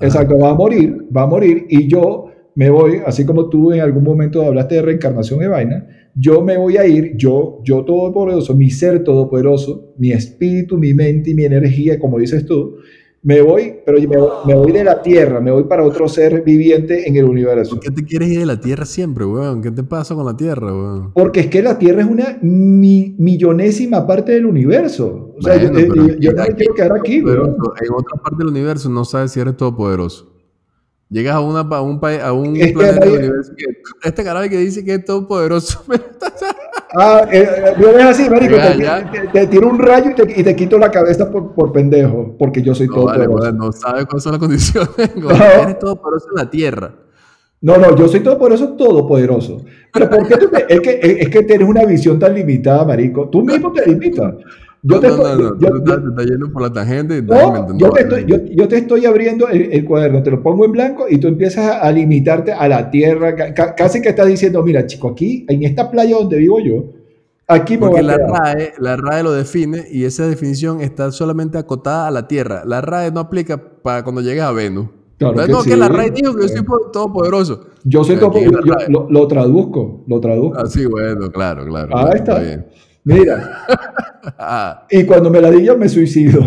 Exacto, 0.00 0.38
va 0.38 0.50
a 0.50 0.54
morir, 0.54 1.06
va 1.16 1.22
a 1.22 1.26
morir 1.26 1.66
y 1.68 1.86
yo 1.88 2.26
me 2.54 2.68
voy, 2.70 3.00
así 3.06 3.24
como 3.24 3.48
tú 3.48 3.72
en 3.72 3.80
algún 3.80 4.02
momento 4.04 4.42
hablaste 4.42 4.74
de 4.76 4.82
reencarnación 4.82 5.40
de 5.40 5.48
vaina, 5.48 5.86
yo 6.14 6.42
me 6.42 6.56
voy 6.58 6.76
a 6.76 6.86
ir, 6.86 7.16
yo, 7.16 7.60
yo 7.64 7.84
todopoderoso, 7.84 8.54
mi 8.54 8.70
ser 8.70 9.02
todopoderoso, 9.04 9.92
mi 9.98 10.12
espíritu, 10.12 10.76
mi 10.78 10.92
mente 10.94 11.30
y 11.30 11.34
mi 11.34 11.44
energía, 11.44 11.98
como 11.98 12.18
dices 12.18 12.44
tú, 12.46 12.76
me 13.24 13.40
voy, 13.40 13.74
pero 13.86 14.00
me, 14.00 14.16
me 14.46 14.54
voy 14.58 14.72
de 14.72 14.82
la 14.82 15.00
tierra, 15.00 15.40
me 15.40 15.52
voy 15.52 15.62
para 15.64 15.84
otro 15.84 16.08
ser 16.08 16.42
viviente 16.42 17.08
en 17.08 17.14
el 17.14 17.24
universo. 17.24 17.76
¿Por 17.76 17.84
qué 17.84 17.90
te 17.92 18.04
quieres 18.04 18.28
ir 18.30 18.40
de 18.40 18.46
la 18.46 18.60
Tierra 18.60 18.84
siempre, 18.84 19.24
weón? 19.24 19.62
¿Qué 19.62 19.70
te 19.70 19.84
pasa 19.84 20.16
con 20.16 20.26
la 20.26 20.36
Tierra, 20.36 20.66
weón? 20.72 21.12
Porque 21.14 21.38
es 21.40 21.46
que 21.46 21.62
la 21.62 21.78
Tierra 21.78 22.02
es 22.02 22.08
una 22.08 22.38
mi- 22.42 23.14
millonésima 23.18 24.06
parte 24.08 24.32
del 24.32 24.44
universo. 24.46 25.34
O 25.38 25.40
sea, 25.40 25.54
Bueno, 25.56 25.78
yo, 25.78 25.88
pero 25.88 26.06
yo- 26.08 26.14
yo 26.18 26.32
no 26.32 26.42
me 26.42 26.54
quiero 26.56 26.74
quedar 26.74 26.92
aquí, 26.96 27.22
pero 27.22 27.42
weón. 27.44 27.56
En 27.80 27.92
otra 27.94 28.20
parte 28.22 28.36
del 28.38 28.48
universo 28.48 28.88
no 28.90 29.04
sabes 29.04 29.30
si 29.30 29.38
eres 29.38 29.56
todopoderoso. 29.56 30.31
Llegas 31.12 31.34
a, 31.34 31.40
una, 31.40 31.60
a 31.60 31.82
un, 31.82 32.00
país, 32.00 32.20
a 32.22 32.32
un 32.32 32.54
planeta 32.74 33.04
del 33.04 33.18
universo 33.18 33.52
que 33.54 33.66
este 34.08 34.24
carajo 34.24 34.48
que 34.48 34.56
dice 34.56 34.82
que 34.82 34.94
es 34.94 35.04
todopoderoso. 35.04 35.84
Ah, 36.94 37.26
eh, 37.32 37.48
eh, 37.48 37.72
no 37.78 37.88
es 37.88 38.04
así, 38.04 38.28
marico. 38.28 38.54
Ya, 38.54 38.72
te, 38.76 38.82
ya. 38.82 39.10
te- 39.10 39.28
te 39.28 39.46
tiro 39.46 39.66
un 39.66 39.78
rayo 39.78 40.10
y 40.10 40.14
te, 40.14 40.40
y 40.40 40.44
te 40.44 40.54
quito 40.54 40.76
la 40.76 40.90
cabeza 40.90 41.30
por, 41.30 41.54
por 41.54 41.72
pendejo, 41.72 42.36
porque 42.38 42.60
yo 42.60 42.74
soy 42.74 42.86
no, 42.86 42.96
todopoderoso. 42.96 43.52
no 43.52 43.72
sabes 43.72 44.04
cuáles 44.04 44.22
son 44.22 44.32
las 44.32 44.38
condiciones. 44.38 44.90
No. 45.16 45.30
Eres 45.30 45.78
todopoderoso 45.78 46.26
en 46.36 46.44
la 46.44 46.50
Tierra. 46.50 46.94
No, 47.62 47.78
no, 47.78 47.96
yo 47.96 48.08
soy 48.08 48.20
todopoderoso, 48.20 48.74
todopoderoso. 48.74 49.64
Pero 49.90 50.10
¿por 50.10 50.28
qué 50.28 50.36
tú 50.36 50.50
es, 50.68 50.80
que, 50.82 51.00
es 51.02 51.28
que 51.30 51.42
tienes 51.44 51.66
una 51.66 51.86
visión 51.86 52.18
tan 52.18 52.34
limitada, 52.34 52.84
marico? 52.84 53.26
Tú 53.30 53.42
mismo 53.42 53.72
te 53.72 53.86
limitas. 53.88 54.34
Yo 54.84 55.00
no, 55.00 56.14
te 56.16 56.24
yendo 56.26 56.52
por 56.52 56.62
la 56.62 56.72
tangente 56.72 57.22
no, 57.22 57.78
yo 57.78 57.90
te 57.90 58.00
estoy, 58.02 58.24
yo, 58.26 58.36
yo 58.50 58.66
te 58.66 58.78
estoy 58.78 59.06
abriendo 59.06 59.48
el, 59.48 59.72
el 59.72 59.84
cuaderno, 59.84 60.22
te 60.24 60.30
lo 60.32 60.42
pongo 60.42 60.64
en 60.64 60.72
blanco 60.72 61.06
y 61.08 61.18
tú 61.18 61.28
empiezas 61.28 61.66
a, 61.66 61.78
a 61.82 61.92
limitarte 61.92 62.52
a 62.52 62.66
la 62.66 62.90
tierra. 62.90 63.36
ca- 63.36 63.54
ca- 63.54 63.74
casi 63.76 64.02
que 64.02 64.08
estás 64.08 64.26
diciendo, 64.26 64.60
mira, 64.64 64.84
chico, 64.86 65.08
aquí, 65.10 65.46
en 65.48 65.62
esta 65.62 65.88
playa 65.88 66.16
donde 66.16 66.36
vivo 66.36 66.58
yo, 66.58 66.84
aquí 67.46 67.74
me 67.74 67.86
voy 67.86 68.00
Porque 68.00 68.12
a 68.12 68.18
la. 68.18 68.26
RAE, 68.26 68.72
la 68.78 68.96
RAE 68.96 69.22
lo 69.22 69.32
define 69.32 69.84
y 69.88 70.02
esa 70.04 70.26
definición 70.26 70.80
está 70.80 71.12
solamente 71.12 71.58
acotada 71.58 72.08
a 72.08 72.10
la 72.10 72.26
Tierra. 72.26 72.64
La 72.66 72.80
RAE 72.80 73.12
no 73.12 73.20
aplica 73.20 73.62
para 73.82 74.02
cuando 74.02 74.20
llegues 74.20 74.42
a 74.42 74.50
Venus. 74.50 74.88
Claro 75.16 75.36
que 75.46 75.52
no, 75.52 75.62
que 75.62 75.76
la 75.76 75.88
RAE 75.88 76.10
dijo 76.10 76.34
que 76.34 76.42
yo 76.42 76.48
soy 76.48 76.62
po- 76.62 76.90
todopoderoso. 76.92 77.66
Yo 77.84 78.02
soy 78.02 78.16
Pero 78.16 78.30
todo, 78.32 78.38
¿quién 78.40 78.46
es 78.46 78.50
yo- 78.52 78.58
la 78.58 78.66
yo 78.66 78.74
RAE? 78.74 78.88
lo, 78.90 79.06
lo 79.08 79.28
traduzco, 79.28 80.02
lo 80.08 80.18
traduzco. 80.20 80.58
Ah, 80.58 80.66
sí, 80.66 80.84
bueno, 80.86 81.30
claro, 81.30 81.64
claro. 81.66 81.96
Ahí 81.96 82.04
claro, 82.04 82.16
está. 82.16 82.38
bien. 82.40 82.66
Mira, 83.04 83.66
y 84.90 85.04
cuando 85.04 85.30
me 85.30 85.40
la 85.40 85.50
di 85.50 85.64
yo 85.64 85.76
me 85.76 85.88
suicido. 85.88 86.40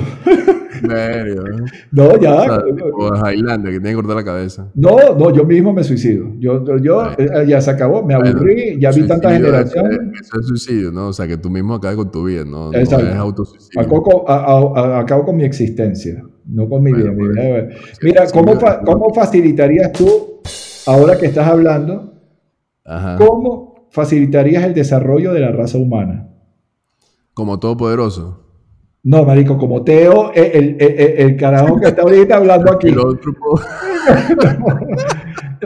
medio. 0.82 1.44
No, 1.92 2.18
ya. 2.20 2.36
O 2.36 2.44
sea, 2.44 2.64
tipo 2.64 3.16
Highlander, 3.30 3.72
que 3.74 3.80
tiene 3.80 3.90
que 3.90 3.96
cortar 3.96 4.16
la 4.16 4.24
cabeza. 4.24 4.68
No, 4.76 4.98
no, 5.18 5.34
yo 5.34 5.44
mismo 5.46 5.74
me 5.74 5.84
suicido. 5.84 6.28
Yo, 6.38 6.64
yo, 6.78 6.96
Bueno. 6.96 7.16
eh, 7.18 7.46
ya 7.48 7.60
se 7.62 7.72
acabó, 7.72 8.04
me 8.04 8.14
aburrí, 8.14 8.80
ya 8.80 8.90
vi 8.90 8.96
Suicidio, 9.02 9.08
tantas 9.08 9.34
eso- 9.42 10.40
es 10.40 10.48
suicidio, 10.48 10.92
¿no? 10.92 11.08
O 11.08 11.14
sea, 11.14 11.28
que 11.28 11.38
tú 11.38 11.50
mismo 11.50 11.76
acabas 11.76 11.98
con 11.98 12.12
tu 12.12 12.24
vida, 12.26 12.44
¿no? 12.46 12.72
No 12.72 12.78
Exacto. 12.78 13.08
es 13.08 13.16
autosuicidio. 13.16 13.82
Acabo, 13.82 14.04
con- 14.04 14.22
a- 14.28 14.34
a- 14.46 14.80
a- 14.98 15.00
acabo 15.00 15.26
con 15.26 15.38
mi 15.38 15.44
existencia. 15.44 16.22
No 16.48 16.70
con 16.70 16.84
mi 16.84 16.92
Bueno, 16.92 17.14
mi 17.14 17.34
pues, 17.34 17.76
sí, 17.94 17.98
Mira, 18.04 18.28
sí, 18.28 18.34
¿cómo, 18.34 18.54
sí, 18.54 18.60
fa- 18.60 18.80
sí. 18.80 18.86
¿cómo 18.86 19.14
facilitarías 19.14 19.92
tú, 19.94 20.42
ahora 20.86 21.18
que 21.18 21.26
estás 21.26 21.48
hablando, 21.48 22.14
Ajá. 22.86 23.16
cómo 23.18 23.88
facilitarías 23.92 24.64
el 24.66 24.74
desarrollo 24.76 25.34
de 25.34 25.40
la 25.40 25.52
raza 25.52 25.78
humana? 25.80 26.28
Como 27.36 27.60
todopoderoso. 27.60 28.42
No, 29.04 29.24
marico, 29.24 29.56
como 29.60 29.84
Teo, 29.84 30.32
el, 30.34 30.46
el- 30.46 30.78
el- 30.80 31.20
el 31.20 31.38
carajo 31.38 31.80
que 31.80 31.90
está 31.90 32.02
ahorita 32.02 32.38
hablando 32.38 32.72
aquí. 32.72 32.88
Y 32.90 32.92
lo 32.92 33.10
otro 33.10 33.34
puedo- 33.36 33.62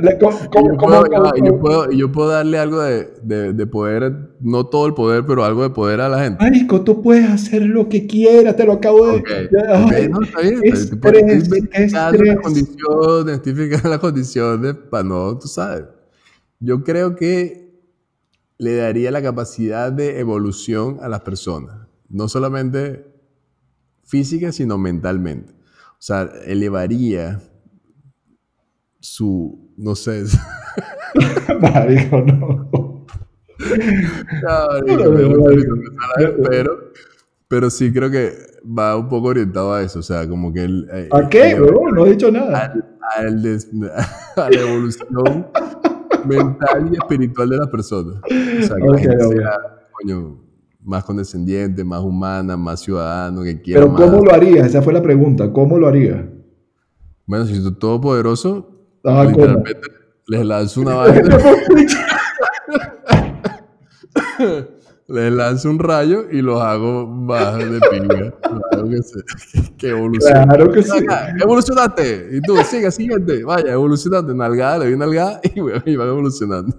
Le- 0.01 0.17
¿Cómo, 0.17 0.37
y 0.43 0.47
cómo- 0.49 0.67
yo, 0.69 0.77
puedo, 0.77 1.03
cómo- 1.09 1.31
y 1.35 1.45
yo 1.45 1.59
puedo- 1.59 1.91
y 1.91 1.97
yo 1.97 2.11
puedo 2.11 2.29
darle 2.29 2.57
algo 2.57 2.81
de, 2.81 3.07
de- 3.23 3.53
de 3.53 3.67
poder, 3.67 4.13
no 4.39 4.65
todo 4.65 4.85
el 4.87 4.93
poder, 4.93 5.25
pero 5.25 5.43
algo 5.43 5.63
de 5.63 5.69
poder 5.71 5.99
a 6.01 6.09
la 6.09 6.23
gente. 6.23 6.43
Marico, 6.43 6.81
tú 6.81 7.01
puedes 7.01 7.29
hacer 7.29 7.63
lo 7.63 7.87
que 7.89 8.07
quieras, 8.07 8.55
te 8.55 8.65
lo 8.65 8.73
acabo 8.73 9.07
de... 9.07 9.17
Ok, 9.17 9.27
ya- 9.51 9.83
ok, 9.85 9.91
ay, 9.93 10.09
no, 10.09 10.21
está 10.21 10.41
bien. 10.41 10.59
estrés, 10.63 11.51
estrés. 11.73 11.91
las 11.93 12.37
condiciones, 12.41 13.35
estoy 13.35 13.53
verificando 13.53 13.89
las 13.89 13.99
condiciones 13.99 14.73
para 14.89 15.03
no, 15.03 15.37
tú 15.37 15.47
sabes. 15.47 15.83
Yo 16.59 16.83
creo 16.83 17.15
que 17.15 17.68
le 18.59 18.75
daría 18.75 19.09
la 19.09 19.21
capacidad 19.23 19.91
de 19.91 20.19
evolución 20.19 20.99
a 21.01 21.07
las 21.09 21.21
personas, 21.21 21.87
no 22.09 22.27
solamente 22.27 23.05
física, 24.03 24.51
sino 24.51 24.77
mentalmente. 24.77 25.53
O 25.53 26.01
sea, 26.01 26.29
elevaría 26.45 27.41
su, 28.99 29.71
no 29.77 29.95
sé, 29.95 30.23
Marico, 31.61 32.21
no. 32.21 33.05
Me 34.85 36.27
pero, 36.49 36.91
pero 37.47 37.69
sí 37.69 37.91
creo 37.91 38.09
que 38.11 38.33
va 38.65 38.95
un 38.97 39.09
poco 39.09 39.29
orientado 39.29 39.73
a 39.73 39.81
eso, 39.81 39.99
o 39.99 40.03
sea, 40.03 40.27
como 40.27 40.53
que 40.53 40.63
el, 40.63 40.87
eh, 40.93 41.09
¿A 41.11 41.27
qué, 41.29 41.51
el-? 41.51 41.61
No 41.93 42.05
he 42.05 42.11
dicho 42.11 42.31
nada. 42.31 42.73
al- 42.73 43.25
al 43.27 43.41
des- 43.41 43.69
a 44.35 44.49
la 44.49 44.59
evolución 44.59 45.47
mental 46.25 46.89
y 46.91 46.95
espiritual 46.95 47.49
de 47.49 47.57
las 47.57 47.67
personas. 47.67 48.15
O 48.23 48.63
sea, 48.63 48.75
que 48.75 48.87
la 48.87 48.97
gente 48.97 49.25
sea, 49.27 49.51
coño, 49.91 50.39
más 50.83 51.03
condescendiente, 51.03 51.83
más 51.83 52.01
humana, 52.01 52.55
más 52.57 52.79
ciudadano, 52.81 53.43
que 53.43 53.61
quiera 53.61 53.81
Pero 53.81 53.91
más. 53.93 54.01
¿cómo 54.01 54.23
lo 54.25 54.33
harías? 54.33 54.67
Esa 54.67 54.81
fue 54.81 54.93
la 54.93 55.01
pregunta. 55.01 55.51
¿Cómo 55.51 55.77
lo 55.77 55.87
harías? 55.87 56.23
Bueno, 57.25 57.45
si 57.45 57.61
soy 57.61 57.73
todopoderoso, 57.75 58.69
Ah, 59.05 59.21
¿cómo? 59.25 59.29
literalmente 59.37 59.81
les 60.27 60.45
lanzo 60.45 60.81
una 60.81 60.95
vaina, 60.95 61.37
les 65.09 65.31
lanzo 65.31 65.69
un 65.69 65.79
rayo 65.79 66.25
y 66.31 66.41
los 66.41 66.61
hago 66.61 67.07
más 67.07 67.57
de 67.57 67.79
pinga. 67.89 68.33
Hago 68.71 68.89
que, 68.89 68.97
se, 69.03 69.19
que 69.77 69.89
evolucionen. 69.89 70.47
Claro 70.47 70.71
que 70.71 70.83
sí. 70.83 70.91
Venga, 70.99 71.33
evolucionaste. 71.41 72.29
Y 72.33 72.41
tú, 72.41 72.55
sigue, 72.63 72.91
siguiente. 72.91 73.43
Vaya, 73.43 73.71
evolucionaste. 73.73 74.33
Nalgada, 74.33 74.79
le 74.79 74.85
doy 74.85 74.97
nalgada 74.97 75.41
y, 75.55 75.59
bueno, 75.59 75.81
y 75.85 75.95
van 75.95 76.07
evolucionando. 76.09 76.75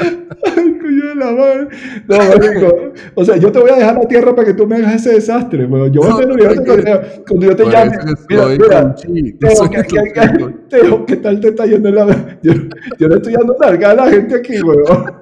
Ay, 0.00 0.78
coño 0.80 1.06
de 1.08 1.14
la 1.14 1.30
madre. 1.32 1.68
No, 2.08 2.16
marico. 2.18 2.92
O 3.14 3.24
sea, 3.24 3.36
yo 3.36 3.50
te 3.52 3.58
voy 3.60 3.70
a 3.70 3.76
dejar 3.76 3.94
la 3.94 4.08
tierra 4.08 4.34
para 4.34 4.46
que 4.48 4.54
tú 4.54 4.66
me 4.66 4.76
hagas 4.76 4.94
ese 4.96 5.12
desastre, 5.14 5.66
weón. 5.66 5.92
Yo 5.92 6.00
voy 6.00 6.10
a 6.10 6.26
No, 6.26 6.34
universo 6.34 6.62
cuando, 6.64 6.84
que- 6.84 7.24
cuando 7.28 7.46
yo 7.46 7.56
te 7.56 7.64
llame. 7.70 7.98
que 7.98 8.14
Mira, 8.34 8.46
mira, 8.46 8.94
Teo, 8.94 9.70
¿qué, 9.70 9.82
qué- 9.82 10.12
conchito. 10.12 10.46
qué- 10.48 10.54
Teo, 10.70 11.06
¿qué 11.06 11.16
tal 11.16 11.40
te 11.40 11.48
está 11.48 11.66
yendo 11.66 11.88
en 11.88 11.94
la... 11.94 12.38
Yo, 12.42 12.52
yo 12.98 13.08
le 13.08 13.16
estoy 13.16 13.32
dando 13.34 13.56
nalgada 13.60 14.02
a 14.02 14.06
la 14.06 14.12
gente 14.12 14.34
aquí, 14.36 14.60
weón. 14.62 15.12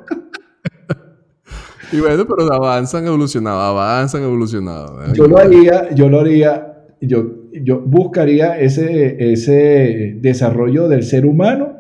Y 1.93 2.01
bueno, 2.01 2.25
pero 2.27 2.53
avanzan 2.53 3.07
evolucionado, 3.07 3.61
avanzan 3.61 4.23
evolucionado. 4.23 4.97
¿verdad? 4.97 5.15
Yo 5.15 5.27
lo 5.27 5.39
haría, 5.39 5.91
yo 5.95 6.09
lo 6.09 6.21
haría, 6.21 6.75
yo, 7.01 7.25
yo 7.53 7.81
buscaría 7.81 8.59
ese, 8.59 9.33
ese 9.33 10.17
desarrollo 10.21 10.89
del 10.89 11.03
ser 11.03 11.27
humano, 11.27 11.77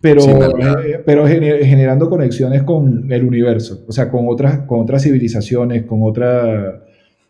pero, 0.00 0.22
eh, 0.22 1.02
pero 1.04 1.26
gener- 1.26 1.64
generando 1.64 2.08
conexiones 2.08 2.62
con 2.62 3.10
el 3.12 3.24
universo, 3.24 3.84
o 3.86 3.92
sea, 3.92 4.10
con 4.10 4.26
otras, 4.28 4.60
con 4.60 4.80
otras 4.80 5.02
civilizaciones, 5.02 5.82
con, 5.84 6.00
otra, 6.02 6.84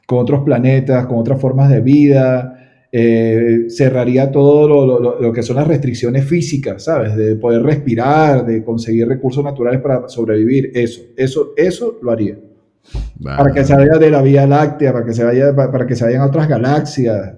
con 0.06 0.18
otros 0.18 0.42
planetas, 0.44 1.06
con 1.06 1.18
otras 1.18 1.40
formas 1.40 1.70
de 1.70 1.80
vida. 1.80 2.59
Eh, 2.92 3.66
cerraría 3.68 4.30
todo 4.32 4.68
lo, 4.68 4.84
lo- 4.86 5.00
lo- 5.00 5.20
lo 5.20 5.32
que 5.32 5.42
son 5.42 5.56
las 5.56 5.68
restricciones 5.68 6.24
físicas, 6.24 6.84
¿sabes? 6.84 7.14
De 7.16 7.36
poder 7.36 7.62
respirar, 7.62 8.44
de 8.44 8.64
conseguir 8.64 9.06
recursos 9.08 9.44
naturales 9.44 9.80
para 9.80 10.08
sobrevivir. 10.08 10.72
Eso, 10.74 11.02
eso, 11.16 11.52
eso 11.56 11.98
lo 12.02 12.10
haría 12.10 12.36
para 13.22 13.52
que 13.52 13.62
se 13.64 13.74
vaya 13.76 13.98
de 13.98 14.10
la 14.10 14.22
Vía 14.22 14.46
Láctea, 14.46 14.92
para 14.92 15.04
que 15.04 15.12
se 15.12 15.22
vaya, 15.22 15.54
para, 15.54 15.70
para 15.70 15.86
que 15.86 15.94
se 15.94 16.04
vayan 16.04 16.22
a 16.22 16.26
otras 16.26 16.48
galaxias. 16.48 17.34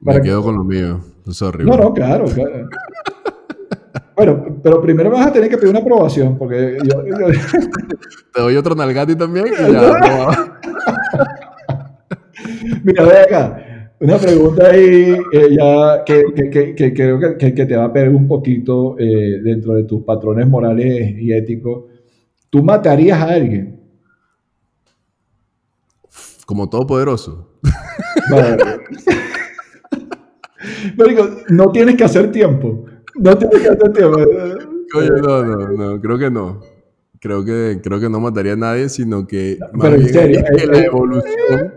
Me 0.00 0.14
que- 0.14 0.20
quedo 0.22 0.42
con 0.42 0.56
lo 0.56 0.64
mío. 0.64 1.00
Sorry. 1.30 1.64
No, 1.64 1.76
no, 1.76 1.92
claro, 1.94 2.24
claro. 2.26 2.68
Bueno, 4.16 4.60
pero 4.62 4.80
primero 4.80 5.10
vas 5.10 5.26
a 5.26 5.32
tener 5.32 5.50
que 5.50 5.56
pedir 5.58 5.70
una 5.70 5.80
aprobación, 5.80 6.38
porque 6.38 6.78
yo, 6.82 7.04
yo- 7.06 7.26
Te 8.34 8.40
doy 8.40 8.56
otro 8.56 8.74
nalgati 8.74 9.14
también 9.14 9.46
y 9.48 9.50
ya. 9.72 9.92
mira, 12.82 13.04
ve 13.04 13.18
acá, 13.20 13.62
una 14.00 14.18
pregunta 14.18 14.68
ahí 14.68 15.16
eh, 15.32 15.48
ya 15.58 16.04
que, 16.04 16.24
que- 16.34 16.50
que- 16.50 16.74
que 16.74 16.92
creo 16.94 17.18
que, 17.38 17.50
te 17.52 17.76
va 17.76 17.84
a 17.86 17.92
pegar 17.92 18.10
un 18.10 18.28
poquito 18.28 18.96
eh, 18.98 19.40
dentro 19.42 19.74
de 19.74 19.84
tus 19.84 20.02
patrones 20.04 20.46
morales 20.46 21.14
y 21.18 21.32
éticos. 21.32 21.84
¿Tú 22.50 22.62
matarías 22.62 23.18
a 23.20 23.28
alguien? 23.34 23.80
Como 26.46 26.68
todopoderoso. 26.68 27.48
Vale. 28.30 28.56
Marico, 30.96 31.28
no 31.48 31.70
tienes 31.72 31.96
que 31.96 32.04
hacer 32.04 32.30
tiempo. 32.30 32.84
No 33.16 33.36
tienes 33.36 33.60
que 33.60 33.68
hacer 33.68 33.92
tiempo. 33.92 34.18
Oye, 34.96 35.10
no, 35.22 35.44
no, 35.44 35.68
no, 35.72 36.00
creo 36.00 36.18
que 36.18 36.30
no. 36.30 36.60
Creo 37.18 37.44
que, 37.44 37.80
creo 37.82 37.98
que 37.98 38.08
no 38.08 38.20
mataría 38.20 38.52
a 38.52 38.56
nadie, 38.56 38.88
sino 38.88 39.26
que 39.26 39.58
Pero 39.80 39.94
en 39.96 40.08
serio, 40.08 40.44
que 40.56 40.62
eh, 40.62 40.66
la 40.66 40.78
eh. 40.78 40.84
evolución. 40.86 41.74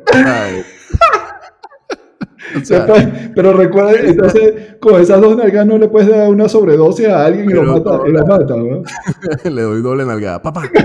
O 2.56 2.66
sea, 2.66 2.86
Después- 2.86 3.32
pero 3.36 3.54
recuerda, 3.54 3.94
entonces, 4.02 4.76
con 4.80 5.00
esas 5.02 5.22
dos 5.22 5.36
nalgas 5.38 5.66
no 5.68 5.78
le 5.78 5.88
puedes 5.90 6.10
dar 6.10 6.30
una 6.30 6.50
sobredosis 6.50 7.08
a 7.08 7.26
alguien 7.26 7.50
y 7.50 7.54
lo 7.54 7.64
mata, 7.64 8.00
y 8.08 8.12
lo 8.12 8.26
mata, 8.26 8.56
¿no? 8.56 8.84
le 9.50 9.62
doy 9.62 9.82
doble 9.82 10.06
nalgada. 10.06 10.42
Papá. 10.42 10.70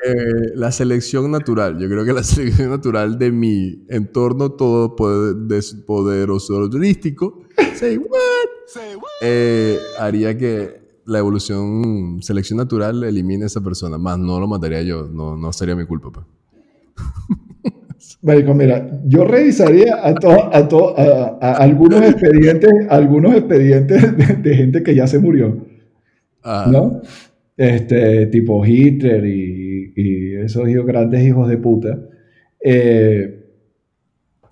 Eh, 0.00 0.52
la 0.54 0.70
selección 0.70 1.28
natural. 1.28 1.76
Yo 1.76 1.88
creo 1.88 2.04
que 2.04 2.12
la 2.12 2.22
selección 2.22 2.70
natural 2.70 3.18
de 3.18 3.32
mi 3.32 3.84
entorno 3.88 4.52
todo 4.52 4.94
poderoso 4.94 6.70
turístico 6.70 7.42
say 7.74 7.96
what, 7.98 8.78
eh, 9.20 9.76
haría 9.98 10.38
que 10.38 10.80
la 11.04 11.18
evolución, 11.18 12.18
selección 12.22 12.58
natural 12.58 13.02
elimine 13.02 13.42
a 13.42 13.46
esa 13.48 13.60
persona. 13.60 13.98
Más 13.98 14.18
no 14.20 14.38
lo 14.38 14.46
mataría 14.46 14.82
yo. 14.82 15.08
No, 15.12 15.36
no 15.36 15.52
sería 15.52 15.74
mi 15.74 15.84
culpa. 15.84 16.10
pues. 16.12 16.26
Marico, 18.20 18.52
mira, 18.52 19.00
yo 19.06 19.24
revisaría 19.24 20.04
a, 20.04 20.12
to- 20.14 20.52
a, 20.54 20.66
to- 20.68 20.98
a- 20.98 21.38
a 21.40 21.52
algunos 21.54 22.02
expedientes, 22.02 22.70
algunos 22.88 23.34
expedientes 23.36 24.16
de, 24.16 24.34
de 24.50 24.56
gente 24.56 24.82
que 24.82 24.94
ya 24.94 25.06
se 25.06 25.20
murió, 25.20 25.66
Ajá. 26.42 26.70
¿no? 26.70 27.00
Este, 27.56 28.26
tipo 28.26 28.64
Hitler 28.66 29.24
y, 29.24 29.92
y 29.96 30.34
esos 30.34 30.68
hijos, 30.68 30.84
grandes 30.86 31.24
hijos 31.26 31.48
de 31.48 31.58
puta. 31.58 31.98
Eh, 32.62 33.34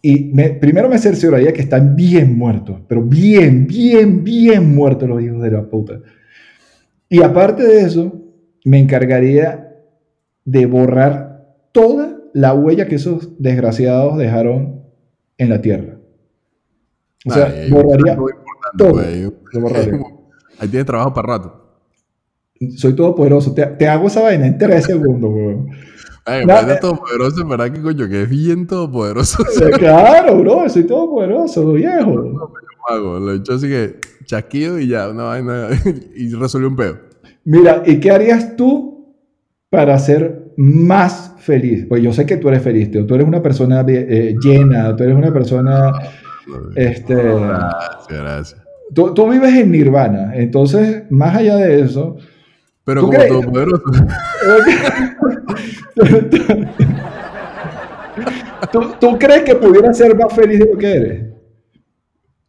y 0.02 0.30
me- 0.32 0.50
primero 0.50 0.88
me 0.88 0.98
cercioraría 0.98 1.52
que 1.52 1.62
están 1.62 1.96
bien 1.96 2.38
muertos, 2.38 2.80
pero 2.86 3.02
bien, 3.02 3.66
bien, 3.66 4.22
bien 4.22 4.74
muertos 4.76 5.08
los 5.08 5.20
hijos 5.22 5.42
de 5.42 5.50
la 5.50 5.62
puta. 5.68 6.00
Y 7.08 7.20
aparte 7.22 7.64
de 7.64 7.80
eso, 7.80 8.12
me 8.64 8.78
encargaría 8.78 9.74
de 10.44 10.66
borrar 10.66 11.44
toda 11.72 12.15
la 12.36 12.52
huella 12.52 12.86
que 12.86 12.96
esos 12.96 13.30
desgraciados 13.38 14.18
dejaron 14.18 14.82
en 15.38 15.48
la 15.48 15.62
tierra. 15.62 15.96
O 17.24 17.32
sea, 17.32 17.50
borraría 17.70 18.14
todo. 18.76 19.00
ahí- 19.00 19.32
Lo 19.54 19.60
borraría. 19.60 19.98
Ahí 20.58 20.68
tienes 20.68 20.86
trabajo 20.86 21.12
para 21.12 21.28
rato. 21.28 21.80
Soy 22.76 22.94
todopoderoso. 22.94 23.52
Te, 23.54 23.64
te 23.66 23.88
hago 23.88 24.06
esa 24.06 24.22
vaina 24.22 24.46
en 24.46 24.56
tres 24.56 24.84
segundos, 24.84 25.30
weón. 25.30 25.68
Ay, 26.26 26.44
me 26.46 26.52
eh. 26.52 26.78
todopoderoso, 26.80 27.40
en 27.42 27.48
verdad 27.48 27.70
que 27.72 27.80
coño, 27.80 28.08
que 28.08 28.22
es 28.22 28.28
bien 28.28 28.66
todopoderoso. 28.66 29.42
Claro, 29.78 30.38
bro, 30.40 30.68
soy 30.68 30.84
todopoderoso, 30.84 31.72
viejo. 31.72 32.50
Hago, 32.88 33.18
lo 33.18 33.32
he 33.32 33.36
hecho 33.36 33.54
así 33.54 33.68
que 33.68 33.96
chasquido 34.26 34.78
y 34.78 34.88
ya, 34.88 35.08
una 35.08 35.24
vaina 35.24 35.68
y 36.16 36.34
resolvió 36.34 36.68
un 36.68 36.76
peo. 36.76 36.98
Mira, 37.44 37.82
¿y 37.86 37.98
qué 37.98 38.10
harías 38.10 38.56
tú 38.56 38.95
para 39.76 39.98
ser 39.98 40.52
más 40.56 41.34
feliz? 41.36 41.84
Pues 41.86 42.02
yo 42.02 42.10
sé 42.10 42.24
que 42.24 42.38
tú 42.38 42.48
eres 42.48 42.62
feliz, 42.62 42.90
Teo. 42.90 43.04
Tú 43.04 43.14
eres 43.14 43.26
una 43.26 43.42
persona 43.42 43.84
eh, 43.86 44.34
llena, 44.42 44.96
tú 44.96 45.04
eres 45.04 45.14
una 45.14 45.30
persona... 45.30 45.92
Este, 46.74 47.14
Gracias, 47.14 48.06
gracias. 48.08 48.62
tú, 48.94 49.12
tú 49.12 49.28
vives 49.28 49.52
en 49.52 49.70
nirvana. 49.70 50.34
Entonces, 50.34 51.02
más 51.10 51.36
allá 51.36 51.56
de 51.56 51.82
eso... 51.82 52.16
Pero 52.84 53.02
¿Tú 53.02 53.08
como 53.08 53.18
crees? 53.18 53.32
todopoderoso. 53.32 53.82
¿Tú, 58.72 58.80
tú 58.98 59.18
crees 59.18 59.42
que 59.42 59.56
pudieras 59.56 59.98
ser 59.98 60.16
más 60.16 60.32
feliz 60.32 60.58
de 60.60 60.70
lo 60.72 60.78
que 60.78 60.90
eres? 60.90 61.22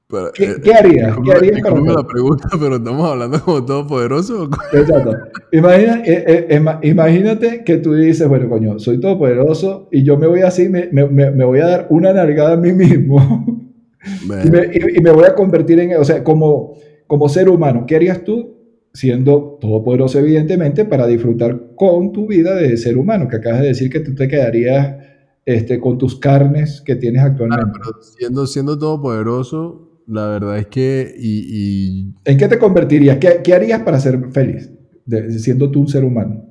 ¿Qué, 0.10 0.46
eh, 0.46 0.56
¿Qué, 0.64 0.74
harías? 0.74 1.18
¿Qué 1.22 1.32
harías 1.34 1.62
para 1.62 1.82
la 1.82 2.08
pregunta, 2.08 2.48
pero 2.60 2.78
estamos 2.78 3.12
hablando 3.12 3.42
como 3.42 3.66
todopoderoso. 3.66 4.50
Exacto. 4.72 5.12
Imagina, 5.52 6.02
eh, 6.06 6.48
eh, 6.50 6.80
imagínate 6.84 7.66
que 7.66 7.78
tú 7.78 7.94
dices, 7.94 8.26
bueno, 8.26 8.48
coño, 8.48 8.80
soy 8.80 9.02
todopoderoso 9.02 9.90
y 9.92 10.04
yo 10.04 10.18
me 10.18 10.28
voy 10.28 10.42
así, 10.42 10.70
me, 10.70 10.88
me, 10.94 11.06
me 11.08 11.44
voy 11.44 11.60
a 11.60 11.68
dar 11.68 11.88
una 11.90 12.14
nalgada 12.14 12.54
a 12.54 12.58
mí 12.58 12.72
mismo 12.72 13.46
y, 14.46 14.50
me, 14.50 14.72
y, 14.96 15.02
me, 15.02 15.12
voy 15.12 15.26
a 15.26 15.36
convertir 15.36 15.82
en, 15.82 15.98
o 15.98 16.06
sea, 16.06 16.24
como, 16.24 16.78
como 17.06 17.28
ser 17.28 17.50
humano. 17.50 17.84
¿Qué 17.86 17.98
harías 17.98 18.24
tú 18.24 18.56
siendo 18.94 19.58
todopoderoso, 19.60 20.20
evidentemente, 20.20 20.86
para 20.86 21.06
disfrutar 21.06 21.76
con 21.76 22.14
tu 22.14 22.28
vida 22.28 22.56
de 22.56 22.78
ser 22.78 22.98
humano? 22.98 23.28
Que 23.28 23.36
acabas 23.36 23.60
de 23.60 23.68
decir 23.68 23.90
que 23.90 24.00
tú 24.00 24.16
te 24.16 24.30
quedarías 24.30 25.04
este, 25.46 25.82
con 25.82 25.98
tus 25.98 26.18
carnes 26.18 26.82
que 26.86 26.96
tienes 26.96 27.24
actualmente. 27.24 27.78
pero 27.78 28.02
siendo, 28.02 28.48
siendo 28.48 28.78
todopoderoso, 28.78 29.87
la 30.08 30.28
verdad 30.28 30.58
es 30.58 30.68
que... 30.68 31.14
Y, 31.18 32.14
¿En 32.26 32.38
qué 32.38 32.48
te 32.48 32.58
convertirías? 32.58 33.18
¿Qué, 33.18 33.42
¿Qué, 33.44 33.54
harías 33.54 33.82
para 33.82 34.00
ser 34.00 34.32
feliz? 34.32 34.72
siendo 35.38 35.72
tú 35.72 35.82
un 35.82 35.88
ser 35.88 36.04
humano. 36.04 36.46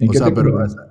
o 0.00 0.12
sea, 0.12 0.32
pero... 0.32 0.56
O 0.56 0.68
sea, 0.68 0.87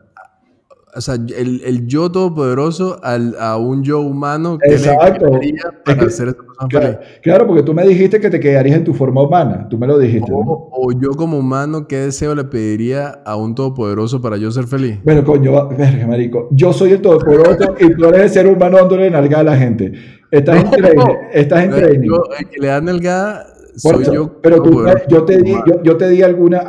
el, 1.08 1.62
el 1.64 1.88
yo 1.88 2.12
todopoderoso 2.12 3.00
al, 3.04 3.36
a 3.40 3.58
un 3.58 3.84
yo 3.84 4.00
humano 4.02 4.58
que 4.58 4.74
Exacto. 4.74 5.40
para 5.86 6.04
hacer 6.04 6.36
claro, 6.70 7.00
claro, 7.22 7.48
porque 7.48 7.64
tú 7.64 7.74
me 7.74 7.86
dijiste 7.86 8.20
que 8.20 8.30
te 8.30 8.40
quedarías 8.40 8.78
en 8.78 8.84
tu 8.84 8.94
forma 8.94 9.22
humana. 9.22 9.68
Tú 9.70 9.78
me 9.78 9.88
lo 9.88 9.98
dijiste. 9.98 10.32
O, 10.34 10.70
o, 10.72 10.92
yo 11.00 11.12
como 11.12 11.38
humano, 11.38 11.88
¿qué 11.88 11.98
deseo 11.98 12.36
le 12.36 12.44
pediría 12.44 13.22
a 13.26 13.36
un 13.36 13.56
todopoderoso 13.56 14.22
para 14.22 14.38
yo 14.38 14.52
ser 14.52 14.66
feliz? 14.66 15.00
Bueno, 15.04 15.24
coño, 15.24 15.70
verga, 15.70 16.08
marico. 16.08 16.48
Yo 16.52 16.74
soy 16.74 16.92
el 16.92 17.02
todopoderoso 17.02 17.76
y 17.80 17.94
tú 17.94 18.06
eres 18.06 18.22
el 18.22 18.30
ser 18.30 18.48
humano 18.48 18.78
dándole 18.78 19.10
nalga 19.10 19.40
a 19.40 19.44
la 19.44 19.58
gente. 19.58 19.94
Estás 20.32 20.64
en 20.64 20.72
training. 20.72 21.16
Estás 21.32 21.64
en 21.64 21.72
training. 21.72 22.10
el 22.40 22.50
que 22.50 22.60
le 22.60 22.68
da 22.68 22.82
nalgada 22.82 23.46
soy 23.78 24.06
yo. 24.06 24.42
Pero 24.42 24.62
tú, 24.62 24.84
yo 25.08 25.24
te 25.24 25.38
di, 25.38 25.52
yo, 25.52 25.84
yo 25.84 25.98
te 25.98 26.10
di 26.10 26.22
alguna, 26.22 26.64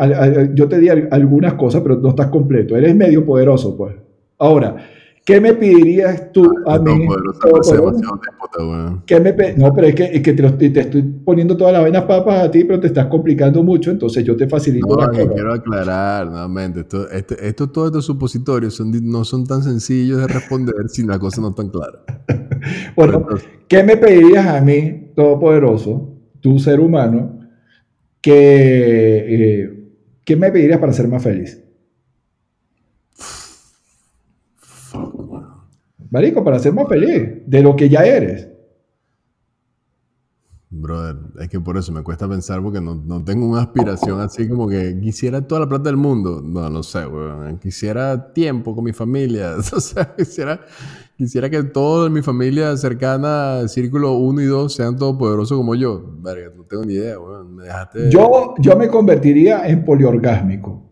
yo 0.55 0.69
te 0.69 0.79
di 0.79 0.89
algunas 0.89 1.55
cosas, 1.55 1.81
pero 1.83 1.97
no 1.97 2.11
estás 2.11 2.29
completo. 2.29 2.77
Eres 2.77 2.95
medio 2.95 3.25
poderoso, 3.25 3.77
pues. 3.77 3.95
Ahora, 4.39 4.77
¿qué 5.25 5.41
me 5.41 5.53
pedirías 5.53 6.33
tú 6.33 6.49
ah, 6.67 6.75
a 6.75 6.79
mí? 6.79 7.07
¿Qué 9.05 9.19
me 9.19 9.35
no, 9.57 9.75
pero 9.75 9.89
es 9.89 9.95
que, 9.95 10.05
es 10.05 10.23
que 10.23 10.33
te, 10.33 10.71
te, 10.71 10.81
estoy 10.81 11.03
poniendo 11.03 11.57
todas 11.57 11.73
las 11.73 11.83
vainas 11.83 12.05
papas 12.05 12.45
a 12.45 12.51
ti, 12.51 12.65
pero 12.65 12.79
te 12.79 12.87
estás 12.87 13.07
complicando 13.07 13.63
mucho, 13.65 13.91
entonces 13.91 14.25
yo 14.25 14.37
te 14.37 14.47
facilito 14.47 14.87
no, 14.87 14.97
la 14.97 15.11
quiero 15.11 15.53
aclarar 15.53 16.29
nuevamente, 16.29 16.81
esto, 16.81 17.11
este, 17.11 17.47
esto, 17.47 17.69
todos 17.69 17.89
estos 17.89 18.07
supositorios 18.07 18.75
son, 18.75 18.93
no 19.11 19.25
son 19.25 19.45
tan 19.45 19.63
sencillos 19.63 20.19
de 20.19 20.29
responder 20.29 20.89
si 20.89 21.05
la 21.05 21.19
cosa 21.19 21.41
no 21.41 21.51
está 21.51 21.69
clara. 21.69 22.05
bueno, 22.97 23.27
¿qué 23.67 23.83
me 23.83 23.97
pedirías 23.97 24.47
a 24.47 24.61
mí, 24.61 25.11
Todopoderoso, 25.17 26.15
tu 26.41 26.61
ser 26.61 26.79
humano, 26.79 27.41
que, 28.21 29.27
eh, 29.29 29.85
¿qué 30.25 30.37
me 30.37 30.53
pedirías 30.53 30.79
para 30.79 30.93
ser 30.93 31.09
más 31.09 31.23
feliz? 31.23 31.61
Marico, 36.11 36.43
para 36.43 36.59
ser 36.59 36.73
más 36.73 36.89
feliz 36.89 37.43
de 37.47 37.63
lo 37.63 37.77
que 37.77 37.89
ya 37.89 38.05
eres. 38.05 38.49
Brother, 40.71 41.17
es 41.41 41.49
que 41.49 41.59
por 41.61 41.79
eso 41.79 41.93
me 41.93 42.03
cuesta 42.03 42.29
pensar 42.29 42.63
porque 42.63 42.81
no, 42.81 42.95
no, 42.95 43.25
tengo 43.25 43.47
una 43.47 43.63
aspiración 43.63 44.21
así 44.21 44.47
como 44.47 44.69
que 44.69 45.01
quisiera 45.01 45.41
toda 45.41 45.63
la 45.63 45.69
plata 45.69 45.85
del 45.85 45.97
mundo. 45.97 46.43
No, 46.45 46.69
no 46.69 46.83
sé, 46.83 47.07
weón. 47.07 47.59
Quisiera 47.59 48.33
tiempo 48.35 48.75
con 48.75 48.85
mi 48.85 48.93
familia. 48.93 49.55
O 49.79 49.81
sea, 49.81 50.15
quisiera, 50.15 50.61
quisiera 51.17 51.49
que 51.49 51.63
toda 51.63 52.11
mi 52.11 52.21
familia 52.21 52.77
cercana, 52.77 53.67
círculo 53.69 54.13
1 54.15 54.43
y 54.43 54.47
2, 54.47 54.75
sean 54.75 54.97
todopoderosos 54.97 55.57
como 55.57 55.75
yo. 55.75 56.03
Verga, 56.21 56.53
no 56.55 56.65
tengo 56.65 56.85
ni 56.85 56.95
idea, 56.95 57.19
weón. 57.19 57.55
Me 57.55 57.65
dejaste... 57.65 58.11
Yo, 58.11 58.55
yo 58.59 58.77
me 58.77 58.89
convertiría 58.89 59.67
en 59.67 59.85
poliorgásmico. 59.85 60.83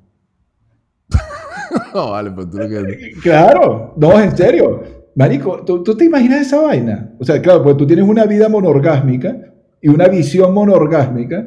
no, 1.95 2.13
vale, 2.13 2.31
pues 2.31 2.51
tú 2.51 2.59
lo 2.59 2.69
que... 2.69 3.13
Claro, 3.23 3.93
no, 3.97 4.19
en 4.19 4.35
serio. 4.35 4.96
Marico, 5.17 5.65
¿tú, 5.65 5.83
te 5.97 6.05
imaginas 6.05 6.43
esa 6.43 6.61
vaina? 6.61 7.15
O 7.19 7.25
sea, 7.25 7.41
claro, 7.41 7.63
pues 7.63 7.79
tú 7.79 7.87
tienes 7.87 8.07
una 8.07 8.27
vida 8.27 8.51
monorgásmica 8.51 9.35
y 9.81 9.89
una 9.89 10.09
visión 10.09 10.53
monorgásmica 10.53 11.47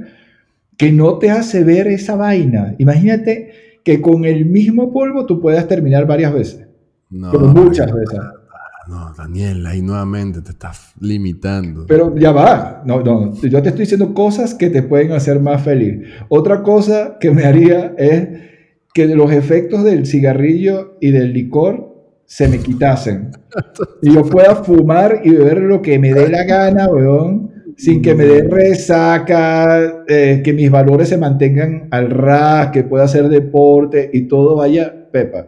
que 0.76 0.92
no 0.92 1.20
te 1.20 1.30
hace 1.30 1.64
ver 1.64 1.88
esa 1.88 2.16
vaina. 2.16 2.74
Imagínate 2.80 3.80
que 3.84 4.02
con 4.02 4.26
el 4.26 4.48
mismo 4.48 4.92
polvo 4.92 5.28
tú 5.28 5.40
puedas 5.40 5.68
terminar 5.68 6.08
varias 6.08 6.34
veces. 6.34 6.68
No, 7.12 7.32
muchas 7.32 7.94
veces. 7.94 8.20
No, 8.88 9.14
Daniel, 9.16 9.64
ahí 9.68 9.84
nuevamente 9.84 10.42
te 10.42 10.50
estás 10.50 10.94
limitando. 11.00 11.86
Pero 11.88 12.16
ya 12.18 12.32
va. 12.32 12.82
No, 12.88 13.04
no. 13.04 13.36
Yo 13.36 13.62
te 13.62 13.70
estoy 13.70 13.82
diciendo 13.82 14.16
cosas 14.16 14.56
que 14.56 14.72
te 14.72 14.82
pueden 14.82 15.12
hacer 15.12 15.40
más 15.40 15.62
feliz. 15.62 16.08
Otra 16.28 16.64
cosa 16.64 17.18
que 17.20 17.30
me 17.30 17.44
haría 17.46 17.94
es 18.00 18.30
que 18.96 19.06
los 19.16 19.32
efectos 19.32 19.84
del 19.84 20.08
cigarrillo 20.08 20.98
y 21.00 21.12
del 21.12 21.34
licor 21.34 21.89
se 22.30 22.48
me 22.48 22.60
quitasen. 22.60 23.32
Y 24.02 24.14
yo 24.14 24.24
pueda 24.24 24.56
fumar 24.56 25.22
y 25.24 25.32
beber 25.32 25.62
lo 25.62 25.82
que 25.82 26.00
me 26.00 26.14
dé 26.14 26.30
la 26.30 26.44
gana, 26.44 26.88
weón, 26.88 27.52
sin 27.76 28.02
que 28.02 28.14
me 28.16 28.24
dé 28.24 28.48
resaca, 28.48 30.04
eh, 30.08 30.42
que 30.44 30.54
mis 30.54 30.72
valores 30.72 31.10
se 31.10 31.18
mantengan 31.18 31.88
al 31.92 32.10
ras, 32.12 32.70
que 32.70 32.84
pueda 32.84 33.06
hacer 33.06 33.28
deporte 33.28 34.10
y 34.14 34.28
todo 34.28 34.56
vaya 34.56 35.10
pepa. 35.12 35.48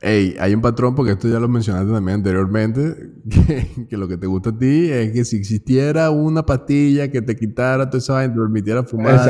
Ey, 0.00 0.34
hay 0.40 0.54
un 0.54 0.60
patrón, 0.60 0.94
porque 0.94 1.12
esto 1.12 1.28
ya 1.28 1.38
lo 1.38 1.48
mencionaste 1.48 1.92
también 1.92 2.16
anteriormente, 2.16 3.12
que, 3.88 3.96
lo 3.96 4.08
que 4.08 4.16
te 4.16 4.26
gusta 4.26 4.50
a 4.50 4.58
ti 4.58 4.90
es 4.90 5.12
que 5.12 5.24
si 5.24 5.36
existiera 5.36 6.10
una 6.10 6.44
pastilla 6.44 7.10
que 7.10 7.22
te 7.22 7.36
quitara 7.36 7.88
toda 7.88 7.98
esa 7.98 8.14
vaina, 8.14 8.34
te 8.34 8.40
permitiera 8.40 8.82
fumar. 8.82 9.20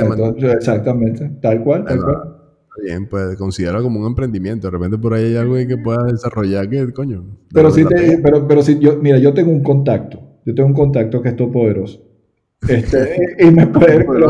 exactamente, 0.56 1.28
tal 1.42 1.62
cual, 1.62 1.84
tal 1.84 1.98
cual 1.98 2.35
bien, 2.82 3.08
pues 3.08 3.36
considera 3.36 3.80
como 3.80 4.00
un 4.00 4.06
emprendimiento. 4.06 4.66
De 4.66 4.70
repente 4.72 4.98
por 4.98 5.14
ahí 5.14 5.24
hay 5.24 5.36
algo 5.36 5.54
que 5.54 5.76
pueda 5.76 6.04
desarrollar 6.04 6.68
que, 6.68 6.92
coño. 6.92 7.24
Pero 7.52 7.70
sí, 7.70 7.84
te, 7.84 8.18
pero, 8.18 8.46
pero 8.46 8.62
sí, 8.62 8.78
yo, 8.80 8.98
mira, 9.00 9.18
yo 9.18 9.34
tengo 9.34 9.50
un 9.50 9.62
contacto. 9.62 10.20
Yo 10.44 10.54
tengo 10.54 10.68
un 10.68 10.74
contacto 10.74 11.20
que 11.22 11.30
es 11.30 11.36
todo 11.36 11.50
poderoso. 11.50 12.06
Este, 12.68 13.16
y 13.38 13.50
me 13.50 13.66
puede 13.66 14.04
lo, 14.04 14.28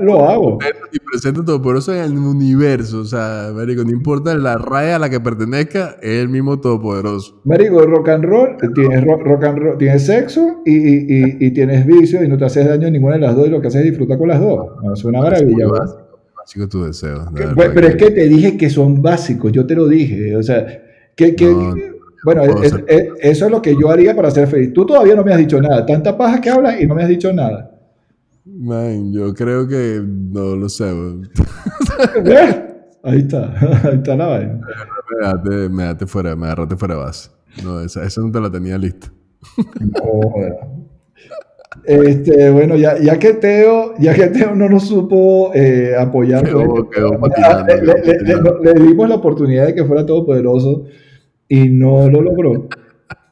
lo 0.00 0.28
hago. 0.28 0.58
Y 0.92 0.98
presenta 0.98 1.44
Todopoderoso 1.44 1.94
en 1.94 2.00
el 2.00 2.18
universo. 2.18 3.00
O 3.00 3.04
sea, 3.04 3.50
Marico, 3.54 3.84
no 3.84 3.90
importa 3.90 4.34
la 4.34 4.58
raya 4.58 4.96
a 4.96 4.98
la 4.98 5.10
que 5.10 5.20
pertenezca, 5.20 5.96
es 6.02 6.22
el 6.22 6.28
mismo 6.28 6.60
Todopoderoso. 6.60 7.40
Marico, 7.44 7.80
rock 7.82 8.08
and 8.08 8.24
roll, 8.24 8.56
tienes, 8.74 9.04
rock, 9.04 9.44
and 9.44 9.58
roll, 9.58 9.78
tienes 9.78 10.06
sexo 10.06 10.62
y, 10.64 10.72
y, 10.72 11.36
y, 11.40 11.50
tienes 11.52 11.86
vicio 11.86 12.24
y 12.24 12.28
no 12.28 12.38
te 12.38 12.44
haces 12.44 12.66
daño 12.66 12.86
a 12.86 12.90
ninguna 12.90 13.14
de 13.14 13.20
las 13.20 13.36
dos 13.36 13.46
y 13.46 13.50
lo 13.50 13.60
que 13.60 13.68
haces 13.68 13.82
es 13.82 13.90
disfrutar 13.90 14.18
con 14.18 14.28
las 14.28 14.40
dos. 14.40 14.66
Es 14.94 15.04
una 15.04 15.20
maravilla 15.20 15.66
tu 16.68 16.84
deseo. 16.84 17.26
pero 17.56 17.86
es 17.86 17.96
que 17.96 18.10
te 18.10 18.28
dije 18.28 18.56
que 18.56 18.70
son 18.70 19.02
básicos, 19.02 19.52
yo 19.52 19.66
te 19.66 19.74
lo 19.74 19.88
dije. 19.88 20.36
O 20.36 20.42
sea, 20.42 20.66
que, 21.14 21.34
bueno, 22.24 22.42
eso 22.62 23.44
es 23.46 23.50
lo 23.50 23.62
que 23.62 23.76
yo 23.78 23.90
haría 23.90 24.14
para 24.14 24.30
ser 24.30 24.48
feliz. 24.48 24.72
Tú 24.72 24.86
todavía 24.86 25.14
no 25.14 25.24
me 25.24 25.32
has 25.32 25.38
dicho 25.38 25.60
nada. 25.60 25.84
Tanta 25.86 26.16
paja 26.16 26.40
que 26.40 26.50
hablas 26.50 26.80
y 26.80 26.86
no 26.86 26.94
me 26.94 27.02
has 27.02 27.08
dicho 27.08 27.32
nada. 27.32 27.70
Man, 28.44 29.12
yo 29.12 29.32
creo 29.34 29.66
que 29.66 30.02
no 30.04 30.56
lo 30.56 30.68
sé. 30.68 30.84
ahí 33.02 33.18
está, 33.18 33.54
ahí 33.84 33.94
está 33.94 34.16
la 34.16 34.26
vaina. 34.26 34.60
Me 35.70 35.82
dejaste, 35.82 36.06
fuera, 36.06 36.36
me 36.36 36.46
agarraste 36.46 36.76
fuera 36.76 36.94
de 36.94 37.00
base. 37.00 37.30
No, 37.62 37.80
esa, 37.80 38.04
esa 38.04 38.20
no 38.20 38.30
te 38.30 38.40
la 38.40 38.50
tenía 38.50 38.78
lista. 38.78 39.12
No, 39.80 40.32
este, 41.90 42.50
bueno, 42.50 42.76
ya, 42.76 42.98
ya, 42.98 43.18
que 43.18 43.34
Teo, 43.34 43.94
ya 43.98 44.14
que 44.14 44.28
Teo 44.28 44.54
no 44.54 44.68
nos 44.68 44.86
supo 44.86 45.50
eh, 45.54 45.94
apoyar, 45.98 46.44
le, 46.44 48.74
dimos 48.74 49.08
la 49.08 49.16
oportunidad 49.16 49.66
de 49.66 49.74
que 49.74 49.84
fuera 49.84 50.06
todopoderoso 50.06 50.84
y 51.48 51.68
no 51.68 52.08
lo 52.08 52.22
logró. 52.22 52.68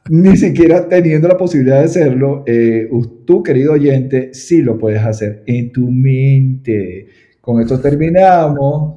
Ni 0.09 0.35
siquiera 0.35 0.89
teniendo 0.89 1.29
la 1.29 1.37
posibilidad 1.37 1.79
de 1.79 1.85
hacerlo, 1.85 2.43
eh, 2.47 2.89
tú, 3.25 3.43
querido 3.43 3.73
oyente, 3.73 4.33
sí 4.33 4.61
lo 4.61 4.77
puedes 4.77 5.03
hacer 5.03 5.43
en 5.45 5.71
tu 5.71 5.89
mente. 5.89 7.07
Con 7.39 7.61
esto 7.61 7.79
terminamos. 7.79 8.95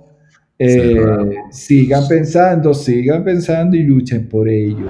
Eh, 0.59 0.97
sigan 1.51 2.09
pensando, 2.09 2.75
sigan 2.75 3.23
pensando 3.23 3.77
y 3.77 3.83
luchen 3.83 4.29
por 4.29 4.49
ello. 4.49 4.89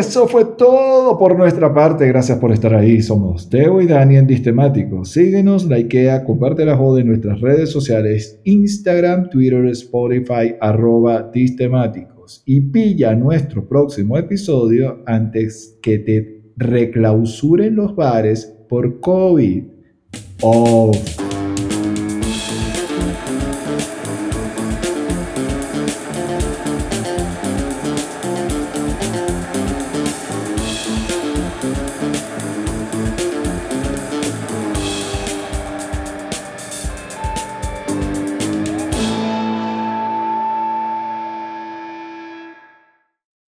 Eso 0.00 0.26
fue 0.26 0.46
todo 0.56 1.18
por 1.18 1.36
nuestra 1.36 1.74
parte. 1.74 2.08
Gracias 2.08 2.38
por 2.38 2.52
estar 2.52 2.74
ahí. 2.74 3.02
Somos 3.02 3.50
Teo 3.50 3.82
y 3.82 3.86
Dani 3.86 4.16
en 4.16 4.26
Distemático. 4.26 5.04
Síguenos, 5.04 5.66
likea, 5.66 6.24
comparte 6.24 6.64
la 6.64 6.74
joda 6.74 7.02
en 7.02 7.08
nuestras 7.08 7.40
redes 7.42 7.70
sociales, 7.70 8.40
Instagram, 8.44 9.28
Twitter, 9.28 9.66
Spotify, 9.66 10.54
arroba 10.58 11.30
Distemáticos. 11.30 12.42
Y 12.46 12.60
pilla 12.60 13.14
nuestro 13.14 13.68
próximo 13.68 14.16
episodio 14.16 15.02
antes 15.04 15.78
que 15.82 15.98
te 15.98 16.42
reclausuren 16.56 17.76
los 17.76 17.94
bares 17.94 18.56
por 18.68 19.00
COVID. 19.00 19.64